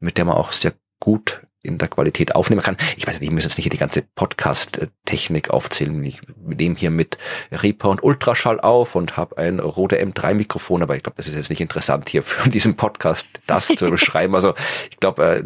mit 0.00 0.18
der 0.18 0.24
man 0.24 0.36
auch 0.36 0.52
sehr 0.52 0.72
gut 0.98 1.42
in 1.62 1.78
der 1.78 1.88
Qualität 1.88 2.34
aufnehmen 2.34 2.62
kann. 2.62 2.76
Ich 2.96 3.06
weiß 3.06 3.14
nicht, 3.14 3.28
ich 3.28 3.34
muss 3.34 3.44
jetzt 3.44 3.56
nicht 3.56 3.64
hier 3.64 3.70
die 3.70 3.78
ganze 3.78 4.02
Podcast-Technik 4.02 5.50
aufzählen. 5.50 6.02
Ich 6.04 6.20
nehme 6.36 6.76
hier 6.76 6.90
mit 6.90 7.18
Reaper 7.50 7.90
und 7.90 8.02
Ultraschall 8.02 8.60
auf 8.60 8.94
und 8.94 9.16
habe 9.16 9.38
ein 9.38 9.60
Rode 9.60 10.02
M3-Mikrofon, 10.02 10.82
aber 10.82 10.96
ich 10.96 11.02
glaube, 11.02 11.16
das 11.16 11.28
ist 11.28 11.34
jetzt 11.34 11.50
nicht 11.50 11.60
interessant 11.60 12.08
hier 12.08 12.22
für 12.22 12.48
diesen 12.48 12.76
Podcast, 12.76 13.28
das 13.46 13.68
zu 13.68 13.86
beschreiben. 13.90 14.34
Also 14.34 14.54
ich 14.90 14.98
glaube, 14.98 15.24
äh, 15.24 15.44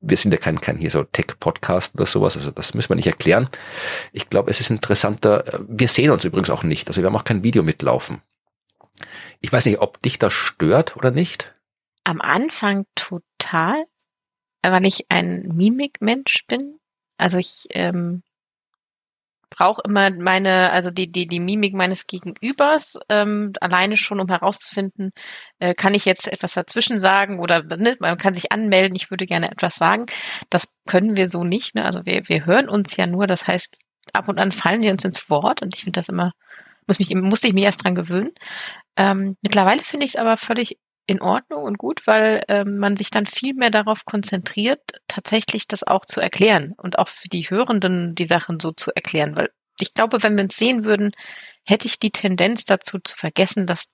wir 0.00 0.16
sind 0.16 0.32
ja 0.32 0.38
kein, 0.38 0.60
kein 0.60 0.78
hier 0.78 0.90
so 0.90 1.04
Tech-Podcast 1.04 1.94
oder 1.94 2.06
sowas, 2.06 2.36
also 2.36 2.50
das 2.50 2.74
müssen 2.74 2.88
wir 2.88 2.96
nicht 2.96 3.06
erklären. 3.06 3.48
Ich 4.12 4.30
glaube, 4.30 4.50
es 4.50 4.60
ist 4.60 4.70
interessanter, 4.70 5.46
äh, 5.46 5.58
wir 5.68 5.88
sehen 5.88 6.10
uns 6.10 6.24
übrigens 6.24 6.50
auch 6.50 6.62
nicht, 6.62 6.88
also 6.88 7.02
wir 7.02 7.06
haben 7.06 7.16
auch 7.16 7.24
kein 7.24 7.44
Video 7.44 7.62
mitlaufen. 7.62 8.22
Ich 9.40 9.52
weiß 9.52 9.66
nicht, 9.66 9.80
ob 9.80 10.00
dich 10.02 10.18
das 10.18 10.32
stört 10.32 10.96
oder 10.96 11.10
nicht. 11.10 11.54
Am 12.04 12.20
Anfang 12.20 12.86
total 12.94 13.84
weil 14.62 14.86
ich 14.86 15.06
ein 15.08 15.42
Mimikmensch 15.54 16.46
bin. 16.46 16.78
Also 17.16 17.38
ich 17.38 17.66
ähm, 17.70 18.22
brauche 19.50 19.82
immer 19.84 20.10
meine, 20.10 20.70
also 20.70 20.90
die, 20.90 21.10
die, 21.10 21.26
die 21.26 21.40
Mimik 21.40 21.74
meines 21.74 22.06
Gegenübers, 22.06 22.98
ähm, 23.08 23.52
alleine 23.60 23.96
schon, 23.96 24.20
um 24.20 24.28
herauszufinden, 24.28 25.10
äh, 25.58 25.74
kann 25.74 25.92
ich 25.92 26.04
jetzt 26.04 26.28
etwas 26.32 26.54
dazwischen 26.54 27.00
sagen 27.00 27.40
oder 27.40 27.62
ne, 27.76 27.96
man 27.98 28.16
kann 28.16 28.34
sich 28.34 28.52
anmelden, 28.52 28.96
ich 28.96 29.10
würde 29.10 29.26
gerne 29.26 29.50
etwas 29.50 29.74
sagen. 29.74 30.06
Das 30.48 30.72
können 30.86 31.16
wir 31.16 31.28
so 31.28 31.44
nicht. 31.44 31.74
Ne? 31.74 31.84
Also 31.84 32.06
wir, 32.06 32.28
wir 32.28 32.46
hören 32.46 32.68
uns 32.68 32.96
ja 32.96 33.06
nur, 33.06 33.26
das 33.26 33.46
heißt, 33.46 33.76
ab 34.12 34.28
und 34.28 34.38
an 34.38 34.52
fallen 34.52 34.82
wir 34.82 34.92
uns 34.92 35.04
ins 35.04 35.28
Wort 35.28 35.62
und 35.62 35.74
ich 35.74 35.82
finde 35.84 36.00
das 36.00 36.08
immer, 36.08 36.32
muss 36.86 36.98
mich, 36.98 37.14
musste 37.14 37.48
ich 37.48 37.54
mich 37.54 37.64
erst 37.64 37.84
dran 37.84 37.94
gewöhnen. 37.94 38.32
Ähm, 38.96 39.36
mittlerweile 39.42 39.82
finde 39.82 40.06
ich 40.06 40.12
es 40.14 40.20
aber 40.20 40.36
völlig 40.36 40.78
in 41.10 41.20
Ordnung 41.22 41.64
und 41.64 41.76
gut, 41.76 42.06
weil 42.06 42.44
ähm, 42.46 42.78
man 42.78 42.96
sich 42.96 43.10
dann 43.10 43.26
viel 43.26 43.52
mehr 43.54 43.70
darauf 43.70 44.04
konzentriert, 44.04 44.80
tatsächlich 45.08 45.66
das 45.66 45.82
auch 45.82 46.04
zu 46.04 46.20
erklären 46.20 46.72
und 46.76 47.00
auch 47.00 47.08
für 47.08 47.28
die 47.28 47.50
Hörenden 47.50 48.14
die 48.14 48.26
Sachen 48.26 48.60
so 48.60 48.70
zu 48.70 48.92
erklären. 48.94 49.34
Weil 49.34 49.50
ich 49.80 49.92
glaube, 49.92 50.22
wenn 50.22 50.36
wir 50.36 50.44
uns 50.44 50.56
sehen 50.56 50.84
würden, 50.84 51.10
hätte 51.66 51.88
ich 51.88 51.98
die 51.98 52.12
Tendenz 52.12 52.64
dazu 52.64 53.00
zu 53.02 53.16
vergessen, 53.16 53.66
dass 53.66 53.92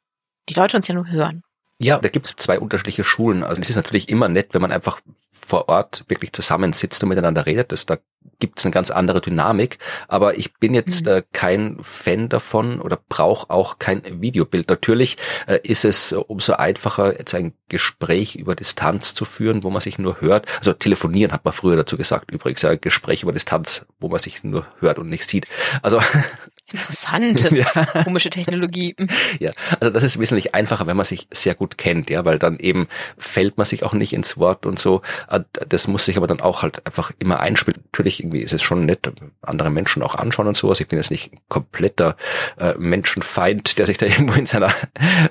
die 0.50 0.54
Leute 0.54 0.76
uns 0.76 0.88
ja 0.88 0.94
nur 0.94 1.08
hören. 1.08 1.42
Ja, 1.78 1.98
da 1.98 2.08
gibt 2.08 2.26
es 2.26 2.36
zwei 2.36 2.58
unterschiedliche 2.58 3.04
Schulen. 3.04 3.42
Also 3.42 3.60
es 3.60 3.70
ist 3.70 3.76
natürlich 3.76 4.08
immer 4.08 4.28
nett, 4.28 4.54
wenn 4.54 4.62
man 4.62 4.72
einfach 4.72 5.00
vor 5.32 5.68
Ort 5.68 6.04
wirklich 6.08 6.32
zusammensitzt 6.32 7.02
und 7.02 7.08
miteinander 7.08 7.46
redet. 7.46 7.70
Das, 7.70 7.86
da 7.86 7.98
gibt's 8.38 8.64
eine 8.64 8.72
ganz 8.72 8.90
andere 8.90 9.20
Dynamik. 9.20 9.78
Aber 10.08 10.38
ich 10.38 10.54
bin 10.54 10.74
jetzt 10.74 11.06
mhm. 11.06 11.12
äh, 11.12 11.22
kein 11.32 11.78
Fan 11.82 12.28
davon 12.28 12.80
oder 12.80 12.98
brauche 13.08 13.50
auch 13.50 13.78
kein 13.78 14.02
Videobild. 14.20 14.68
Natürlich 14.68 15.16
äh, 15.46 15.58
ist 15.62 15.84
es 15.84 16.12
umso 16.12 16.54
einfacher, 16.54 17.18
jetzt 17.18 17.34
ein 17.34 17.54
Gespräch 17.68 18.36
über 18.36 18.54
Distanz 18.54 19.14
zu 19.14 19.24
führen, 19.24 19.62
wo 19.62 19.70
man 19.70 19.80
sich 19.80 19.98
nur 19.98 20.20
hört. 20.20 20.46
Also 20.58 20.72
telefonieren 20.72 21.32
hat 21.32 21.44
man 21.44 21.54
früher 21.54 21.76
dazu 21.76 21.96
gesagt. 21.96 22.30
Übrigens 22.30 22.62
ja, 22.62 22.74
Gespräch 22.74 23.22
über 23.22 23.32
Distanz, 23.32 23.86
wo 24.00 24.08
man 24.08 24.18
sich 24.18 24.44
nur 24.44 24.66
hört 24.80 24.98
und 24.98 25.08
nicht 25.08 25.28
sieht. 25.28 25.46
Also 25.82 26.00
Interessante, 26.72 27.54
ja. 27.56 27.66
komische 28.02 28.28
Technologie. 28.28 28.96
Mhm. 28.98 29.08
Ja, 29.38 29.52
also 29.78 29.90
das 29.90 30.02
ist 30.02 30.18
wesentlich 30.18 30.54
einfacher, 30.54 30.86
wenn 30.86 30.96
man 30.96 31.06
sich 31.06 31.28
sehr 31.32 31.54
gut 31.54 31.78
kennt, 31.78 32.10
ja, 32.10 32.24
weil 32.24 32.40
dann 32.40 32.58
eben 32.58 32.88
fällt 33.18 33.56
man 33.56 33.66
sich 33.66 33.84
auch 33.84 33.92
nicht 33.92 34.12
ins 34.12 34.36
Wort 34.36 34.66
und 34.66 34.78
so. 34.78 35.02
Äh, 35.30 35.40
das 35.68 35.86
muss 35.86 36.04
sich 36.04 36.16
aber 36.16 36.26
dann 36.26 36.40
auch 36.40 36.62
halt 36.62 36.84
einfach 36.84 37.12
immer 37.20 37.40
einspielen. 37.40 37.82
Natürlich 37.92 38.20
irgendwie 38.20 38.40
ist 38.40 38.52
es 38.52 38.62
schon 38.62 38.84
nett, 38.84 39.12
andere 39.42 39.70
Menschen 39.70 40.02
auch 40.02 40.16
anschauen 40.16 40.48
und 40.48 40.56
sowas. 40.56 40.80
Ich 40.80 40.88
bin 40.88 40.98
jetzt 40.98 41.12
nicht 41.12 41.30
kompletter 41.48 42.16
äh, 42.58 42.74
Menschenfeind, 42.76 43.78
der 43.78 43.86
sich 43.86 43.98
da 43.98 44.06
irgendwo 44.06 44.34
in 44.34 44.46
seiner 44.46 44.74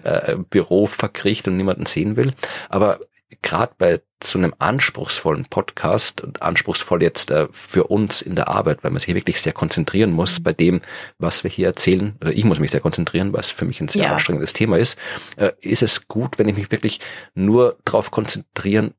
äh, 0.04 0.38
Büro 0.38 0.88
verkriecht 0.88 1.48
und 1.50 1.58
niemanden 1.58 1.86
sehen 1.86 2.16
will. 2.16 2.34
Aber 2.70 3.00
gerade 3.42 3.74
bei 3.78 4.02
so 4.24 4.38
einem 4.38 4.54
anspruchsvollen 4.60 5.46
Podcast 5.46 6.22
und 6.22 6.42
anspruchsvoll 6.42 7.02
jetzt 7.02 7.32
äh, 7.32 7.48
für 7.52 7.86
uns 7.86 8.22
in 8.22 8.36
der 8.36 8.48
Arbeit, 8.48 8.84
weil 8.84 8.92
man 8.92 9.00
sich 9.00 9.06
hier 9.06 9.16
wirklich 9.16 9.42
sehr 9.42 9.54
konzentrieren 9.54 10.12
muss 10.12 10.40
mhm. 10.40 10.44
bei 10.44 10.54
dem, 10.54 10.82
was 11.18 11.44
wir 11.44 11.52
hier 11.52 11.68
erzählen, 11.68 12.16
oder 12.22 12.32
ich 12.32 12.46
muss 12.46 12.60
mich 12.60 12.72
sehr 12.72 12.82
konzentrieren, 12.82 13.34
was 13.34 13.50
für 13.50 13.66
mich 13.66 13.82
ein 13.82 13.88
sehr 13.88 14.04
ja. 14.04 14.14
anstrengendes 14.14 14.54
Thema 14.54 14.78
ist, 14.78 14.98
äh, 15.38 15.52
ist 15.62 15.84
es 15.84 16.08
gut, 16.08 16.40
wenn 16.40 16.50
ich 16.50 16.56
mich 16.56 16.72
wirklich 16.72 17.00
nur 17.34 17.78
darauf 17.86 18.12
konzentrieren 18.12 18.94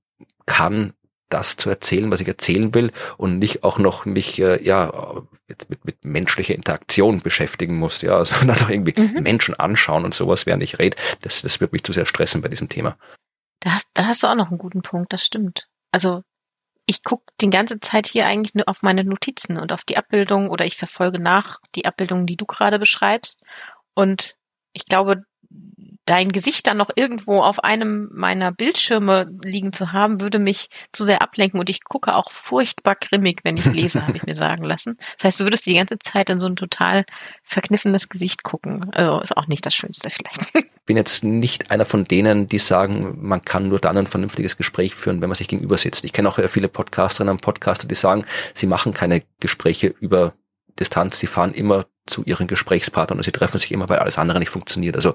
kann, 0.44 0.92
das 1.28 1.56
zu 1.56 1.68
erzählen, 1.70 2.10
was 2.10 2.20
ich 2.20 2.28
erzählen 2.28 2.72
will 2.74 2.92
und 3.16 3.38
nicht 3.38 3.64
auch 3.64 3.78
noch 3.78 4.04
mich 4.04 4.40
äh, 4.40 4.62
ja 4.62 5.22
jetzt 5.48 5.70
mit, 5.70 5.84
mit 5.84 6.04
menschlicher 6.04 6.54
Interaktion 6.54 7.20
beschäftigen 7.20 7.76
muss, 7.76 8.02
ja, 8.02 8.24
sondern 8.24 8.50
also 8.50 8.66
auch 8.66 8.70
irgendwie 8.70 9.00
mhm. 9.00 9.22
Menschen 9.22 9.54
anschauen 9.54 10.04
und 10.04 10.14
sowas, 10.14 10.46
während 10.46 10.62
ich 10.62 10.78
rede. 10.78 10.96
Das, 11.22 11.42
das 11.42 11.60
wird 11.60 11.72
mich 11.72 11.82
zu 11.82 11.92
sehr 11.92 12.06
stressen 12.06 12.42
bei 12.42 12.48
diesem 12.48 12.68
Thema. 12.68 12.96
Da 13.66 13.72
hast, 13.72 13.90
da 13.94 14.06
hast 14.06 14.22
du 14.22 14.28
auch 14.28 14.36
noch 14.36 14.50
einen 14.50 14.58
guten 14.58 14.82
Punkt, 14.82 15.12
das 15.12 15.24
stimmt. 15.24 15.66
Also 15.90 16.22
ich 16.86 17.02
gucke 17.02 17.24
die 17.40 17.50
ganze 17.50 17.80
Zeit 17.80 18.06
hier 18.06 18.24
eigentlich 18.24 18.54
nur 18.54 18.68
auf 18.68 18.82
meine 18.82 19.02
Notizen 19.02 19.58
und 19.58 19.72
auf 19.72 19.82
die 19.82 19.96
Abbildung 19.96 20.50
oder 20.50 20.64
ich 20.64 20.76
verfolge 20.76 21.18
nach 21.18 21.58
die 21.74 21.84
Abbildungen, 21.84 22.28
die 22.28 22.36
du 22.36 22.46
gerade 22.46 22.78
beschreibst. 22.78 23.42
Und 23.92 24.36
ich 24.72 24.84
glaube, 24.86 25.24
dein 26.06 26.30
Gesicht 26.30 26.66
dann 26.66 26.76
noch 26.76 26.90
irgendwo 26.94 27.42
auf 27.42 27.62
einem 27.62 28.08
meiner 28.12 28.52
Bildschirme 28.52 29.28
liegen 29.42 29.72
zu 29.72 29.92
haben, 29.92 30.20
würde 30.20 30.38
mich 30.38 30.70
zu 30.92 31.04
sehr 31.04 31.20
ablenken 31.20 31.60
und 31.60 31.68
ich 31.68 31.84
gucke 31.84 32.14
auch 32.14 32.30
furchtbar 32.30 32.94
grimmig, 32.94 33.40
wenn 33.42 33.56
ich 33.56 33.66
lese, 33.66 34.06
habe 34.06 34.16
ich 34.16 34.22
mir 34.22 34.34
sagen 34.34 34.64
lassen. 34.64 34.98
Das 35.18 35.24
heißt, 35.24 35.40
du 35.40 35.44
würdest 35.44 35.66
die 35.66 35.74
ganze 35.74 35.98
Zeit 35.98 36.30
in 36.30 36.40
so 36.40 36.46
ein 36.46 36.56
total 36.56 37.04
verkniffenes 37.42 38.08
Gesicht 38.08 38.44
gucken. 38.44 38.90
Also 38.92 39.20
ist 39.20 39.36
auch 39.36 39.48
nicht 39.48 39.66
das 39.66 39.74
Schönste 39.74 40.08
vielleicht. 40.10 40.54
Ich 40.54 40.86
bin 40.86 40.96
jetzt 40.96 41.24
nicht 41.24 41.72
einer 41.72 41.84
von 41.84 42.04
denen, 42.04 42.48
die 42.48 42.60
sagen, 42.60 43.18
man 43.20 43.44
kann 43.44 43.68
nur 43.68 43.80
dann 43.80 43.98
ein 43.98 44.06
vernünftiges 44.06 44.56
Gespräch 44.56 44.94
führen, 44.94 45.20
wenn 45.20 45.28
man 45.28 45.34
sich 45.34 45.48
gegenüber 45.48 45.76
sitzt. 45.78 46.04
Ich 46.04 46.12
kenne 46.12 46.28
auch 46.28 46.38
viele 46.48 46.68
Podcasterinnen 46.68 47.32
und 47.34 47.40
Podcaster, 47.40 47.88
die 47.88 47.96
sagen, 47.96 48.24
sie 48.54 48.66
machen 48.66 48.94
keine 48.94 49.22
Gespräche 49.40 49.88
über 49.98 50.34
Distanz, 50.78 51.18
sie 51.18 51.26
fahren 51.26 51.52
immer 51.52 51.86
zu 52.06 52.22
ihren 52.24 52.46
Gesprächspartnern 52.46 53.18
und 53.18 53.24
sie 53.24 53.32
treffen 53.32 53.58
sich 53.58 53.72
immer, 53.72 53.88
weil 53.88 53.98
alles 53.98 54.18
andere 54.18 54.38
nicht 54.38 54.50
funktioniert. 54.50 54.96
Also 54.96 55.14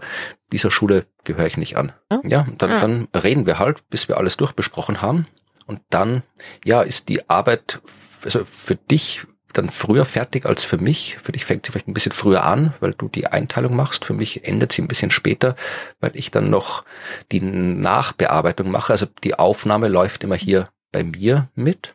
dieser 0.52 0.72
Schule 0.72 1.06
gehöre 1.24 1.48
ich 1.48 1.58
nicht 1.58 1.78
an. 1.78 1.94
Ja, 2.24 2.48
dann, 2.58 2.70
ja. 2.70 2.80
dann 2.80 3.08
reden 3.14 3.46
wir 3.46 3.60
halt, 3.60 3.88
bis 3.90 4.08
wir 4.08 4.18
alles 4.18 4.38
durchbesprochen 4.38 5.02
haben. 5.02 5.26
Und 5.68 5.80
dann, 5.90 6.24
ja, 6.66 6.82
ist 6.82 7.08
die 7.08 7.30
Arbeit 7.30 7.80
also 8.24 8.46
für 8.46 8.76
dich 8.76 9.24
dann 9.54 9.70
früher 9.70 10.06
fertig 10.06 10.46
als 10.46 10.64
für 10.64 10.78
mich. 10.78 11.18
Für 11.22 11.32
dich 11.32 11.46
fängt 11.46 11.66
sie 11.66 11.72
vielleicht 11.72 11.88
ein 11.88 11.94
bisschen 11.94 12.12
früher 12.12 12.44
an, 12.46 12.74
weil 12.80 12.94
du 12.94 13.10
die 13.10 13.28
Einteilung 13.28 13.76
machst. 13.76 14.06
Für 14.06 14.14
mich 14.14 14.46
endet 14.46 14.72
sie 14.72 14.82
ein 14.82 14.88
bisschen 14.88 15.12
später, 15.12 15.56
weil 16.00 16.12
ich 16.14 16.32
dann 16.32 16.50
noch 16.50 16.86
die 17.32 17.42
Nachbearbeitung 17.42 18.72
mache. 18.72 18.94
Also 18.94 19.08
die 19.24 19.38
Aufnahme 19.38 19.90
läuft 19.90 20.24
immer 20.24 20.36
hier 20.36 20.70
bei 20.92 21.04
mir 21.04 21.50
mit. 21.56 21.94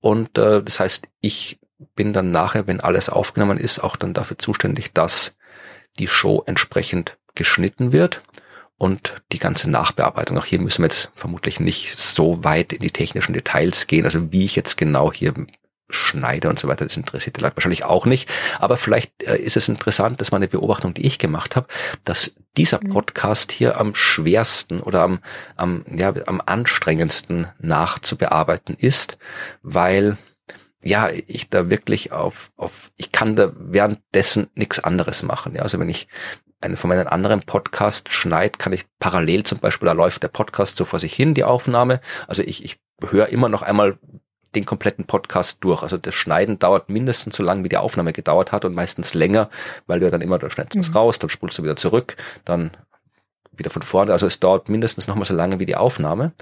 Und 0.00 0.38
äh, 0.38 0.62
das 0.62 0.78
heißt, 0.78 1.08
ich 1.20 1.58
bin 1.94 2.12
dann 2.12 2.30
nachher, 2.30 2.66
wenn 2.66 2.80
alles 2.80 3.08
aufgenommen 3.08 3.58
ist, 3.58 3.78
auch 3.80 3.96
dann 3.96 4.14
dafür 4.14 4.38
zuständig, 4.38 4.92
dass 4.92 5.36
die 5.98 6.08
Show 6.08 6.42
entsprechend 6.46 7.18
geschnitten 7.34 7.92
wird 7.92 8.22
und 8.78 9.22
die 9.32 9.38
ganze 9.38 9.70
Nachbearbeitung. 9.70 10.38
Auch 10.38 10.44
hier 10.44 10.60
müssen 10.60 10.82
wir 10.82 10.86
jetzt 10.86 11.10
vermutlich 11.14 11.60
nicht 11.60 11.96
so 11.96 12.44
weit 12.44 12.72
in 12.72 12.80
die 12.80 12.90
technischen 12.90 13.32
Details 13.32 13.86
gehen, 13.86 14.04
also 14.04 14.32
wie 14.32 14.44
ich 14.44 14.56
jetzt 14.56 14.76
genau 14.76 15.12
hier 15.12 15.34
schneide 15.88 16.48
und 16.48 16.58
so 16.58 16.66
weiter, 16.66 16.84
das 16.84 16.96
interessiert 16.96 17.36
die 17.36 17.40
Leute 17.40 17.56
wahrscheinlich 17.56 17.84
auch 17.84 18.06
nicht. 18.06 18.28
Aber 18.58 18.76
vielleicht 18.76 19.22
äh, 19.22 19.36
ist 19.36 19.56
es 19.56 19.68
interessant, 19.68 20.20
dass 20.20 20.32
meine 20.32 20.48
Beobachtung, 20.48 20.94
die 20.94 21.06
ich 21.06 21.18
gemacht 21.18 21.54
habe, 21.54 21.68
dass 22.04 22.34
dieser 22.56 22.80
mhm. 22.82 22.90
Podcast 22.90 23.52
hier 23.52 23.78
am 23.78 23.94
schwersten 23.94 24.80
oder 24.80 25.02
am, 25.02 25.20
am, 25.54 25.84
ja, 25.94 26.12
am 26.26 26.42
anstrengendsten 26.44 27.46
nachzubearbeiten 27.60 28.74
ist, 28.76 29.18
weil 29.62 30.18
ja, 30.86 31.10
ich 31.10 31.50
da 31.50 31.68
wirklich 31.68 32.12
auf, 32.12 32.52
auf, 32.56 32.92
ich 32.96 33.12
kann 33.12 33.36
da 33.36 33.52
währenddessen 33.56 34.48
nichts 34.54 34.78
anderes 34.78 35.22
machen. 35.22 35.54
Ja, 35.54 35.62
also 35.62 35.78
wenn 35.78 35.88
ich 35.88 36.06
einen 36.60 36.76
von 36.76 36.88
meinen 36.88 37.08
anderen 37.08 37.42
Podcast 37.42 38.12
schneid, 38.12 38.58
kann 38.58 38.72
ich 38.72 38.84
parallel 38.98 39.42
zum 39.42 39.58
Beispiel, 39.58 39.86
da 39.86 39.92
läuft 39.92 40.22
der 40.22 40.28
Podcast 40.28 40.76
so 40.76 40.84
vor 40.84 40.98
sich 40.98 41.12
hin, 41.14 41.34
die 41.34 41.44
Aufnahme. 41.44 42.00
Also 42.28 42.42
ich, 42.42 42.64
ich 42.64 42.78
höre 43.02 43.28
immer 43.28 43.48
noch 43.48 43.62
einmal 43.62 43.98
den 44.54 44.64
kompletten 44.64 45.04
Podcast 45.04 45.58
durch. 45.62 45.82
Also 45.82 45.96
das 45.98 46.14
Schneiden 46.14 46.58
dauert 46.58 46.88
mindestens 46.88 47.36
so 47.36 47.42
lange, 47.42 47.64
wie 47.64 47.68
die 47.68 47.76
Aufnahme 47.76 48.12
gedauert 48.12 48.52
hat 48.52 48.64
und 48.64 48.74
meistens 48.74 49.12
länger, 49.12 49.50
weil 49.86 50.00
du 50.00 50.06
ja 50.06 50.10
dann 50.10 50.22
immer, 50.22 50.38
da 50.38 50.48
schneidest 50.50 50.78
was 50.78 50.90
mhm. 50.90 50.96
raus, 50.96 51.18
dann 51.18 51.30
spulst 51.30 51.58
du 51.58 51.62
wieder 51.62 51.76
zurück, 51.76 52.16
dann 52.44 52.70
wieder 53.58 53.70
von 53.70 53.82
vorne. 53.82 54.12
Also 54.12 54.26
es 54.26 54.40
dauert 54.40 54.68
mindestens 54.68 55.06
nochmal 55.06 55.26
so 55.26 55.34
lange 55.34 55.58
wie 55.58 55.66
die 55.66 55.76
Aufnahme. 55.76 56.32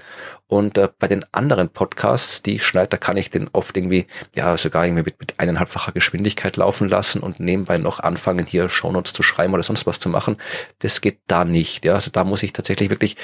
Und 0.47 0.77
äh, 0.77 0.89
bei 0.99 1.07
den 1.07 1.25
anderen 1.33 1.69
Podcasts, 1.69 2.41
die 2.41 2.55
ich 2.55 2.65
schneide, 2.65 2.89
da 2.89 2.97
kann 2.97 3.17
ich 3.17 3.29
den 3.29 3.49
oft 3.53 3.75
irgendwie, 3.75 4.07
ja, 4.35 4.55
sogar 4.57 4.85
irgendwie 4.85 5.03
mit, 5.03 5.19
mit 5.19 5.39
eineinhalbfacher 5.39 5.91
Geschwindigkeit 5.91 6.57
laufen 6.57 6.89
lassen 6.89 7.21
und 7.21 7.39
nebenbei 7.39 7.77
noch 7.77 7.99
anfangen, 7.99 8.45
hier 8.45 8.69
Shownotes 8.69 9.13
zu 9.13 9.23
schreiben 9.23 9.53
oder 9.53 9.63
sonst 9.63 9.85
was 9.87 9.99
zu 9.99 10.09
machen. 10.09 10.37
Das 10.79 11.01
geht 11.01 11.19
da 11.27 11.45
nicht. 11.45 11.85
Ja, 11.85 11.93
also 11.93 12.11
da 12.11 12.23
muss 12.23 12.43
ich 12.43 12.53
tatsächlich 12.53 12.89
wirklich 12.89 13.17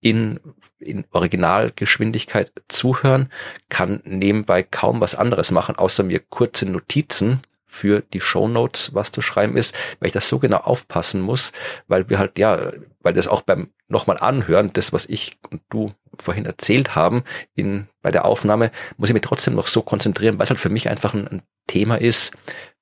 in, 0.00 0.40
in 0.78 1.04
Originalgeschwindigkeit 1.10 2.52
zuhören, 2.68 3.30
kann 3.68 4.00
nebenbei 4.04 4.62
kaum 4.62 5.00
was 5.00 5.14
anderes 5.14 5.50
machen, 5.50 5.76
außer 5.76 6.02
mir 6.02 6.20
kurze 6.20 6.66
Notizen 6.66 7.40
für 7.76 8.00
die 8.00 8.20
Show 8.20 8.48
Notes 8.48 8.94
was 8.94 9.12
zu 9.12 9.20
schreiben 9.20 9.56
ist, 9.56 9.74
weil 10.00 10.08
ich 10.08 10.12
das 10.12 10.28
so 10.28 10.38
genau 10.38 10.58
aufpassen 10.58 11.20
muss, 11.20 11.52
weil 11.88 12.08
wir 12.08 12.18
halt, 12.18 12.38
ja, 12.38 12.72
weil 13.06 13.14
das 13.14 13.28
auch 13.28 13.42
beim 13.42 13.68
nochmal 13.86 14.18
anhören, 14.18 14.72
das, 14.72 14.92
was 14.92 15.06
ich 15.06 15.38
und 15.48 15.62
du 15.70 15.92
vorhin 16.18 16.44
erzählt 16.44 16.96
haben, 16.96 17.22
in, 17.54 17.86
bei 18.02 18.10
der 18.10 18.24
Aufnahme, 18.24 18.72
muss 18.96 19.08
ich 19.08 19.14
mich 19.14 19.22
trotzdem 19.22 19.54
noch 19.54 19.68
so 19.68 19.80
konzentrieren, 19.80 20.38
weil 20.38 20.42
es 20.42 20.50
halt 20.50 20.58
für 20.58 20.70
mich 20.70 20.88
einfach 20.88 21.14
ein, 21.14 21.28
ein 21.28 21.42
Thema 21.68 22.00
ist, 22.00 22.32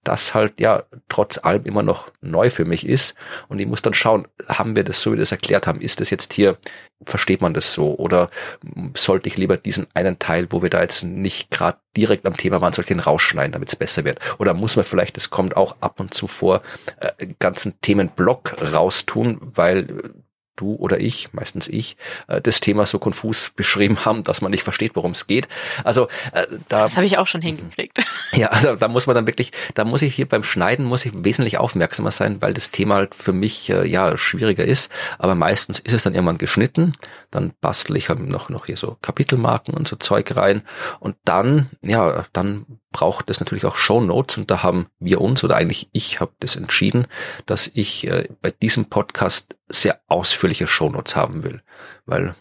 das 0.04 0.34
halt 0.34 0.60
ja 0.60 0.84
trotz 1.08 1.38
allem 1.38 1.64
immer 1.64 1.82
noch 1.82 2.10
neu 2.20 2.50
für 2.50 2.64
mich 2.64 2.86
ist. 2.86 3.14
Und 3.48 3.58
ich 3.58 3.66
muss 3.66 3.82
dann 3.82 3.94
schauen, 3.94 4.28
haben 4.46 4.76
wir 4.76 4.84
das 4.84 5.00
so, 5.00 5.10
wie 5.10 5.16
wir 5.16 5.20
das 5.20 5.32
erklärt 5.32 5.66
haben, 5.66 5.80
ist 5.80 6.00
das 6.00 6.10
jetzt 6.10 6.32
hier, 6.32 6.58
versteht 7.06 7.40
man 7.40 7.54
das 7.54 7.72
so? 7.72 7.94
Oder 7.96 8.30
sollte 8.94 9.28
ich 9.28 9.36
lieber 9.36 9.56
diesen 9.56 9.86
einen 9.94 10.18
Teil, 10.18 10.48
wo 10.50 10.62
wir 10.62 10.70
da 10.70 10.80
jetzt 10.80 11.02
nicht 11.02 11.50
gerade 11.50 11.78
direkt 11.96 12.26
am 12.26 12.36
Thema 12.36 12.60
waren, 12.60 12.72
soll 12.72 12.82
ich 12.82 12.88
den 12.88 13.00
rausschneiden, 13.00 13.52
damit 13.52 13.68
es 13.68 13.76
besser 13.76 14.04
wird? 14.04 14.20
Oder 14.38 14.54
muss 14.54 14.76
man 14.76 14.84
vielleicht, 14.84 15.16
das 15.16 15.30
kommt 15.30 15.56
auch 15.56 15.76
ab 15.80 16.00
und 16.00 16.14
zu 16.14 16.26
vor, 16.26 16.62
äh, 17.00 17.26
ganzen 17.38 17.80
Themenblock 17.80 18.56
raustun, 18.72 19.38
weil 19.40 20.14
du 20.56 20.74
oder 20.76 21.00
ich, 21.00 21.32
meistens 21.32 21.68
ich, 21.68 21.96
äh, 22.28 22.40
das 22.40 22.60
Thema 22.60 22.86
so 22.86 22.98
konfus 22.98 23.50
beschrieben 23.56 24.04
haben, 24.04 24.22
dass 24.22 24.40
man 24.40 24.50
nicht 24.50 24.64
versteht, 24.64 24.96
worum 24.96 25.12
es 25.12 25.26
geht. 25.26 25.48
Also 25.84 26.08
äh, 26.32 26.46
da 26.68 26.82
das 26.82 26.96
habe 26.96 27.06
ich 27.06 27.18
auch 27.18 27.26
schon 27.26 27.42
hingekriegt. 27.42 27.98
Ja, 28.32 28.48
also 28.48 28.74
da 28.74 28.88
muss 28.88 29.06
man 29.06 29.14
dann 29.14 29.28
wirklich, 29.28 29.52
da 29.74 29.84
muss 29.84 30.02
ich 30.02 30.12
hier 30.12 30.28
beim 30.28 30.42
Schneiden 30.42 30.86
muss 30.86 31.06
ich 31.06 31.12
wesentlich 31.14 31.58
aufmerksamer 31.58 32.10
sein, 32.10 32.42
weil 32.42 32.52
das 32.52 32.72
Thema 32.72 32.96
halt 32.96 33.14
für 33.14 33.32
mich 33.32 33.70
äh, 33.70 33.86
ja 33.86 34.18
schwieriger 34.18 34.64
ist. 34.64 34.90
Aber 35.18 35.36
meistens 35.36 35.78
ist 35.78 35.92
es 35.92 36.02
dann 36.02 36.14
irgendwann 36.14 36.38
geschnitten, 36.38 36.94
dann 37.30 37.52
bastel 37.60 37.96
ich 37.96 38.08
halt 38.08 38.18
noch 38.18 38.48
noch 38.48 38.66
hier 38.66 38.76
so 38.76 38.96
Kapitelmarken 39.02 39.72
und 39.72 39.86
so 39.86 39.94
Zeug 39.94 40.34
rein 40.34 40.62
und 40.98 41.14
dann 41.24 41.70
ja 41.82 42.26
dann 42.32 42.66
braucht 42.94 43.28
es 43.28 43.40
natürlich 43.40 43.66
auch 43.66 43.74
Show 43.74 44.00
Notes 44.00 44.38
und 44.38 44.52
da 44.52 44.62
haben 44.62 44.86
wir 45.00 45.20
uns 45.20 45.42
oder 45.42 45.56
eigentlich 45.56 45.88
ich 45.92 46.20
habe 46.20 46.32
das 46.38 46.54
entschieden, 46.54 47.08
dass 47.44 47.68
ich 47.74 48.06
äh, 48.06 48.28
bei 48.40 48.52
diesem 48.52 48.86
Podcast 48.86 49.56
sehr 49.68 50.00
ausführliche 50.06 50.68
Show 50.68 50.88
Notes 50.88 51.16
haben 51.16 51.42
will, 51.42 51.60
weil 52.06 52.36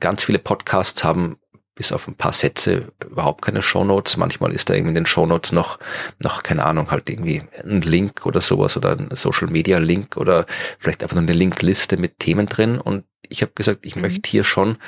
ganz 0.00 0.24
viele 0.24 0.38
Podcasts 0.38 1.04
haben 1.04 1.36
bis 1.74 1.92
auf 1.92 2.08
ein 2.08 2.14
paar 2.14 2.32
Sätze 2.32 2.92
überhaupt 3.04 3.42
keine 3.42 3.60
Show 3.60 3.84
Notes. 3.84 4.16
Manchmal 4.16 4.52
ist 4.52 4.70
da 4.70 4.74
irgendwie 4.74 4.90
in 4.90 4.94
den 4.94 5.06
Show 5.06 5.26
Notes 5.26 5.52
noch, 5.52 5.78
noch, 6.22 6.42
keine 6.42 6.64
Ahnung, 6.64 6.90
halt 6.90 7.10
irgendwie 7.10 7.42
ein 7.62 7.82
Link 7.82 8.24
oder 8.24 8.40
sowas 8.40 8.76
oder 8.78 8.92
ein 8.92 9.08
Social 9.12 9.48
Media 9.48 9.78
Link 9.78 10.16
oder 10.16 10.46
vielleicht 10.78 11.02
einfach 11.02 11.16
nur 11.16 11.22
eine 11.22 11.32
Linkliste 11.32 11.98
mit 11.98 12.18
Themen 12.18 12.46
drin. 12.46 12.78
Und 12.78 13.04
ich 13.28 13.42
habe 13.42 13.52
gesagt, 13.54 13.84
ich 13.84 13.96
mhm. 13.96 14.02
möchte 14.02 14.28
hier 14.28 14.44
schon 14.44 14.78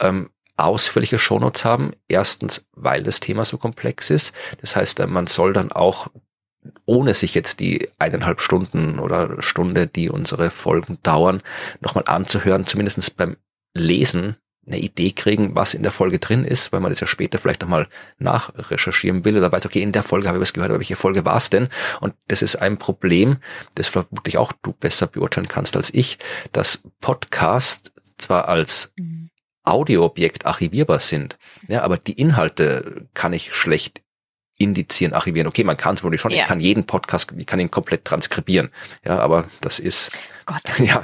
ähm, 0.00 0.30
ausführliche 0.56 1.18
Shownotes 1.18 1.64
haben. 1.64 1.92
Erstens, 2.08 2.66
weil 2.72 3.02
das 3.02 3.20
Thema 3.20 3.44
so 3.44 3.58
komplex 3.58 4.10
ist. 4.10 4.32
Das 4.60 4.76
heißt, 4.76 5.06
man 5.06 5.26
soll 5.26 5.52
dann 5.52 5.72
auch 5.72 6.08
ohne 6.86 7.14
sich 7.14 7.34
jetzt 7.34 7.60
die 7.60 7.88
eineinhalb 7.98 8.40
Stunden 8.40 8.98
oder 8.98 9.42
Stunde, 9.42 9.86
die 9.86 10.08
unsere 10.08 10.50
Folgen 10.50 10.98
dauern, 11.02 11.42
nochmal 11.80 12.04
anzuhören, 12.06 12.66
zumindestens 12.66 13.10
beim 13.10 13.36
Lesen 13.74 14.36
eine 14.64 14.78
Idee 14.78 15.10
kriegen, 15.10 15.56
was 15.56 15.74
in 15.74 15.82
der 15.82 15.90
Folge 15.90 16.20
drin 16.20 16.44
ist, 16.44 16.72
weil 16.72 16.80
man 16.80 16.92
das 16.92 17.00
ja 17.00 17.08
später 17.08 17.38
vielleicht 17.38 17.62
nochmal 17.62 17.88
nachrecherchieren 18.18 19.24
will 19.24 19.36
oder 19.36 19.50
weiß, 19.50 19.66
okay, 19.66 19.82
in 19.82 19.90
der 19.90 20.04
Folge 20.04 20.28
habe 20.28 20.38
ich 20.38 20.42
was 20.42 20.52
gehört, 20.52 20.70
aber 20.70 20.78
welche 20.78 20.94
Folge 20.94 21.24
war 21.24 21.36
es 21.36 21.50
denn? 21.50 21.68
Und 22.00 22.14
das 22.28 22.42
ist 22.42 22.56
ein 22.56 22.78
Problem, 22.78 23.38
das 23.74 23.88
vermutlich 23.88 24.38
auch 24.38 24.52
du 24.62 24.72
besser 24.72 25.08
beurteilen 25.08 25.48
kannst 25.48 25.74
als 25.74 25.92
ich, 25.92 26.18
dass 26.52 26.82
Podcast 27.00 27.92
zwar 28.18 28.48
als 28.48 28.92
mhm. 28.96 29.21
Audioobjekt 29.64 30.46
archivierbar 30.46 31.00
sind, 31.00 31.38
ja, 31.68 31.82
aber 31.82 31.96
die 31.96 32.12
Inhalte 32.12 33.08
kann 33.14 33.32
ich 33.32 33.54
schlecht 33.54 34.02
indizieren, 34.58 35.12
archivieren. 35.12 35.48
Okay, 35.48 35.64
man 35.64 35.76
kann 35.76 35.94
es 35.94 36.04
wohl 36.04 36.16
schon, 36.18 36.30
ja. 36.30 36.42
ich 36.42 36.48
kann 36.48 36.60
jeden 36.60 36.84
Podcast, 36.84 37.32
ich 37.36 37.46
kann 37.46 37.60
ihn 37.60 37.70
komplett 37.70 38.04
transkribieren. 38.04 38.70
Ja, 39.04 39.18
aber 39.18 39.48
das 39.60 39.78
ist 39.78 40.10
Gott. 40.46 40.62
Ja, 40.82 41.00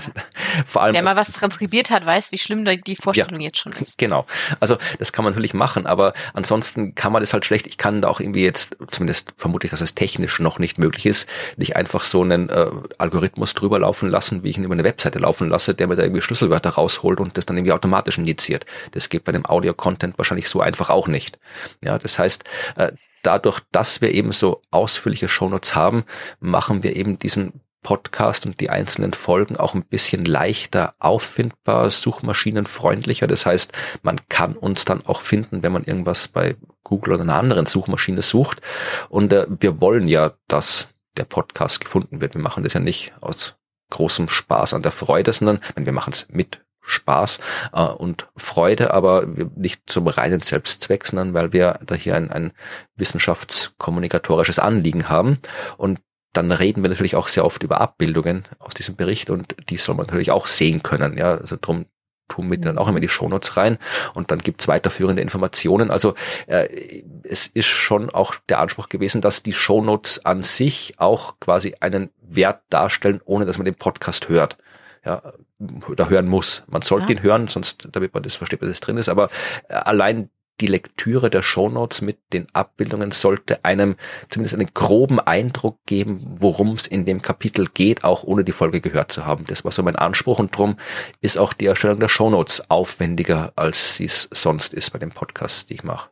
vor 0.67 0.83
allem. 0.83 0.95
Wer 0.95 1.03
mal 1.03 1.15
was 1.15 1.31
transkribiert 1.31 1.91
hat, 1.91 2.05
weiß, 2.05 2.33
wie 2.33 2.39
schlimm 2.39 2.65
die 2.65 2.97
Vorstellung 2.97 3.41
ja, 3.41 3.47
jetzt 3.47 3.59
schon 3.59 3.73
ist. 3.73 3.97
Genau. 3.97 4.27
Also 4.61 4.77
das 4.99 5.13
kann 5.13 5.25
man 5.25 5.33
natürlich 5.33 5.55
machen, 5.55 5.87
aber 5.87 6.15
ansonsten 6.35 6.95
kann 6.95 7.13
man 7.13 7.23
das 7.23 7.33
halt 7.33 7.45
schlecht. 7.45 7.67
Ich 7.67 7.79
kann 7.79 8.03
da 8.03 8.09
auch 8.09 8.19
irgendwie 8.19 8.43
jetzt, 8.43 8.77
zumindest 8.91 9.35
vermute 9.37 9.67
ich, 9.67 9.71
dass 9.71 9.81
es 9.81 9.95
technisch 9.95 10.41
noch 10.41 10.59
nicht 10.59 10.79
möglich 10.79 11.07
ist, 11.07 11.29
nicht 11.57 11.77
einfach 11.77 12.03
so 12.03 12.23
einen 12.23 12.49
äh, 12.49 12.67
Algorithmus 12.99 13.55
drüber 13.55 13.79
laufen 13.79 14.11
lassen, 14.11 14.43
wie 14.43 14.51
ich 14.51 14.59
ihn 14.59 14.65
über 14.65 14.75
eine 14.75 14.85
Webseite 14.85 15.21
laufen 15.21 15.49
lasse, 15.49 15.75
der 15.75 15.87
mir 15.87 15.97
da 15.97 16.03
irgendwie 16.03 16.23
Schlüsselwörter 16.23 16.71
rausholt 16.71 17.21
und 17.21 17.37
das 17.37 17.47
dann 17.47 17.57
irgendwie 17.57 17.73
automatisch 17.73 18.19
injiziert. 18.19 18.67
Das 18.93 19.09
geht 19.09 19.25
bei 19.25 19.33
dem 19.33 19.47
Audio-Content 19.47 20.19
wahrscheinlich 20.19 20.49
so 20.49 20.61
einfach 20.61 20.91
auch 20.91 21.07
nicht. 21.09 21.39
Ja, 21.83 21.99
das 21.99 22.19
heißt, 22.19 22.45
äh, 22.77 22.93
dadurch, 23.23 23.61
dass 23.73 24.01
wir 24.01 24.13
eben 24.13 24.33
so 24.33 24.63
ausführliche 24.71 25.29
Shownotes 25.29 25.75
haben, 25.75 26.05
machen 26.41 26.83
wir 26.83 26.97
eben 26.97 27.19
diesen 27.19 27.61
Podcast 27.89 28.45
und 28.45 28.61
die 28.61 28.69
einzelnen 28.69 29.15
Folgen 29.15 29.57
auch 29.57 29.73
ein 29.73 29.83
bisschen 29.83 30.27
leichter 30.27 30.93
auffindbar, 30.99 31.91
suchmaschinenfreundlicher. 31.91 33.27
Das 33.27 33.47
heißt, 33.47 33.73
man 34.03 34.21
kann 34.29 34.57
uns 34.57 34.85
dann 34.85 35.07
auch 35.07 35.23
finden, 35.23 35.63
wenn 35.63 35.73
man 35.73 35.85
irgendwas 35.85 36.29
bei 36.29 36.57
Google 36.85 37.15
oder 37.15 37.23
einer 37.23 37.37
anderen 37.37 37.65
Suchmaschine 37.65 38.21
sucht. 38.21 38.61
Und 39.09 39.33
äh, 39.33 39.47
wir 39.49 39.81
wollen 39.81 40.07
ja, 40.07 40.35
dass 40.49 40.91
der 41.17 41.25
Podcast 41.25 41.81
gefunden 41.81 42.21
wird. 42.21 42.35
Wir 42.35 42.43
machen 42.43 42.63
das 42.63 42.75
ja 42.75 42.81
nicht 42.81 43.15
aus 43.23 43.57
großem 43.89 44.29
Spaß 44.29 44.75
an 44.75 44.83
der 44.83 44.93
Freude, 44.93 45.33
sondern 45.33 45.61
wir 45.75 45.93
machen 45.95 46.13
es 46.13 46.27
mit 46.29 46.63
Spaß 46.83 47.41
äh, 47.73 47.81
und 47.85 48.29
Freude, 48.37 48.93
aber 48.93 49.27
nicht 49.57 49.81
zum 49.87 50.09
reinen 50.09 50.43
Selbstzweck, 50.43 51.07
sondern 51.07 51.33
weil 51.33 51.55
wir 51.55 51.81
da 51.87 51.95
hier 51.95 52.17
ein, 52.17 52.31
ein 52.31 52.53
wissenschaftskommunikatorisches 52.97 54.59
Anliegen 54.59 55.09
haben. 55.09 55.39
Und 55.79 56.01
dann 56.33 56.53
reden 56.53 56.83
wir 56.83 56.91
natürlich 56.91 57.17
auch 57.17 57.29
sehr 57.29 57.45
oft 57.45 57.63
über 57.63 57.81
Abbildungen 57.81 58.45
aus 58.59 58.75
diesem 58.75 58.97
Bericht 58.97 59.31
und 59.31 59.55
die 59.71 59.77
soll 59.77 59.95
man 59.95 60.07
natürlich 60.07 60.31
auch 60.31 60.47
sehen 60.47 60.83
können. 60.83 61.17
Ja, 61.17 61.37
also 61.37 61.57
drum 61.61 61.87
tun 62.29 62.51
wir 62.51 62.59
dann 62.59 62.79
auch 62.79 62.89
immer 62.89 63.01
die 63.01 63.09
Shownotes 63.09 63.57
rein 63.57 63.79
und 64.15 64.31
dann 64.31 64.39
gibt's 64.41 64.69
weiterführende 64.69 65.23
Informationen. 65.23 65.91
Also 65.91 66.15
äh, 66.47 67.03
es 67.23 67.47
ist 67.47 67.67
schon 67.67 68.11
auch 68.11 68.35
der 68.49 68.61
Anspruch 68.61 68.91
gewesen, 68.91 69.23
dass 69.23 69.43
die 69.43 69.55
Shownotes 69.55 70.25
an 70.27 70.43
sich 70.43 70.95
auch 70.99 71.41
quasi 71.41 71.75
einen 71.81 72.11
Wert 72.21 72.63
darstellen, 72.69 73.21
ohne 73.25 73.47
dass 73.47 73.57
man 73.57 73.65
den 73.65 73.75
Podcast 73.75 74.29
hört 74.29 74.59
ja, 75.05 75.23
da 75.59 76.09
hören 76.09 76.29
muss. 76.29 76.65
Man 76.69 76.83
sollte 76.83 77.13
ja. 77.13 77.19
ihn 77.19 77.23
hören, 77.23 77.49
sonst, 77.49 77.89
damit 77.93 78.15
man 78.15 78.23
das 78.23 78.37
versteht, 78.37 78.61
was 78.61 78.81
drin 78.81 78.99
ist. 78.99 79.09
Aber 79.09 79.29
äh, 79.69 79.75
allein 79.75 80.31
die 80.61 80.67
Lektüre 80.67 81.31
der 81.31 81.43
Shownotes 81.43 82.01
mit 82.01 82.19
den 82.33 82.47
Abbildungen 82.53 83.11
sollte 83.11 83.65
einem 83.65 83.97
zumindest 84.29 84.55
einen 84.55 84.73
groben 84.75 85.21
Eindruck 85.21 85.79
geben, 85.87 86.37
worum 86.41 86.75
es 86.75 86.87
in 86.87 87.05
dem 87.05 87.23
Kapitel 87.23 87.67
geht, 87.73 88.05
auch 88.05 88.25
ohne 88.25 88.45
die 88.45 88.53
Folge 88.53 88.81
gehört 88.81 89.13
zu 89.13 89.25
haben. 89.25 89.45
Das 89.47 89.65
war 89.65 89.73
so 89.73 89.83
mein 89.83 89.97
Anspruch 89.97 90.39
und 90.39 90.57
drum 90.57 90.79
ist 91.21 91.39
auch 91.39 91.53
die 91.53 91.67
Erstellung 91.67 92.01
der 92.01 92.09
Shownotes 92.09 92.71
aufwendiger, 92.71 93.53
als 93.57 93.97
sie 93.97 94.07
es 94.07 94.29
sonst 94.33 94.75
ist 94.75 94.91
bei 94.91 94.99
den 94.99 95.11
Podcasts, 95.11 95.67
die 95.67 95.75
ich 95.75 95.85
mache. 95.85 96.11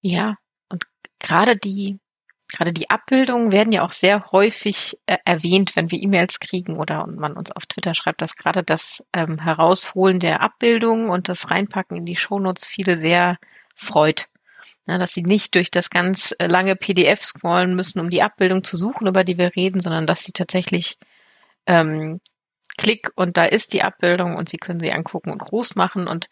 Ja, 0.00 0.36
und 0.68 0.84
gerade 1.18 1.56
die 1.56 1.98
Gerade 2.52 2.72
die 2.72 2.88
Abbildungen 2.88 3.50
werden 3.50 3.72
ja 3.72 3.82
auch 3.82 3.90
sehr 3.90 4.30
häufig 4.30 4.96
äh, 5.06 5.16
erwähnt, 5.24 5.74
wenn 5.74 5.90
wir 5.90 6.00
E-Mails 6.00 6.38
kriegen 6.38 6.76
oder 6.76 7.04
man 7.06 7.32
uns 7.32 7.50
auf 7.50 7.66
Twitter 7.66 7.94
schreibt, 7.94 8.22
dass 8.22 8.36
gerade 8.36 8.62
das 8.62 9.02
ähm, 9.12 9.40
Herausholen 9.40 10.20
der 10.20 10.40
Abbildungen 10.40 11.08
und 11.10 11.28
das 11.28 11.50
Reinpacken 11.50 11.96
in 11.96 12.06
die 12.06 12.16
Shownotes 12.16 12.68
viele 12.68 12.96
sehr 12.96 13.38
freut. 13.74 14.28
Ja, 14.86 14.98
dass 14.98 15.14
sie 15.14 15.22
nicht 15.22 15.54
durch 15.54 15.70
das 15.70 15.88
ganz 15.88 16.34
äh, 16.38 16.46
lange 16.46 16.76
PDF 16.76 17.24
scrollen 17.24 17.74
müssen, 17.74 18.00
um 18.00 18.10
die 18.10 18.22
Abbildung 18.22 18.64
zu 18.64 18.76
suchen, 18.76 19.06
über 19.06 19.24
die 19.24 19.38
wir 19.38 19.56
reden, 19.56 19.80
sondern 19.80 20.06
dass 20.06 20.24
sie 20.24 20.32
tatsächlich 20.32 20.98
ähm, 21.66 22.20
Klick 22.76 23.10
und 23.14 23.36
da 23.36 23.44
ist 23.44 23.72
die 23.72 23.82
Abbildung 23.82 24.36
und 24.36 24.48
sie 24.48 24.58
können 24.58 24.80
sie 24.80 24.92
angucken 24.92 25.30
und 25.30 25.38
groß 25.38 25.76
machen 25.76 26.06
und 26.06 26.28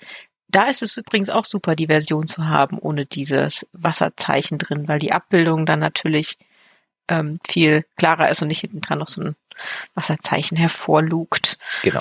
da 0.48 0.64
ist 0.64 0.82
es 0.82 0.98
übrigens 0.98 1.30
auch 1.30 1.46
super, 1.46 1.74
die 1.76 1.86
Version 1.86 2.26
zu 2.26 2.46
haben, 2.46 2.78
ohne 2.78 3.06
dieses 3.06 3.66
Wasserzeichen 3.72 4.58
drin, 4.58 4.86
weil 4.86 4.98
die 4.98 5.12
Abbildung 5.12 5.64
dann 5.64 5.78
natürlich 5.78 6.36
ähm, 7.08 7.40
viel 7.46 7.86
klarer 7.96 8.28
ist 8.28 8.42
und 8.42 8.48
nicht 8.48 8.60
hinten 8.60 8.82
dran 8.82 8.98
noch 8.98 9.08
so 9.08 9.22
ein 9.22 9.36
Wasserzeichen 9.94 10.58
hervorlugt. 10.58 11.58
Genau. 11.82 12.00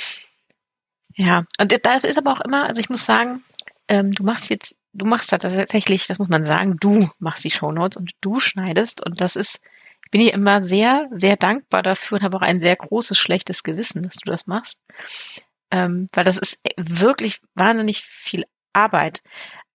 Ja, 1.15 1.45
und 1.59 1.73
da 1.83 1.95
ist 1.95 2.17
aber 2.17 2.33
auch 2.33 2.41
immer, 2.41 2.65
also 2.65 2.81
ich 2.81 2.89
muss 2.89 3.05
sagen, 3.05 3.43
ähm, 3.87 4.13
du 4.13 4.23
machst 4.23 4.49
jetzt, 4.49 4.75
du 4.93 5.05
machst 5.05 5.31
das 5.31 5.41
tatsächlich, 5.41 6.07
das 6.07 6.19
muss 6.19 6.29
man 6.29 6.43
sagen, 6.43 6.77
du 6.79 7.09
machst 7.19 7.43
die 7.43 7.51
Shownotes 7.51 7.97
und 7.97 8.11
du 8.21 8.39
schneidest 8.39 9.05
und 9.05 9.21
das 9.21 9.35
ist, 9.35 9.61
ich 10.05 10.11
bin 10.11 10.21
dir 10.21 10.33
immer 10.33 10.61
sehr, 10.61 11.07
sehr 11.11 11.37
dankbar 11.37 11.83
dafür 11.83 12.17
und 12.17 12.23
habe 12.23 12.37
auch 12.37 12.41
ein 12.41 12.61
sehr 12.61 12.75
großes 12.75 13.17
schlechtes 13.17 13.63
Gewissen, 13.63 14.03
dass 14.03 14.15
du 14.15 14.29
das 14.29 14.47
machst 14.47 14.79
ähm, 15.71 16.09
weil 16.11 16.25
das 16.25 16.37
ist 16.37 16.59
wirklich 16.77 17.41
wahnsinnig 17.55 18.03
viel 18.03 18.45
Arbeit. 18.73 19.23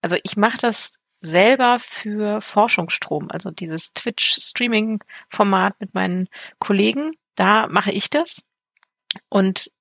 Also 0.02 0.16
ich 0.22 0.36
mache 0.36 0.58
das 0.58 0.98
selber 1.20 1.78
für 1.80 2.40
Forschungsstrom, 2.42 3.30
also 3.30 3.50
dieses 3.50 3.92
Twitch-Streaming-Format 3.94 5.80
mit 5.80 5.94
meinen 5.94 6.28
Kollegen. 6.58 7.12
Da 7.34 7.66
mache 7.66 7.90
ich 7.90 8.10
das. 8.10 8.42
Und 9.28 9.72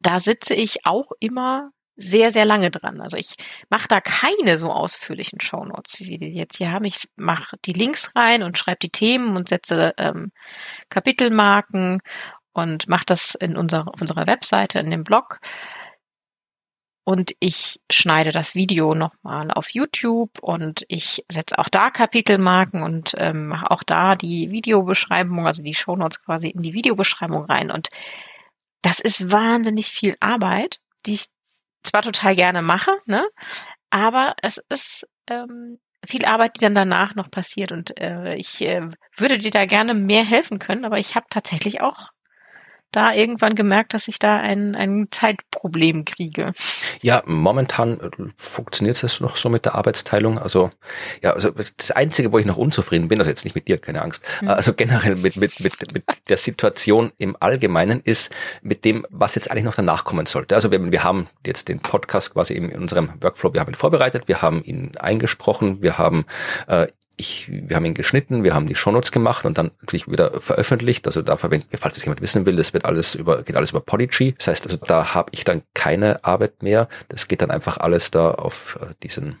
da 0.00 0.20
sitze 0.20 0.54
ich 0.54 0.86
auch 0.86 1.10
immer 1.18 1.70
sehr, 1.96 2.30
sehr 2.30 2.44
lange 2.44 2.70
dran. 2.70 3.00
Also 3.00 3.16
ich 3.16 3.34
mache 3.70 3.88
da 3.88 4.00
keine 4.00 4.58
so 4.58 4.72
ausführlichen 4.72 5.40
Shownotes, 5.40 6.00
wie 6.00 6.08
wir 6.08 6.18
die 6.18 6.34
jetzt 6.34 6.56
hier 6.56 6.72
haben. 6.72 6.84
Ich 6.84 7.08
mache 7.16 7.56
die 7.64 7.72
Links 7.72 8.12
rein 8.16 8.42
und 8.42 8.58
schreibe 8.58 8.78
die 8.82 8.90
Themen 8.90 9.36
und 9.36 9.48
setze 9.48 9.94
ähm, 9.98 10.32
Kapitelmarken 10.88 12.00
und 12.52 12.88
mache 12.88 13.06
das 13.06 13.34
in 13.34 13.56
unserer, 13.56 13.88
auf 13.88 14.00
unserer 14.00 14.26
Webseite, 14.26 14.78
in 14.78 14.90
dem 14.90 15.04
Blog. 15.04 15.40
Und 17.06 17.34
ich 17.38 17.80
schneide 17.92 18.32
das 18.32 18.54
Video 18.54 18.94
nochmal 18.94 19.50
auf 19.50 19.68
YouTube 19.70 20.38
und 20.40 20.86
ich 20.88 21.22
setze 21.30 21.58
auch 21.58 21.68
da 21.68 21.90
Kapitelmarken 21.90 22.82
und 22.82 23.14
ähm, 23.18 23.48
mache 23.48 23.70
auch 23.70 23.82
da 23.82 24.16
die 24.16 24.50
Videobeschreibung, 24.50 25.46
also 25.46 25.62
die 25.62 25.74
Shownotes 25.74 26.24
quasi 26.24 26.48
in 26.48 26.62
die 26.62 26.72
Videobeschreibung 26.72 27.44
rein. 27.44 27.70
Und 27.70 27.88
das 28.80 29.00
ist 29.00 29.30
wahnsinnig 29.30 29.88
viel 29.88 30.16
Arbeit, 30.20 30.80
die 31.04 31.14
ich 31.14 31.26
zwar 31.84 32.02
total 32.02 32.34
gerne 32.36 32.62
mache, 32.62 32.92
ne? 33.06 33.26
Aber 33.90 34.34
es 34.42 34.58
ist 34.68 35.06
ähm, 35.28 35.78
viel 36.06 36.24
Arbeit, 36.24 36.56
die 36.56 36.60
dann 36.60 36.74
danach 36.74 37.14
noch 37.14 37.30
passiert. 37.30 37.72
Und 37.72 37.98
äh, 38.00 38.34
ich 38.34 38.60
äh, 38.62 38.88
würde 39.16 39.38
dir 39.38 39.50
da 39.50 39.66
gerne 39.66 39.94
mehr 39.94 40.24
helfen 40.24 40.58
können, 40.58 40.84
aber 40.84 40.98
ich 40.98 41.14
habe 41.14 41.26
tatsächlich 41.30 41.80
auch 41.80 42.10
da 42.94 43.12
irgendwann 43.12 43.54
gemerkt, 43.54 43.94
dass 43.94 44.08
ich 44.08 44.18
da 44.18 44.36
ein, 44.38 44.74
ein 44.74 45.08
Zeitproblem 45.10 46.04
kriege. 46.04 46.52
Ja, 47.02 47.22
momentan 47.26 48.00
äh, 48.00 48.10
funktioniert 48.36 49.02
es 49.02 49.20
noch 49.20 49.36
so 49.36 49.48
mit 49.48 49.64
der 49.64 49.74
Arbeitsteilung. 49.74 50.38
Also 50.38 50.70
ja, 51.22 51.32
also 51.32 51.50
das 51.50 51.90
Einzige, 51.90 52.32
wo 52.32 52.38
ich 52.38 52.46
noch 52.46 52.56
unzufrieden 52.56 53.08
bin, 53.08 53.18
also 53.18 53.30
jetzt 53.30 53.44
nicht 53.44 53.54
mit 53.54 53.68
dir, 53.68 53.78
keine 53.78 54.02
Angst, 54.02 54.24
mhm. 54.40 54.48
also 54.48 54.72
generell 54.72 55.16
mit, 55.16 55.36
mit, 55.36 55.60
mit, 55.60 55.92
mit 55.92 56.04
der 56.28 56.36
Situation 56.36 57.12
im 57.18 57.36
Allgemeinen 57.40 58.00
ist 58.04 58.32
mit 58.62 58.84
dem, 58.84 59.06
was 59.10 59.34
jetzt 59.34 59.50
eigentlich 59.50 59.64
noch 59.64 59.74
danach 59.74 60.04
kommen 60.04 60.26
sollte. 60.26 60.54
Also 60.54 60.70
wir, 60.70 60.92
wir 60.92 61.02
haben 61.02 61.28
jetzt 61.44 61.68
den 61.68 61.80
Podcast 61.80 62.32
quasi 62.32 62.54
in 62.54 62.70
unserem 62.72 63.12
Workflow, 63.20 63.52
wir 63.52 63.60
haben 63.60 63.70
ihn 63.70 63.74
vorbereitet, 63.74 64.28
wir 64.28 64.42
haben 64.42 64.62
ihn 64.62 64.92
eingesprochen, 64.98 65.82
wir 65.82 65.98
haben 65.98 66.26
äh, 66.68 66.86
ich, 67.16 67.48
wir 67.48 67.76
haben 67.76 67.84
ihn 67.84 67.94
geschnitten, 67.94 68.42
wir 68.42 68.54
haben 68.54 68.66
die 68.66 68.74
Shownotes 68.74 69.12
gemacht 69.12 69.44
und 69.44 69.56
dann 69.56 69.70
natürlich 69.80 70.10
wieder 70.10 70.40
veröffentlicht. 70.40 71.06
Also 71.06 71.22
da 71.22 71.36
verwenden 71.36 71.66
wir, 71.70 71.78
falls 71.78 71.96
es 71.96 72.04
jemand 72.04 72.20
wissen 72.20 72.44
will, 72.44 72.56
das 72.56 72.72
wird 72.72 72.84
alles 72.84 73.14
über, 73.14 73.42
geht 73.42 73.56
alles 73.56 73.70
über 73.70 73.80
Podigy. 73.80 74.34
Das 74.36 74.48
heißt, 74.48 74.66
also 74.66 74.78
da 74.78 75.14
habe 75.14 75.30
ich 75.32 75.44
dann 75.44 75.62
keine 75.74 76.24
Arbeit 76.24 76.62
mehr. 76.62 76.88
Das 77.08 77.28
geht 77.28 77.42
dann 77.42 77.50
einfach 77.50 77.78
alles 77.78 78.10
da 78.10 78.32
auf 78.32 78.78
äh, 78.80 78.94
diesen 79.02 79.38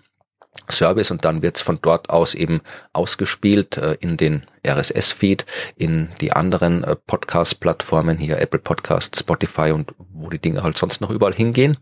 Service 0.70 1.10
und 1.10 1.24
dann 1.24 1.42
wird's 1.42 1.60
von 1.60 1.80
dort 1.82 2.10
aus 2.10 2.34
eben 2.34 2.60
ausgespielt 2.92 3.76
äh, 3.76 3.96
in 3.98 4.16
den 4.16 4.46
RSS-Feed, 4.64 5.44
in 5.76 6.10
die 6.20 6.32
anderen 6.32 6.84
äh, 6.84 6.94
Podcast-Plattformen 6.94 8.18
hier, 8.18 8.40
Apple 8.40 8.60
Podcasts, 8.60 9.18
Spotify 9.18 9.72
und 9.72 9.94
wo 9.98 10.30
die 10.30 10.38
Dinge 10.38 10.62
halt 10.62 10.78
sonst 10.78 11.00
noch 11.00 11.10
überall 11.10 11.34
hingehen. 11.34 11.76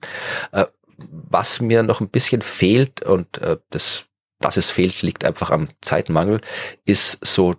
Was 1.11 1.61
mir 1.61 1.83
noch 1.83 2.01
ein 2.01 2.09
bisschen 2.09 2.43
fehlt 2.43 3.03
und 3.03 3.41
das 3.71 4.07
dass 4.43 4.57
es 4.57 4.71
fehlt, 4.71 5.03
liegt 5.03 5.25
einfach 5.25 5.51
am 5.51 5.69
Zeitmangel, 5.81 6.41
ist 6.85 7.25
so 7.25 7.57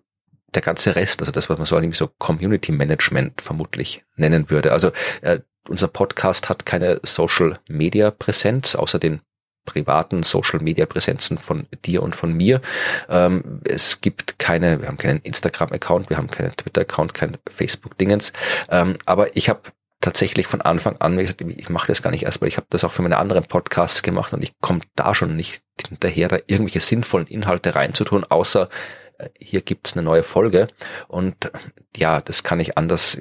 der 0.53 0.61
ganze 0.61 0.95
Rest, 0.95 1.21
also 1.21 1.31
das, 1.31 1.49
was 1.49 1.57
man 1.57 1.65
so 1.65 1.75
irgendwie 1.75 1.97
so 1.97 2.09
Community 2.19 2.71
Management 2.71 3.41
vermutlich 3.41 4.03
nennen 4.15 4.49
würde. 4.49 4.71
Also 4.71 4.91
äh, 5.21 5.39
unser 5.67 5.87
Podcast 5.87 6.49
hat 6.49 6.65
keine 6.65 6.99
Social 7.03 7.59
Media 7.67 8.11
Präsenz, 8.11 8.75
außer 8.75 8.99
den 8.99 9.21
privaten 9.65 10.23
Social-Media-Präsenzen 10.23 11.37
von 11.37 11.67
dir 11.85 12.03
und 12.03 12.15
von 12.15 12.33
mir. 12.33 12.61
Ähm, 13.09 13.61
es 13.63 14.01
gibt 14.01 14.39
keine, 14.39 14.81
wir 14.81 14.87
haben 14.87 14.97
keinen 14.97 15.19
Instagram-Account, 15.19 16.09
wir 16.09 16.17
haben 16.17 16.29
keinen 16.29 16.55
Twitter-Account, 16.55 17.13
kein 17.13 17.37
Facebook-Dingens. 17.49 18.33
Ähm, 18.69 18.97
aber 19.05 19.35
ich 19.37 19.49
habe 19.49 19.61
tatsächlich 20.03 20.47
von 20.47 20.61
Anfang 20.61 20.97
an, 20.97 21.17
gesagt, 21.17 21.41
ich 21.41 21.69
mache 21.69 21.87
das 21.87 22.01
gar 22.01 22.11
nicht 22.11 22.23
erst, 22.23 22.41
weil 22.41 22.49
ich 22.49 22.57
habe 22.57 22.67
das 22.69 22.83
auch 22.83 22.91
für 22.91 23.01
meine 23.01 23.17
anderen 23.17 23.45
Podcasts 23.45 24.03
gemacht 24.03 24.33
und 24.33 24.43
ich 24.43 24.53
komme 24.59 24.81
da 24.95 25.15
schon 25.15 25.35
nicht 25.35 25.63
hinterher, 25.87 26.27
da 26.27 26.37
irgendwelche 26.45 26.81
sinnvollen 26.81 27.27
Inhalte 27.27 27.73
reinzutun, 27.73 28.25
außer 28.25 28.69
äh, 29.17 29.29
hier 29.39 29.61
gibt's 29.61 29.93
eine 29.93 30.03
neue 30.03 30.23
Folge. 30.23 30.67
Und 31.07 31.51
ja, 31.95 32.19
das 32.19 32.43
kann 32.43 32.59
ich 32.59 32.77
anders 32.77 33.17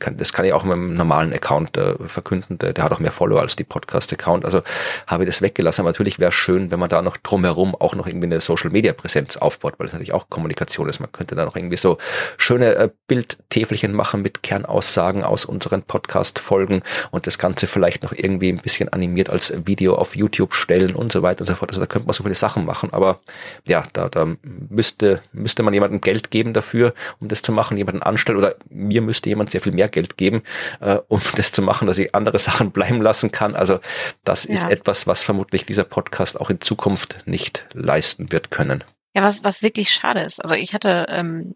kann, 0.00 0.16
das 0.16 0.32
kann 0.32 0.44
ich 0.44 0.52
auch 0.52 0.64
mit 0.64 0.72
einem 0.72 0.94
normalen 0.94 1.32
Account 1.32 1.76
äh, 1.76 1.94
verkünden, 2.06 2.58
der, 2.58 2.72
der, 2.72 2.84
hat 2.84 2.92
auch 2.92 2.98
mehr 2.98 3.12
Follower 3.12 3.40
als 3.40 3.56
die 3.56 3.64
Podcast-Account. 3.64 4.44
Also 4.44 4.62
habe 5.06 5.24
ich 5.24 5.28
das 5.28 5.42
weggelassen. 5.42 5.82
Aber 5.82 5.90
natürlich 5.90 6.18
wäre 6.18 6.30
es 6.30 6.34
schön, 6.34 6.70
wenn 6.70 6.80
man 6.80 6.88
da 6.88 7.02
noch 7.02 7.16
drumherum 7.16 7.74
auch 7.74 7.94
noch 7.94 8.06
irgendwie 8.06 8.26
eine 8.26 8.40
Social-Media-Präsenz 8.40 9.36
aufbaut, 9.36 9.74
weil 9.78 9.86
das 9.86 9.92
natürlich 9.92 10.12
auch 10.12 10.28
Kommunikation 10.28 10.88
ist. 10.88 11.00
Man 11.00 11.12
könnte 11.12 11.34
da 11.34 11.44
noch 11.44 11.56
irgendwie 11.56 11.76
so 11.76 11.98
schöne 12.36 12.74
äh, 12.74 12.88
Bildtäfelchen 13.06 13.92
machen 13.92 14.22
mit 14.22 14.42
Kernaussagen 14.42 15.22
aus 15.22 15.44
unseren 15.44 15.82
Podcast-Folgen 15.82 16.82
und 17.10 17.26
das 17.26 17.38
Ganze 17.38 17.66
vielleicht 17.66 18.02
noch 18.02 18.12
irgendwie 18.12 18.50
ein 18.50 18.58
bisschen 18.58 18.88
animiert 18.88 19.30
als 19.30 19.52
Video 19.66 19.94
auf 19.94 20.16
YouTube 20.16 20.54
stellen 20.54 20.94
und 20.94 21.12
so 21.12 21.22
weiter 21.22 21.42
und 21.42 21.46
so 21.46 21.54
fort. 21.54 21.70
Also 21.70 21.80
da 21.80 21.86
könnte 21.86 22.06
man 22.06 22.14
so 22.14 22.22
viele 22.22 22.34
Sachen 22.34 22.64
machen. 22.64 22.92
Aber 22.92 23.20
ja, 23.66 23.84
da, 23.92 24.08
da 24.08 24.26
müsste, 24.42 25.22
müsste 25.32 25.62
man 25.62 25.74
jemandem 25.74 26.00
Geld 26.00 26.30
geben 26.30 26.54
dafür, 26.54 26.94
um 27.20 27.28
das 27.28 27.42
zu 27.42 27.52
machen, 27.52 27.76
jemanden 27.76 28.02
anstellen 28.02 28.38
oder 28.38 28.54
mir 28.70 29.02
müsste 29.02 29.28
jemand 29.28 29.50
sehr 29.50 29.60
viel 29.60 29.72
mehr 29.72 29.88
Geld 29.90 30.16
geben, 30.16 30.42
äh, 30.80 30.98
um 31.08 31.20
das 31.36 31.52
zu 31.52 31.62
machen, 31.62 31.86
dass 31.86 31.98
ich 31.98 32.14
andere 32.14 32.38
Sachen 32.38 32.70
bleiben 32.72 33.02
lassen 33.02 33.32
kann. 33.32 33.54
Also 33.54 33.80
das 34.24 34.44
ja. 34.44 34.54
ist 34.54 34.64
etwas, 34.64 35.06
was 35.06 35.22
vermutlich 35.22 35.66
dieser 35.66 35.84
Podcast 35.84 36.40
auch 36.40 36.50
in 36.50 36.60
Zukunft 36.60 37.26
nicht 37.26 37.66
leisten 37.72 38.32
wird 38.32 38.50
können. 38.50 38.84
Ja, 39.14 39.22
was, 39.22 39.44
was 39.44 39.62
wirklich 39.62 39.90
schade 39.90 40.20
ist. 40.20 40.42
Also 40.42 40.54
ich 40.54 40.72
hatte 40.72 41.06
ähm, 41.08 41.54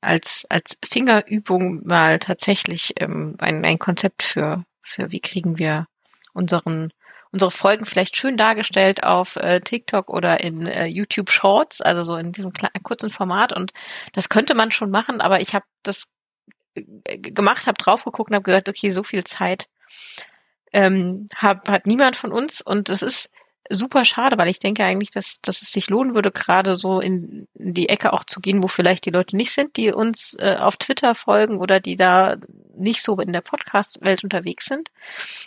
als, 0.00 0.44
als 0.48 0.78
Fingerübung 0.84 1.86
mal 1.86 2.18
tatsächlich 2.18 2.94
ähm, 3.00 3.36
ein, 3.38 3.64
ein 3.64 3.78
Konzept 3.78 4.22
für, 4.22 4.64
für 4.82 5.10
wie 5.10 5.20
kriegen 5.20 5.58
wir 5.58 5.86
unseren 6.32 6.92
unsere 7.32 7.50
Folgen 7.50 7.84
vielleicht 7.84 8.16
schön 8.16 8.36
dargestellt 8.36 9.04
auf 9.04 9.36
äh, 9.36 9.60
TikTok 9.60 10.10
oder 10.10 10.40
in 10.40 10.66
äh, 10.66 10.86
YouTube 10.86 11.30
Shorts, 11.30 11.80
also 11.80 12.02
so 12.02 12.16
in 12.16 12.32
diesem 12.32 12.52
kurzen 12.82 13.10
Format. 13.10 13.52
Und 13.52 13.72
das 14.12 14.28
könnte 14.28 14.54
man 14.54 14.70
schon 14.70 14.90
machen, 14.90 15.20
aber 15.20 15.40
ich 15.40 15.54
habe 15.54 15.64
das 15.82 16.10
gemacht, 16.74 17.66
habe 17.66 17.78
drauf 17.78 18.04
geguckt 18.04 18.30
und 18.30 18.36
habe 18.36 18.44
gesagt, 18.44 18.68
okay, 18.68 18.90
so 18.90 19.02
viel 19.02 19.24
Zeit 19.24 19.68
ähm, 20.72 21.26
hab, 21.34 21.68
hat 21.68 21.86
niemand 21.86 22.16
von 22.16 22.32
uns 22.32 22.60
und 22.60 22.88
das 22.88 23.02
ist 23.02 23.30
super 23.70 24.04
schade, 24.04 24.36
weil 24.36 24.48
ich 24.48 24.58
denke 24.58 24.84
eigentlich, 24.84 25.10
dass, 25.12 25.40
dass 25.40 25.62
es 25.62 25.70
sich 25.70 25.88
lohnen 25.88 26.14
würde, 26.14 26.32
gerade 26.32 26.74
so 26.74 27.00
in, 27.00 27.46
in 27.54 27.72
die 27.72 27.88
Ecke 27.88 28.12
auch 28.12 28.24
zu 28.24 28.40
gehen, 28.40 28.62
wo 28.62 28.68
vielleicht 28.68 29.06
die 29.06 29.10
Leute 29.10 29.36
nicht 29.36 29.52
sind, 29.52 29.76
die 29.76 29.92
uns 29.92 30.36
äh, 30.40 30.56
auf 30.58 30.76
Twitter 30.76 31.14
folgen 31.14 31.58
oder 31.58 31.78
die 31.78 31.96
da 31.96 32.36
nicht 32.76 33.02
so 33.02 33.18
in 33.20 33.32
der 33.32 33.42
Podcast-Welt 33.42 34.24
unterwegs 34.24 34.66
sind. 34.66 34.90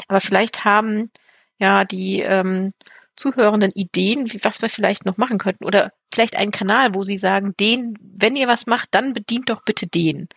Aber 0.07 0.21
vielleicht 0.21 0.63
haben 0.63 1.11
ja 1.57 1.83
die 1.83 2.21
ähm, 2.21 2.73
Zuhörenden 3.15 3.71
Ideen, 3.71 4.31
wie, 4.31 4.43
was 4.43 4.61
wir 4.61 4.69
vielleicht 4.69 5.05
noch 5.05 5.17
machen 5.17 5.37
könnten 5.37 5.65
oder 5.65 5.91
vielleicht 6.11 6.35
einen 6.35 6.51
Kanal, 6.51 6.95
wo 6.95 7.01
sie 7.01 7.17
sagen, 7.17 7.53
den, 7.59 7.95
wenn 7.99 8.35
ihr 8.35 8.47
was 8.47 8.65
macht, 8.65 8.89
dann 8.91 9.13
bedient 9.13 9.49
doch 9.49 9.63
bitte 9.63 9.85
den. 9.85 10.29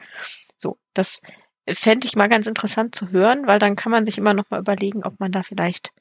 Das 0.96 1.20
fände 1.68 2.06
ich 2.06 2.16
mal 2.16 2.28
ganz 2.28 2.46
interessant 2.46 2.94
zu 2.94 3.10
hören, 3.10 3.46
weil 3.46 3.58
dann 3.58 3.76
kann 3.76 3.92
man 3.92 4.06
sich 4.06 4.18
immer 4.18 4.34
noch 4.34 4.50
mal 4.50 4.60
überlegen, 4.60 5.04
ob 5.04 5.18
man 5.18 5.32
da 5.32 5.42
vielleicht 5.42 5.92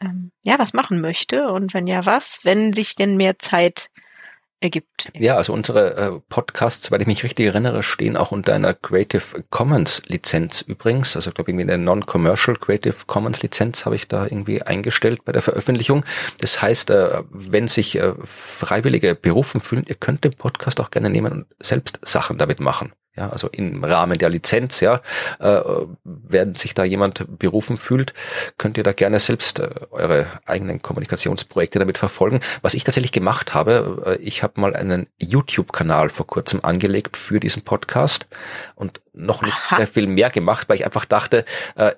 ähm, 0.00 0.30
ja 0.42 0.58
was 0.58 0.74
machen 0.74 1.00
möchte 1.00 1.48
und 1.48 1.72
wenn 1.74 1.86
ja 1.86 2.04
was, 2.04 2.40
wenn 2.42 2.72
sich 2.72 2.94
denn 2.94 3.16
mehr 3.16 3.38
Zeit 3.38 3.90
ergibt. 4.60 5.10
Ja, 5.14 5.36
also 5.36 5.52
unsere 5.52 5.96
äh, 5.96 6.20
Podcasts, 6.28 6.90
weil 6.90 7.00
ich 7.02 7.06
mich 7.06 7.24
richtig 7.24 7.46
erinnere, 7.46 7.82
stehen 7.82 8.16
auch 8.16 8.32
unter 8.32 8.54
einer 8.54 8.72
Creative 8.72 9.44
Commons 9.50 10.02
Lizenz 10.06 10.62
übrigens. 10.62 11.14
Also 11.14 11.30
ich 11.30 11.34
glaube 11.34 11.50
irgendwie 11.50 11.70
eine 11.70 11.82
Non-Commercial 11.82 12.56
Creative 12.56 12.96
Commons 13.06 13.42
Lizenz 13.42 13.84
habe 13.84 13.96
ich 13.96 14.08
da 14.08 14.24
irgendwie 14.24 14.62
eingestellt 14.62 15.24
bei 15.24 15.32
der 15.32 15.42
Veröffentlichung. 15.42 16.04
Das 16.40 16.62
heißt, 16.62 16.90
äh, 16.90 17.22
wenn 17.30 17.68
sich 17.68 17.98
äh, 17.98 18.14
Freiwillige 18.24 19.14
berufen 19.14 19.60
fühlen, 19.60 19.84
ihr 19.86 19.94
könnt 19.94 20.24
den 20.24 20.34
Podcast 20.34 20.80
auch 20.80 20.90
gerne 20.90 21.10
nehmen 21.10 21.32
und 21.32 21.46
selbst 21.60 22.00
Sachen 22.02 22.38
damit 22.38 22.60
machen 22.60 22.92
ja, 23.16 23.30
also 23.30 23.48
im 23.48 23.82
Rahmen 23.82 24.18
der 24.18 24.28
Lizenz, 24.28 24.80
ja, 24.80 25.00
äh, 25.38 25.60
wenn 26.04 26.54
sich 26.54 26.74
da 26.74 26.84
jemand 26.84 27.38
berufen 27.38 27.76
fühlt, 27.76 28.12
könnt 28.58 28.76
ihr 28.76 28.84
da 28.84 28.92
gerne 28.92 29.20
selbst 29.20 29.58
äh, 29.58 29.70
eure 29.90 30.26
eigenen 30.44 30.82
Kommunikationsprojekte 30.82 31.78
damit 31.78 31.98
verfolgen. 31.98 32.40
Was 32.62 32.74
ich 32.74 32.84
tatsächlich 32.84 33.12
gemacht 33.12 33.54
habe, 33.54 34.02
äh, 34.06 34.22
ich 34.22 34.42
habe 34.42 34.60
mal 34.60 34.76
einen 34.76 35.06
YouTube-Kanal 35.18 36.10
vor 36.10 36.26
kurzem 36.26 36.60
angelegt 36.62 37.16
für 37.16 37.40
diesen 37.40 37.62
Podcast 37.62 38.26
und 38.74 39.00
noch 39.14 39.42
nicht 39.42 39.56
Aha. 39.56 39.76
sehr 39.76 39.86
viel 39.86 40.06
mehr 40.06 40.30
gemacht, 40.30 40.68
weil 40.68 40.76
ich 40.76 40.84
einfach 40.84 41.06
dachte, 41.06 41.44
äh, 41.76 41.92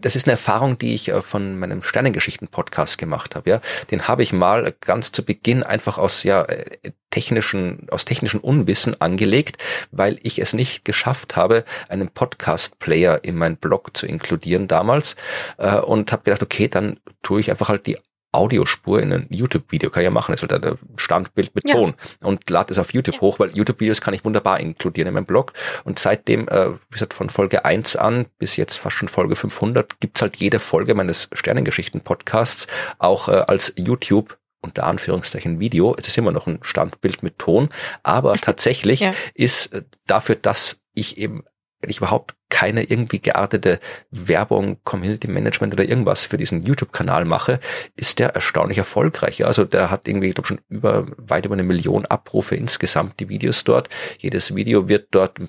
das 0.00 0.16
ist 0.16 0.26
eine 0.26 0.32
Erfahrung, 0.32 0.78
die 0.78 0.94
ich 0.94 1.08
äh, 1.08 1.22
von 1.22 1.58
meinem 1.58 1.82
Sternengeschichten-Podcast 1.82 2.98
gemacht 2.98 3.34
habe. 3.34 3.50
Ja, 3.50 3.60
den 3.90 4.08
habe 4.08 4.22
ich 4.22 4.32
mal 4.32 4.74
ganz 4.80 5.12
zu 5.12 5.24
Beginn 5.24 5.62
einfach 5.62 5.98
aus 5.98 6.22
ja 6.22 6.42
äh, 6.42 6.92
technischen 7.10 7.88
aus 7.90 8.04
technischen 8.04 8.40
Unwissen 8.40 9.00
angelegt, 9.00 9.62
weil 9.90 10.18
ich 10.22 10.38
es 10.38 10.52
nicht 10.52 10.84
geschafft 10.84 11.36
habe, 11.36 11.64
einen 11.88 12.08
Podcast-Player 12.08 13.24
in 13.24 13.36
meinen 13.36 13.56
Blog 13.56 13.96
zu 13.96 14.06
inkludieren 14.06 14.68
damals 14.68 15.16
äh, 15.58 15.76
und 15.76 16.12
habe 16.12 16.24
gedacht, 16.24 16.42
okay, 16.42 16.68
dann 16.68 17.00
tue 17.22 17.40
ich 17.40 17.50
einfach 17.50 17.68
halt 17.68 17.86
die 17.86 17.98
Audiospur 18.36 19.00
in 19.00 19.12
ein 19.12 19.26
YouTube-Video, 19.30 19.90
kann 19.90 20.02
ich 20.02 20.04
ja 20.04 20.10
machen, 20.10 20.32
das 20.32 20.42
ist 20.42 20.50
halt 20.50 20.64
ein 20.64 20.78
Standbild 20.96 21.54
mit 21.54 21.64
Ton 21.64 21.94
ja. 22.20 22.28
und 22.28 22.48
lade 22.50 22.72
es 22.72 22.78
auf 22.78 22.92
YouTube 22.92 23.16
ja. 23.16 23.20
hoch, 23.20 23.38
weil 23.38 23.50
YouTube-Videos 23.50 24.00
kann 24.00 24.14
ich 24.14 24.24
wunderbar 24.24 24.60
inkludieren 24.60 25.08
in 25.08 25.14
meinem 25.14 25.26
Blog 25.26 25.52
und 25.84 25.98
seitdem, 25.98 26.48
äh, 26.48 26.72
wie 26.72 26.78
gesagt, 26.90 27.14
von 27.14 27.30
Folge 27.30 27.64
1 27.64 27.96
an 27.96 28.26
bis 28.38 28.56
jetzt 28.56 28.78
fast 28.78 28.96
schon 28.96 29.08
Folge 29.08 29.36
500 29.36 30.00
gibt's 30.00 30.22
halt 30.22 30.36
jede 30.36 30.60
Folge 30.60 30.94
meines 30.94 31.28
Sternengeschichten-Podcasts 31.32 32.66
auch 32.98 33.28
äh, 33.28 33.42
als 33.46 33.74
YouTube 33.76 34.38
unter 34.60 34.84
Anführungszeichen 34.84 35.60
Video. 35.60 35.94
Es 35.96 36.08
ist 36.08 36.18
immer 36.18 36.32
noch 36.32 36.46
ein 36.46 36.58
Standbild 36.62 37.22
mit 37.22 37.38
Ton, 37.38 37.68
aber 38.02 38.34
tatsächlich 38.40 39.00
ja. 39.00 39.14
ist 39.34 39.72
äh, 39.72 39.82
dafür, 40.06 40.36
dass 40.36 40.80
ich 40.94 41.18
eben 41.18 41.44
wenn 41.80 41.90
ich 41.90 41.98
überhaupt 41.98 42.34
keine 42.48 42.84
irgendwie 42.84 43.20
geartete 43.20 43.80
Werbung, 44.10 44.78
Community 44.84 45.28
Management 45.28 45.74
oder 45.74 45.84
irgendwas 45.84 46.24
für 46.24 46.36
diesen 46.36 46.62
YouTube-Kanal 46.62 47.24
mache, 47.24 47.60
ist 47.96 48.18
der 48.18 48.34
erstaunlich 48.34 48.78
erfolgreich. 48.78 49.44
Also 49.44 49.64
der 49.64 49.90
hat 49.90 50.06
irgendwie, 50.06 50.28
ich 50.28 50.34
glaube 50.34 50.48
schon 50.48 50.60
über, 50.68 51.06
weit 51.16 51.44
über 51.46 51.54
eine 51.54 51.64
Million 51.64 52.06
Abrufe 52.06 52.54
insgesamt, 52.54 53.18
die 53.20 53.28
Videos 53.28 53.64
dort. 53.64 53.88
Jedes 54.18 54.54
Video 54.54 54.88
wird 54.88 55.08
dort 55.10 55.40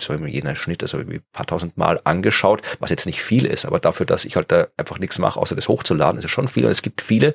so 0.00 0.14
jener 0.14 0.56
Schnitt, 0.56 0.82
also 0.82 0.98
ein 0.98 1.22
paar 1.32 1.46
tausend 1.46 1.76
Mal 1.76 2.00
angeschaut, 2.04 2.62
was 2.80 2.90
jetzt 2.90 3.06
nicht 3.06 3.22
viel 3.22 3.46
ist, 3.46 3.66
aber 3.66 3.78
dafür, 3.78 4.06
dass 4.06 4.24
ich 4.24 4.36
halt 4.36 4.50
da 4.50 4.68
einfach 4.76 4.98
nichts 4.98 5.18
mache, 5.18 5.38
außer 5.38 5.54
das 5.54 5.68
hochzuladen, 5.68 6.18
ist 6.18 6.24
es 6.24 6.30
schon 6.30 6.48
viel. 6.48 6.64
Und 6.64 6.70
es 6.70 6.82
gibt 6.82 7.02
viele, 7.02 7.34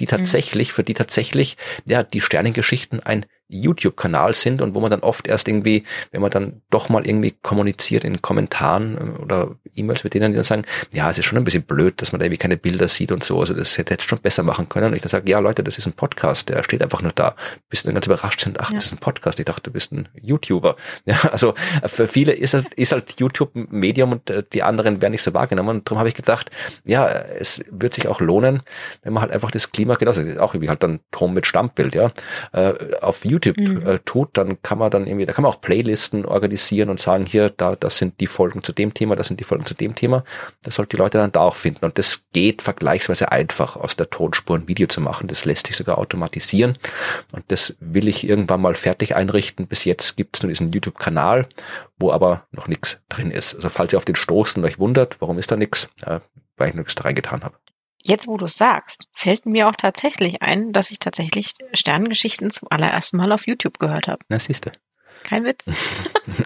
die 0.00 0.04
mhm. 0.04 0.10
tatsächlich, 0.10 0.68
mhm. 0.70 0.74
für 0.74 0.84
die 0.84 0.94
tatsächlich, 0.94 1.56
ja, 1.86 2.02
die 2.02 2.20
Sternengeschichten 2.20 3.00
ein 3.00 3.26
YouTube-Kanal 3.52 4.34
sind 4.34 4.62
und 4.62 4.74
wo 4.74 4.80
man 4.80 4.90
dann 4.90 5.00
oft 5.00 5.26
erst 5.26 5.48
irgendwie, 5.48 5.84
wenn 6.10 6.22
man 6.22 6.30
dann 6.30 6.62
doch 6.70 6.88
mal 6.88 7.06
irgendwie 7.06 7.34
kommuniziert 7.42 8.04
in 8.04 8.22
Kommentaren 8.22 8.96
äh, 8.96 9.22
oder 9.22 9.56
E-Mails 9.74 10.04
mit 10.04 10.14
denen, 10.14 10.32
die 10.32 10.36
dann 10.36 10.44
sagen, 10.44 10.64
ja, 10.92 11.10
es 11.10 11.18
ist 11.18 11.26
schon 11.26 11.38
ein 11.38 11.44
bisschen 11.44 11.62
blöd, 11.62 12.00
dass 12.00 12.12
man 12.12 12.18
da 12.18 12.26
irgendwie 12.26 12.38
keine 12.38 12.56
Bilder 12.56 12.88
sieht 12.88 13.12
und 13.12 13.22
so, 13.22 13.40
also 13.40 13.54
das 13.54 13.78
hätte 13.78 13.94
jetzt 13.94 14.08
schon 14.08 14.18
besser 14.18 14.42
machen 14.42 14.68
können. 14.68 14.88
Und 14.88 14.94
ich 14.94 15.02
dann 15.02 15.10
sage, 15.10 15.30
ja 15.30 15.38
Leute, 15.38 15.62
das 15.62 15.78
ist 15.78 15.86
ein 15.86 15.92
Podcast, 15.92 16.48
der 16.48 16.62
steht 16.62 16.82
einfach 16.82 17.02
nur 17.02 17.12
da. 17.12 17.36
Bis 17.68 17.82
dann 17.82 17.94
ganz 17.94 18.06
überrascht 18.06 18.40
sind, 18.40 18.60
ach, 18.60 18.70
ja. 18.70 18.76
das 18.76 18.86
ist 18.86 18.92
ein 18.92 18.98
Podcast, 18.98 19.38
ich 19.38 19.44
dachte, 19.44 19.62
du 19.62 19.70
bist 19.70 19.92
ein 19.92 20.08
YouTuber. 20.20 20.76
Ja, 21.04 21.20
also 21.32 21.54
für 21.86 22.06
viele 22.06 22.32
ist, 22.32 22.54
halt, 22.54 22.72
ist 22.74 22.92
halt 22.92 23.18
YouTube 23.18 23.56
ein 23.56 23.66
Medium 23.70 24.12
und 24.12 24.30
äh, 24.30 24.44
die 24.52 24.62
anderen 24.62 25.02
werden 25.02 25.12
nicht 25.12 25.22
so 25.22 25.34
wahrgenommen. 25.34 25.78
Und 25.78 25.88
darum 25.88 25.98
habe 25.98 26.08
ich 26.08 26.14
gedacht, 26.14 26.50
ja, 26.84 27.08
es 27.08 27.60
wird 27.70 27.94
sich 27.94 28.06
auch 28.06 28.20
lohnen, 28.20 28.62
wenn 29.02 29.12
man 29.12 29.22
halt 29.22 29.32
einfach 29.32 29.50
das 29.50 29.72
Klima, 29.72 29.96
genauso, 29.96 30.20
auch 30.38 30.54
irgendwie 30.54 30.68
halt 30.68 30.82
dann 30.82 31.00
Tom 31.10 31.34
mit 31.34 31.46
Stammbild, 31.46 31.94
ja, 31.94 32.12
äh, 32.52 32.74
auf 33.00 33.24
YouTube 33.24 33.41
YouTube 33.44 33.58
mhm. 33.58 33.86
äh, 33.86 33.98
tut, 34.04 34.30
dann 34.38 34.60
kann 34.62 34.78
man 34.78 34.90
dann 34.90 35.06
irgendwie, 35.06 35.26
da 35.26 35.32
kann 35.32 35.42
man 35.42 35.52
auch 35.52 35.60
Playlisten 35.60 36.24
organisieren 36.24 36.90
und 36.90 37.00
sagen, 37.00 37.26
hier, 37.26 37.50
da, 37.50 37.76
das 37.76 37.98
sind 37.98 38.20
die 38.20 38.26
Folgen 38.26 38.62
zu 38.62 38.72
dem 38.72 38.94
Thema, 38.94 39.16
das 39.16 39.28
sind 39.28 39.40
die 39.40 39.44
Folgen 39.44 39.66
zu 39.66 39.74
dem 39.74 39.94
Thema. 39.94 40.24
Das 40.62 40.76
sollte 40.76 40.96
die 40.96 41.02
Leute 41.02 41.18
dann 41.18 41.32
da 41.32 41.40
auch 41.40 41.56
finden. 41.56 41.84
Und 41.84 41.98
das 41.98 42.24
geht 42.32 42.62
vergleichsweise 42.62 43.32
einfach 43.32 43.76
aus 43.76 43.96
der 43.96 44.10
Tonspur 44.10 44.56
ein 44.56 44.68
Video 44.68 44.86
zu 44.86 45.00
machen. 45.00 45.28
Das 45.28 45.44
lässt 45.44 45.66
sich 45.66 45.76
sogar 45.76 45.98
automatisieren. 45.98 46.78
Und 47.32 47.44
das 47.48 47.76
will 47.80 48.08
ich 48.08 48.26
irgendwann 48.26 48.60
mal 48.60 48.74
fertig 48.74 49.16
einrichten. 49.16 49.66
Bis 49.66 49.84
jetzt 49.84 50.16
gibt 50.16 50.36
es 50.36 50.42
nur 50.42 50.50
diesen 50.50 50.72
YouTube-Kanal, 50.72 51.46
wo 51.98 52.12
aber 52.12 52.46
noch 52.52 52.68
nichts 52.68 53.00
drin 53.08 53.30
ist. 53.30 53.54
Also 53.54 53.68
falls 53.68 53.92
ihr 53.92 53.98
auf 53.98 54.04
den 54.04 54.16
stoßen 54.16 54.64
euch 54.64 54.78
wundert, 54.78 55.16
warum 55.20 55.38
ist 55.38 55.50
da 55.50 55.56
nichts, 55.56 55.90
äh, 56.04 56.20
weil 56.56 56.70
ich 56.70 56.74
nichts 56.74 56.94
da 56.94 57.04
reingetan 57.04 57.44
habe. 57.44 57.56
Jetzt, 58.02 58.26
wo 58.26 58.36
du 58.36 58.46
es 58.46 58.56
sagst, 58.56 59.08
fällt 59.12 59.46
mir 59.46 59.68
auch 59.68 59.76
tatsächlich 59.76 60.42
ein, 60.42 60.72
dass 60.72 60.90
ich 60.90 60.98
tatsächlich 60.98 61.54
Sternengeschichten 61.72 62.50
zum 62.50 62.68
allerersten 62.70 63.16
Mal 63.16 63.30
auf 63.30 63.46
YouTube 63.46 63.78
gehört 63.78 64.08
habe. 64.08 64.24
Na, 64.28 64.40
siehst 64.40 64.66
du. 64.66 64.72
Kein 65.22 65.44
Witz. 65.44 65.70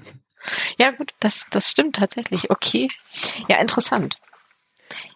ja, 0.78 0.90
gut, 0.90 1.14
das, 1.18 1.46
das 1.50 1.70
stimmt 1.70 1.96
tatsächlich. 1.96 2.50
Okay. 2.50 2.88
Ja, 3.48 3.56
interessant. 3.56 4.18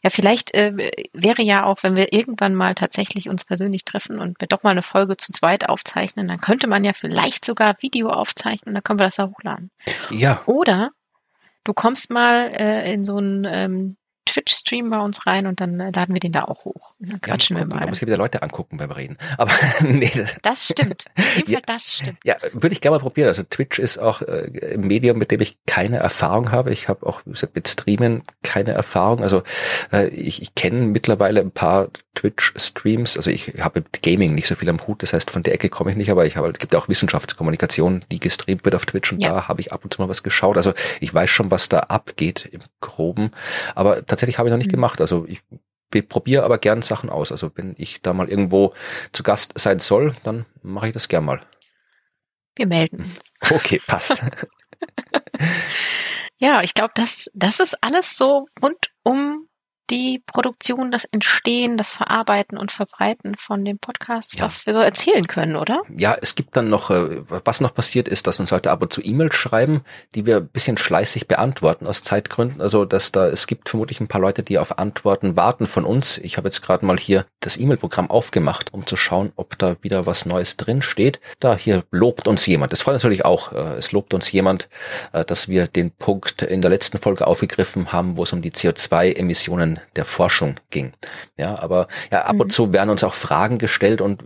Ja, 0.03 0.11
vielleicht 0.11 0.55
äh, 0.55 0.91
wäre 1.13 1.43
ja 1.43 1.65
auch, 1.65 1.83
wenn 1.83 1.95
wir 1.95 2.13
irgendwann 2.13 2.55
mal 2.55 2.75
tatsächlich 2.75 3.29
uns 3.29 3.45
persönlich 3.45 3.85
treffen 3.85 4.19
und 4.19 4.41
wir 4.41 4.49
doch 4.49 4.63
mal 4.63 4.71
eine 4.71 4.83
Folge 4.83 5.17
zu 5.17 5.33
zweit 5.33 5.69
aufzeichnen, 5.69 6.27
dann 6.27 6.41
könnte 6.41 6.67
man 6.67 6.85
ja 6.85 6.93
vielleicht 6.93 7.45
sogar 7.45 7.77
Video 7.81 8.09
aufzeichnen 8.09 8.71
und 8.71 8.75
dann 8.75 8.83
können 8.83 8.99
wir 8.99 9.07
das 9.07 9.17
da 9.17 9.29
hochladen. 9.29 9.71
Ja. 10.11 10.43
Oder 10.47 10.91
du 11.65 11.75
kommst 11.75 12.11
mal 12.11 12.49
äh, 12.49 12.93
in 12.93 13.05
so 13.05 13.19
einen 13.19 13.45
ähm, 13.45 13.97
Twitch-Stream 14.31 14.91
bei 14.91 14.99
uns 14.99 15.27
rein 15.27 15.47
und 15.47 15.61
dann 15.61 15.81
äh, 15.81 15.91
laden 15.91 16.15
wir 16.15 16.21
den 16.21 16.33
da 16.33 16.45
auch 16.45 16.65
hoch. 16.65 16.95
Und 17.01 17.11
dann 17.11 17.21
quatschen 17.21 17.57
ja, 17.57 17.63
wir 17.63 17.67
mal. 17.67 17.81
Da 17.81 17.87
muss 17.87 17.99
ich 17.99 18.07
wieder 18.07 18.17
Leute 18.17 18.43
angucken 18.43 18.77
beim 18.77 18.91
Reden. 18.91 19.19
Aber 19.39 19.53
nee. 19.81 20.11
Das 20.43 20.69
stimmt. 20.69 21.05
ja, 21.47 21.59
das 21.65 21.95
stimmt. 21.95 22.19
Ja, 22.25 22.37
würde 22.53 22.73
ich 22.73 22.81
gerne 22.81 22.97
mal 22.97 23.03
probieren. 23.03 23.29
Also 23.29 23.43
Twitch 23.43 23.79
ist 23.79 23.99
auch 23.99 24.23
äh, 24.23 24.75
ein 24.75 24.83
Medium, 24.83 25.19
mit 25.19 25.31
dem 25.31 25.41
ich 25.41 25.59
keine 25.67 25.99
Erfahrung 25.99 26.53
habe. 26.53 26.73
Ich 26.73 26.89
habe 26.89 27.07
auch 27.07 27.23
mit 27.25 27.69
Streamen 27.69 28.23
keine 28.43 28.73
Erfahrung. 28.73 29.23
Also 29.23 29.43
äh, 29.93 30.09
ich, 30.09 30.43
ich 30.43 30.55
kenne 30.55 30.87
mittlerweile 30.87 31.41
ein 31.41 31.51
paar 31.51 31.89
Twitch-Streams. 32.15 33.17
Also 33.17 33.31
ich 33.31 33.55
habe 33.61 33.81
mit 33.81 34.03
Gaming 34.03 34.35
nicht 34.35 34.47
so 34.47 34.55
viel 34.55 34.69
am 34.69 34.87
Hut. 34.87 35.03
Das 35.03 35.13
heißt, 35.13 35.31
von 35.31 35.43
der 35.43 35.55
Ecke 35.55 35.69
komme 35.69 35.91
ich 35.91 35.97
nicht. 35.97 36.11
Aber 36.11 36.27
ich 36.27 36.37
habe, 36.37 36.51
es 36.51 36.59
gibt 36.59 36.75
auch 36.75 36.89
Wissenschaftskommunikation, 36.89 38.05
die 38.11 38.21
gestreamt 38.21 38.65
wird 38.65 38.75
auf 38.75 38.87
Twitch 38.87 39.13
und 39.13 39.21
ja. 39.21 39.31
da 39.31 39.49
habe 39.49 39.61
ich 39.61 39.73
ab 39.73 39.85
und 39.85 39.93
zu 39.93 40.01
mal 40.01 40.09
was 40.09 40.23
geschaut. 40.23 40.57
Also 40.57 40.75
ich 41.01 41.13
weiß 41.13 41.31
schon, 41.31 41.51
was 41.51 41.69
da 41.69 41.81
abgeht 41.81 42.49
im 42.53 42.61
Groben. 42.81 43.31
Aber 43.75 44.07
tatsächlich 44.07 44.20
habe 44.23 44.49
ich 44.49 44.51
noch 44.51 44.59
nicht 44.59 44.69
mhm. 44.69 44.77
gemacht. 44.77 45.01
Also 45.01 45.27
ich 45.27 45.43
probiere 46.09 46.45
aber 46.45 46.59
gern 46.59 46.83
Sachen 46.83 47.11
aus. 47.11 47.33
Also 47.33 47.51
wenn 47.55 47.75
ich 47.79 48.03
da 48.03 48.13
mal 48.13 48.29
irgendwo 48.29 48.75
zu 49.13 49.23
Gast 49.23 49.59
sein 49.59 49.79
soll, 49.79 50.15
dann 50.23 50.47
mache 50.63 50.89
ich 50.89 50.93
das 50.93 51.09
gern 51.09 51.25
mal. 51.25 51.41
Wir 52.57 52.67
melden 52.67 53.05
uns. 53.05 53.33
Okay, 53.51 53.81
passt. 53.87 54.23
ja, 56.39 56.63
ich 56.63 56.75
glaube, 56.75 56.93
das, 56.95 57.31
das 57.35 57.61
ist 57.61 57.83
alles 57.83 58.17
so 58.17 58.47
rund 58.63 58.93
um 59.03 59.49
die 59.91 60.23
Produktion, 60.27 60.91
das 60.91 61.05
Entstehen, 61.05 61.77
das 61.77 61.93
Verarbeiten 61.93 62.57
und 62.57 62.71
Verbreiten 62.73 63.35
von 63.37 63.65
dem 63.65 63.79
Podcast, 63.79 64.37
ja. 64.37 64.45
was 64.45 64.65
wir 64.65 64.73
so 64.73 64.81
erzählen 64.81 65.27
können, 65.27 65.57
oder? 65.57 65.83
Ja, 65.97 66.17
es 66.21 66.35
gibt 66.35 66.57
dann 66.57 66.71
noch, 66.71 66.91
äh, 66.91 67.23
was 67.29 67.61
noch 67.61 67.75
passiert 67.75 68.09
ist, 68.09 68.27
dass 68.27 68.41
uns 68.41 68.51
Leute 68.51 68.71
ab 68.71 68.83
und 68.83 68.93
zu 68.93 69.03
E-Mails 69.03 69.35
schreiben, 69.35 69.83
die 70.15 70.27
wir 70.27 70.39
ein 70.39 70.49
bisschen 70.49 70.79
schleißig 70.79 71.27
beantworten 71.27 71.87
aus 71.87 72.03
Zeitgründen. 72.03 72.61
Also, 72.61 72.85
dass 72.85 73.13
da, 73.13 73.27
es 73.27 73.47
gibt 73.47 73.69
vermutlich 73.69 74.01
ein 74.01 74.09
paar 74.09 74.21
Leute, 74.21 74.43
die 74.43 74.59
auf 74.59 74.79
Antworten 74.79 75.37
warten 75.37 75.67
von 75.67 75.85
uns. 75.85 76.19
Ich 76.19 76.37
habe 76.37 76.49
jetzt 76.49 76.63
gerade 76.63 76.87
mal 76.87 76.99
hier 76.99 77.27
das 77.41 77.57
E-Mail-Programm 77.57 78.11
aufgemacht, 78.11 78.73
um 78.73 78.87
zu 78.87 78.97
schauen, 78.97 79.33
ob 79.37 79.59
da 79.59 79.77
wieder 79.83 80.07
was 80.07 80.25
Neues 80.25 80.57
drin 80.57 80.83
steht. 80.83 81.21
Da 81.41 81.57
hier 81.57 81.85
lobt 81.91 82.29
uns 82.29 82.47
jemand. 82.47 82.73
Das 82.73 82.83
freut 82.83 82.95
natürlich 82.95 83.25
auch. 83.25 83.53
Äh, 83.53 83.79
es 83.79 83.91
lobt 83.91 84.15
uns 84.15 84.31
jemand, 84.31 84.69
äh, 85.13 85.25
dass 85.25 85.49
wir 85.49 85.67
den 85.67 85.91
Punkt 85.91 86.43
in 86.43 86.61
der 86.61 86.71
letzten 86.71 86.99
Folge 86.99 87.27
aufgegriffen 87.27 87.93
haben, 87.93 88.17
wo 88.17 88.23
es 88.23 88.33
um 88.33 88.43
die 88.43 88.53
CO2-Emissionen 88.53 89.80
der 89.97 90.05
Forschung 90.05 90.57
ging. 90.71 90.93
Ja, 91.37 91.59
aber 91.59 91.89
ja, 92.11 92.23
ab 92.23 92.35
mhm. 92.35 92.41
und 92.43 92.53
zu 92.53 92.73
werden 92.73 92.91
uns 92.91 93.05
auch 93.05 93.15
Fragen 93.15 93.59
gestellt 93.59 94.01
und 94.01 94.23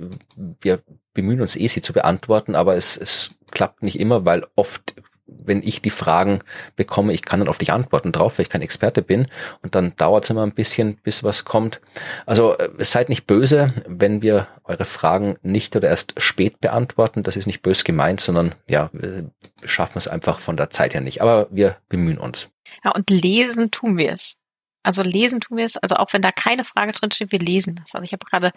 wir 0.60 0.80
bemühen 1.12 1.40
uns 1.40 1.56
eh, 1.56 1.68
sie 1.68 1.80
zu 1.80 1.92
beantworten, 1.92 2.54
aber 2.54 2.76
es, 2.76 2.96
es 2.96 3.30
klappt 3.50 3.82
nicht 3.82 4.00
immer, 4.00 4.24
weil 4.24 4.46
oft 4.56 4.94
wenn 5.26 5.62
ich 5.62 5.82
die 5.82 5.90
Fragen 5.90 6.40
bekomme, 6.76 7.12
ich 7.12 7.22
kann 7.22 7.40
dann 7.40 7.48
auf 7.48 7.58
dich 7.58 7.72
antworten 7.72 8.12
drauf, 8.12 8.38
weil 8.38 8.44
ich 8.44 8.50
kein 8.50 8.62
Experte 8.62 9.02
bin 9.02 9.28
und 9.62 9.74
dann 9.74 9.94
dauert 9.96 10.24
es 10.24 10.30
immer 10.30 10.42
ein 10.42 10.52
bisschen, 10.52 10.96
bis 10.96 11.24
was 11.24 11.44
kommt. 11.44 11.80
Also 12.26 12.56
äh, 12.58 12.68
seid 12.78 13.08
nicht 13.08 13.26
böse, 13.26 13.72
wenn 13.86 14.22
wir 14.22 14.48
eure 14.64 14.84
Fragen 14.84 15.36
nicht 15.42 15.74
oder 15.76 15.88
erst 15.88 16.14
spät 16.18 16.60
beantworten. 16.60 17.22
Das 17.22 17.36
ist 17.36 17.46
nicht 17.46 17.62
bös 17.62 17.84
gemeint, 17.84 18.20
sondern 18.20 18.54
ja, 18.68 18.90
wir 18.92 19.30
schaffen 19.64 19.98
es 19.98 20.08
einfach 20.08 20.40
von 20.40 20.56
der 20.56 20.70
Zeit 20.70 20.94
her 20.94 21.00
nicht. 21.00 21.22
Aber 21.22 21.48
wir 21.50 21.76
bemühen 21.88 22.18
uns. 22.18 22.50
Ja, 22.84 22.92
und 22.92 23.10
lesen 23.10 23.70
tun 23.70 23.96
wir 23.96 24.12
es. 24.12 24.36
Also 24.84 25.02
lesen 25.02 25.40
tun 25.40 25.56
wir 25.56 25.64
es, 25.64 25.76
also 25.78 25.96
auch 25.96 26.12
wenn 26.12 26.22
da 26.22 26.30
keine 26.30 26.62
Frage 26.62 26.92
drin 26.92 27.10
steht, 27.10 27.32
wir 27.32 27.38
lesen 27.38 27.76
das. 27.76 27.94
Also 27.94 28.04
ich 28.04 28.12
habe 28.12 28.24
gerade 28.24 28.52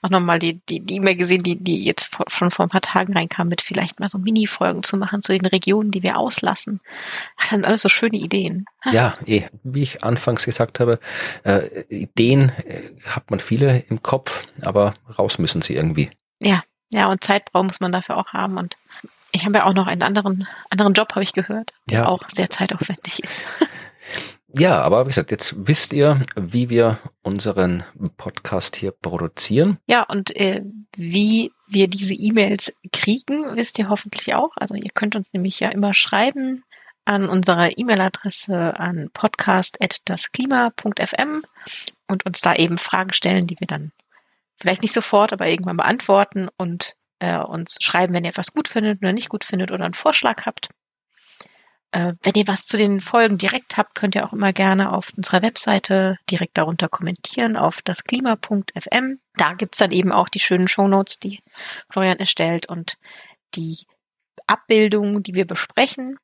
auch 0.00 0.10
nochmal 0.10 0.38
die 0.38 0.60
die 0.68 0.80
die 0.80 0.96
E-Mail 0.96 1.16
gesehen, 1.16 1.42
die 1.42 1.56
die 1.56 1.84
jetzt 1.84 2.14
vor, 2.14 2.26
schon 2.28 2.50
vor 2.50 2.64
ein 2.64 2.68
paar 2.68 2.80
Tagen 2.80 3.12
reinkam, 3.12 3.48
mit 3.48 3.62
vielleicht 3.62 4.00
mal 4.00 4.08
so 4.08 4.18
Mini-Folgen 4.18 4.82
zu 4.82 4.96
machen 4.96 5.22
zu 5.22 5.32
den 5.32 5.44
Regionen, 5.46 5.90
die 5.90 6.02
wir 6.02 6.16
auslassen. 6.16 6.80
Das 7.38 7.50
sind 7.50 7.66
alles 7.66 7.82
so 7.82 7.88
schöne 7.88 8.16
Ideen. 8.16 8.64
Ja, 8.90 9.14
eh, 9.26 9.44
wie 9.64 9.82
ich 9.82 10.04
anfangs 10.04 10.44
gesagt 10.44 10.80
habe, 10.80 11.00
äh, 11.44 11.82
Ideen 11.88 12.50
äh, 12.64 12.92
hat 13.06 13.30
man 13.30 13.40
viele 13.40 13.80
im 13.88 14.02
Kopf, 14.02 14.44
aber 14.62 14.94
raus 15.18 15.38
müssen 15.38 15.62
sie 15.62 15.74
irgendwie. 15.74 16.10
Ja, 16.40 16.62
ja, 16.92 17.10
und 17.10 17.24
Zeitbrauch 17.24 17.64
muss 17.64 17.80
man 17.80 17.92
dafür 17.92 18.18
auch 18.18 18.32
haben 18.32 18.56
und 18.56 18.76
ich 19.32 19.46
habe 19.46 19.58
ja 19.58 19.64
auch 19.64 19.74
noch 19.74 19.86
einen 19.86 20.02
anderen 20.02 20.46
anderen 20.70 20.92
Job, 20.92 21.12
habe 21.12 21.22
ich 21.22 21.32
gehört, 21.32 21.72
der 21.86 22.00
ja. 22.00 22.06
auch 22.06 22.28
sehr 22.28 22.50
zeitaufwendig 22.50 23.24
ist. 23.24 23.42
Ja, 24.54 24.82
aber 24.82 25.04
wie 25.04 25.08
gesagt, 25.08 25.30
jetzt 25.30 25.66
wisst 25.66 25.92
ihr, 25.92 26.22
wie 26.36 26.68
wir 26.68 26.98
unseren 27.22 27.84
Podcast 28.16 28.76
hier 28.76 28.90
produzieren. 28.90 29.78
Ja, 29.86 30.02
und 30.02 30.34
äh, 30.36 30.62
wie 30.96 31.52
wir 31.66 31.88
diese 31.88 32.14
E-Mails 32.14 32.74
kriegen, 32.92 33.56
wisst 33.56 33.78
ihr 33.78 33.88
hoffentlich 33.88 34.34
auch. 34.34 34.50
Also 34.56 34.74
ihr 34.74 34.90
könnt 34.92 35.16
uns 35.16 35.32
nämlich 35.32 35.58
ja 35.60 35.70
immer 35.70 35.94
schreiben 35.94 36.64
an 37.04 37.28
unserer 37.28 37.76
E-Mail-Adresse 37.76 38.78
an 38.78 39.10
podcast.dasklima.fm 39.12 41.42
und 42.08 42.26
uns 42.26 42.40
da 42.40 42.54
eben 42.54 42.78
Fragen 42.78 43.12
stellen, 43.12 43.46
die 43.46 43.58
wir 43.58 43.66
dann 43.66 43.90
vielleicht 44.56 44.82
nicht 44.82 44.94
sofort, 44.94 45.32
aber 45.32 45.48
irgendwann 45.48 45.78
beantworten 45.78 46.48
und 46.56 46.94
äh, 47.18 47.38
uns 47.38 47.78
schreiben, 47.80 48.14
wenn 48.14 48.22
ihr 48.24 48.30
etwas 48.30 48.52
gut 48.52 48.68
findet 48.68 49.02
oder 49.02 49.12
nicht 49.12 49.30
gut 49.30 49.42
findet 49.44 49.72
oder 49.72 49.84
einen 49.84 49.94
Vorschlag 49.94 50.46
habt. 50.46 50.68
Äh, 51.92 52.14
wenn 52.22 52.34
ihr 52.34 52.48
was 52.48 52.66
zu 52.66 52.78
den 52.78 53.00
Folgen 53.00 53.36
direkt 53.36 53.76
habt, 53.76 53.94
könnt 53.94 54.14
ihr 54.14 54.24
auch 54.24 54.32
immer 54.32 54.54
gerne 54.54 54.92
auf 54.92 55.12
unserer 55.14 55.42
Webseite 55.42 56.16
direkt 56.30 56.56
darunter 56.56 56.88
kommentieren 56.88 57.56
auf 57.56 57.82
das 57.82 58.04
Klima.fm. 58.04 59.20
Da 59.34 59.52
gibt's 59.52 59.78
dann 59.78 59.92
eben 59.92 60.10
auch 60.10 60.30
die 60.30 60.40
schönen 60.40 60.68
Shownotes, 60.68 61.18
die 61.18 61.40
Florian 61.90 62.18
erstellt 62.18 62.66
und 62.66 62.96
die 63.54 63.86
Abbildungen, 64.46 65.22
die 65.22 65.34
wir 65.34 65.46
besprechen. 65.46 66.18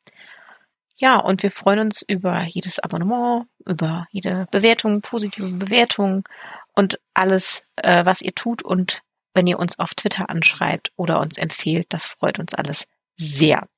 Ja, 0.97 1.19
und 1.19 1.43
wir 1.43 1.51
freuen 1.51 1.81
uns 1.81 2.03
über 2.03 2.43
jedes 2.45 2.79
Abonnement, 2.79 3.47
über 3.67 4.07
jede 4.11 4.49
Bewertung, 4.51 5.03
positive 5.03 5.51
Bewertung 5.51 6.27
und 6.75 6.99
alles, 7.13 7.69
äh, 7.77 8.07
was 8.07 8.23
ihr 8.23 8.35
tut. 8.35 8.63
Und 8.63 9.03
wenn 9.35 9.47
ihr 9.47 9.59
uns 9.59 9.79
auf 9.79 9.95
Twitter 9.95 10.31
anschreibt 10.31 10.93
oder 10.97 11.21
uns 11.21 11.37
empfehlt, 11.37 11.87
das 11.91 12.07
freut 12.07 12.39
uns 12.39 12.55
alles 12.55 12.89
sehr 13.19 13.69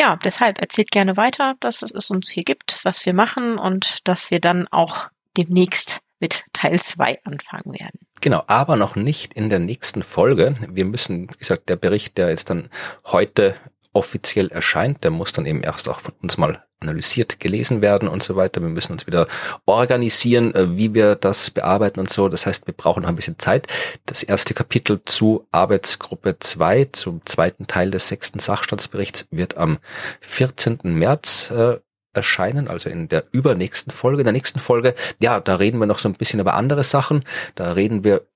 ja, 0.00 0.16
deshalb 0.16 0.58
erzählt 0.60 0.90
gerne 0.90 1.18
weiter, 1.18 1.56
dass 1.60 1.82
es 1.82 2.10
uns 2.10 2.30
hier 2.30 2.44
gibt, 2.44 2.80
was 2.84 3.04
wir 3.04 3.12
machen 3.12 3.58
und 3.58 3.98
dass 4.08 4.30
wir 4.30 4.40
dann 4.40 4.66
auch 4.68 5.08
demnächst 5.36 6.00
mit 6.20 6.44
Teil 6.54 6.80
2 6.80 7.20
anfangen 7.24 7.78
werden. 7.78 8.00
Genau, 8.22 8.42
aber 8.46 8.76
noch 8.76 8.96
nicht 8.96 9.34
in 9.34 9.50
der 9.50 9.58
nächsten 9.58 10.02
Folge. 10.02 10.56
Wir 10.70 10.86
müssen, 10.86 11.30
wie 11.30 11.36
gesagt, 11.36 11.68
der 11.68 11.76
Bericht, 11.76 12.16
der 12.16 12.30
jetzt 12.30 12.48
dann 12.48 12.70
heute 13.04 13.56
offiziell 13.92 14.48
erscheint, 14.48 15.02
der 15.04 15.10
muss 15.10 15.32
dann 15.32 15.46
eben 15.46 15.62
erst 15.62 15.88
auch 15.88 16.00
von 16.00 16.14
uns 16.22 16.38
mal 16.38 16.64
analysiert, 16.80 17.40
gelesen 17.40 17.82
werden 17.82 18.08
und 18.08 18.22
so 18.22 18.36
weiter. 18.36 18.60
Wir 18.62 18.68
müssen 18.68 18.92
uns 18.92 19.06
wieder 19.06 19.26
organisieren, 19.66 20.54
äh, 20.54 20.76
wie 20.76 20.94
wir 20.94 21.14
das 21.14 21.50
bearbeiten 21.50 22.00
und 22.00 22.10
so. 22.10 22.28
Das 22.28 22.46
heißt, 22.46 22.66
wir 22.66 22.74
brauchen 22.74 23.02
noch 23.02 23.10
ein 23.10 23.16
bisschen 23.16 23.38
Zeit. 23.38 23.66
Das 24.06 24.22
erste 24.22 24.54
Kapitel 24.54 25.00
zu 25.04 25.46
Arbeitsgruppe 25.52 26.38
2, 26.38 26.88
zum 26.92 27.24
zweiten 27.26 27.66
Teil 27.66 27.90
des 27.90 28.08
sechsten 28.08 28.38
Sachstandsberichts, 28.38 29.26
wird 29.30 29.56
am 29.56 29.78
14. 30.20 30.78
März 30.84 31.50
äh, 31.50 31.78
erscheinen, 32.12 32.66
also 32.66 32.88
in 32.88 33.08
der 33.08 33.24
übernächsten 33.30 33.92
Folge. 33.92 34.22
In 34.22 34.24
der 34.24 34.32
nächsten 34.32 34.58
Folge, 34.58 34.94
ja, 35.20 35.38
da 35.38 35.56
reden 35.56 35.78
wir 35.78 35.86
noch 35.86 35.98
so 35.98 36.08
ein 36.08 36.14
bisschen 36.14 36.40
über 36.40 36.54
andere 36.54 36.82
Sachen. 36.82 37.24
Da 37.54 37.72
reden 37.72 38.04
wir 38.04 38.26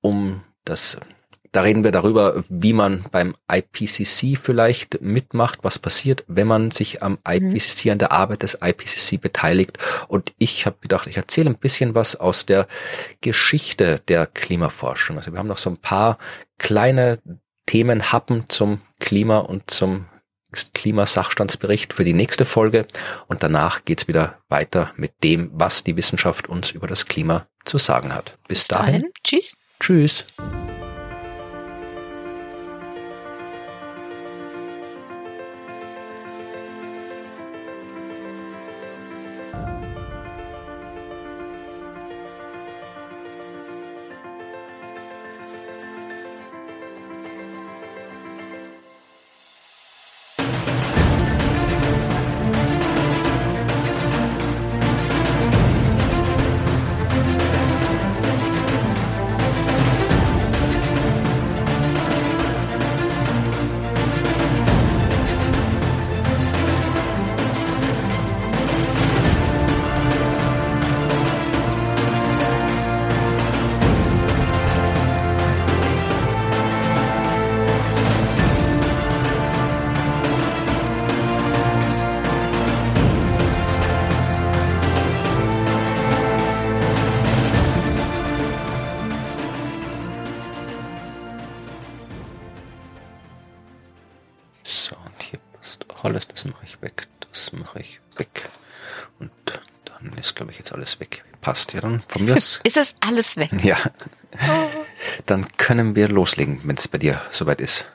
um 0.00 0.42
das 0.64 0.96
da 1.52 1.62
reden 1.62 1.82
wir 1.82 1.90
darüber, 1.90 2.44
wie 2.48 2.72
man 2.72 3.04
beim 3.10 3.34
IPCC 3.50 4.38
vielleicht 4.40 5.00
mitmacht, 5.00 5.60
was 5.62 5.78
passiert, 5.78 6.24
wenn 6.28 6.46
man 6.46 6.70
sich 6.70 7.02
am 7.02 7.18
IPCC, 7.26 7.86
mhm. 7.86 7.92
an 7.92 7.98
der 7.98 8.12
Arbeit 8.12 8.42
des 8.42 8.58
IPCC 8.62 9.20
beteiligt. 9.20 9.78
Und 10.06 10.32
ich 10.38 10.66
habe 10.66 10.76
gedacht, 10.80 11.06
ich 11.06 11.16
erzähle 11.16 11.50
ein 11.50 11.58
bisschen 11.58 11.94
was 11.94 12.16
aus 12.16 12.46
der 12.46 12.68
Geschichte 13.20 14.00
der 14.06 14.26
Klimaforschung. 14.26 15.16
Also 15.16 15.32
wir 15.32 15.38
haben 15.38 15.48
noch 15.48 15.58
so 15.58 15.70
ein 15.70 15.78
paar 15.78 16.18
kleine 16.58 17.18
Themenhappen 17.66 18.44
zum 18.48 18.80
Klima 19.00 19.38
und 19.38 19.70
zum 19.70 20.06
Klimasachstandsbericht 20.74 21.92
für 21.92 22.04
die 22.04 22.12
nächste 22.12 22.44
Folge 22.44 22.86
und 23.28 23.42
danach 23.42 23.84
geht's 23.84 24.08
wieder 24.08 24.38
weiter 24.48 24.92
mit 24.96 25.22
dem, 25.22 25.50
was 25.52 25.84
die 25.84 25.96
Wissenschaft 25.96 26.48
uns 26.48 26.72
über 26.72 26.88
das 26.88 27.06
Klima 27.06 27.46
zu 27.64 27.78
sagen 27.78 28.12
hat. 28.12 28.36
Bis, 28.48 28.60
Bis 28.60 28.68
dahin. 28.68 28.94
dahin. 28.94 29.12
Tschüss. 29.22 29.56
Tschüss. 29.78 30.24
Von 102.10 102.24
mir 102.24 102.34
aus. 102.36 102.60
Ist 102.64 102.76
das 102.76 102.96
alles 103.00 103.36
weg? 103.36 103.50
Ja. 103.62 103.78
Dann 105.26 105.46
können 105.56 105.96
wir 105.96 106.08
loslegen, 106.08 106.60
wenn 106.64 106.76
es 106.76 106.88
bei 106.88 106.98
dir 106.98 107.20
soweit 107.30 107.60
ist. 107.60 107.86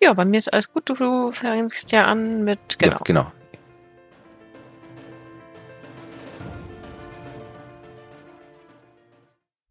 Ja, 0.00 0.12
bei 0.12 0.24
mir 0.24 0.38
ist 0.38 0.52
alles 0.52 0.72
gut. 0.72 0.88
Du, 0.88 0.94
du 0.94 1.32
fängst 1.32 1.90
ja 1.90 2.04
an 2.04 2.44
mit, 2.44 2.78
genau. 2.78 2.92
Ja, 2.92 3.00
genau. 3.04 3.32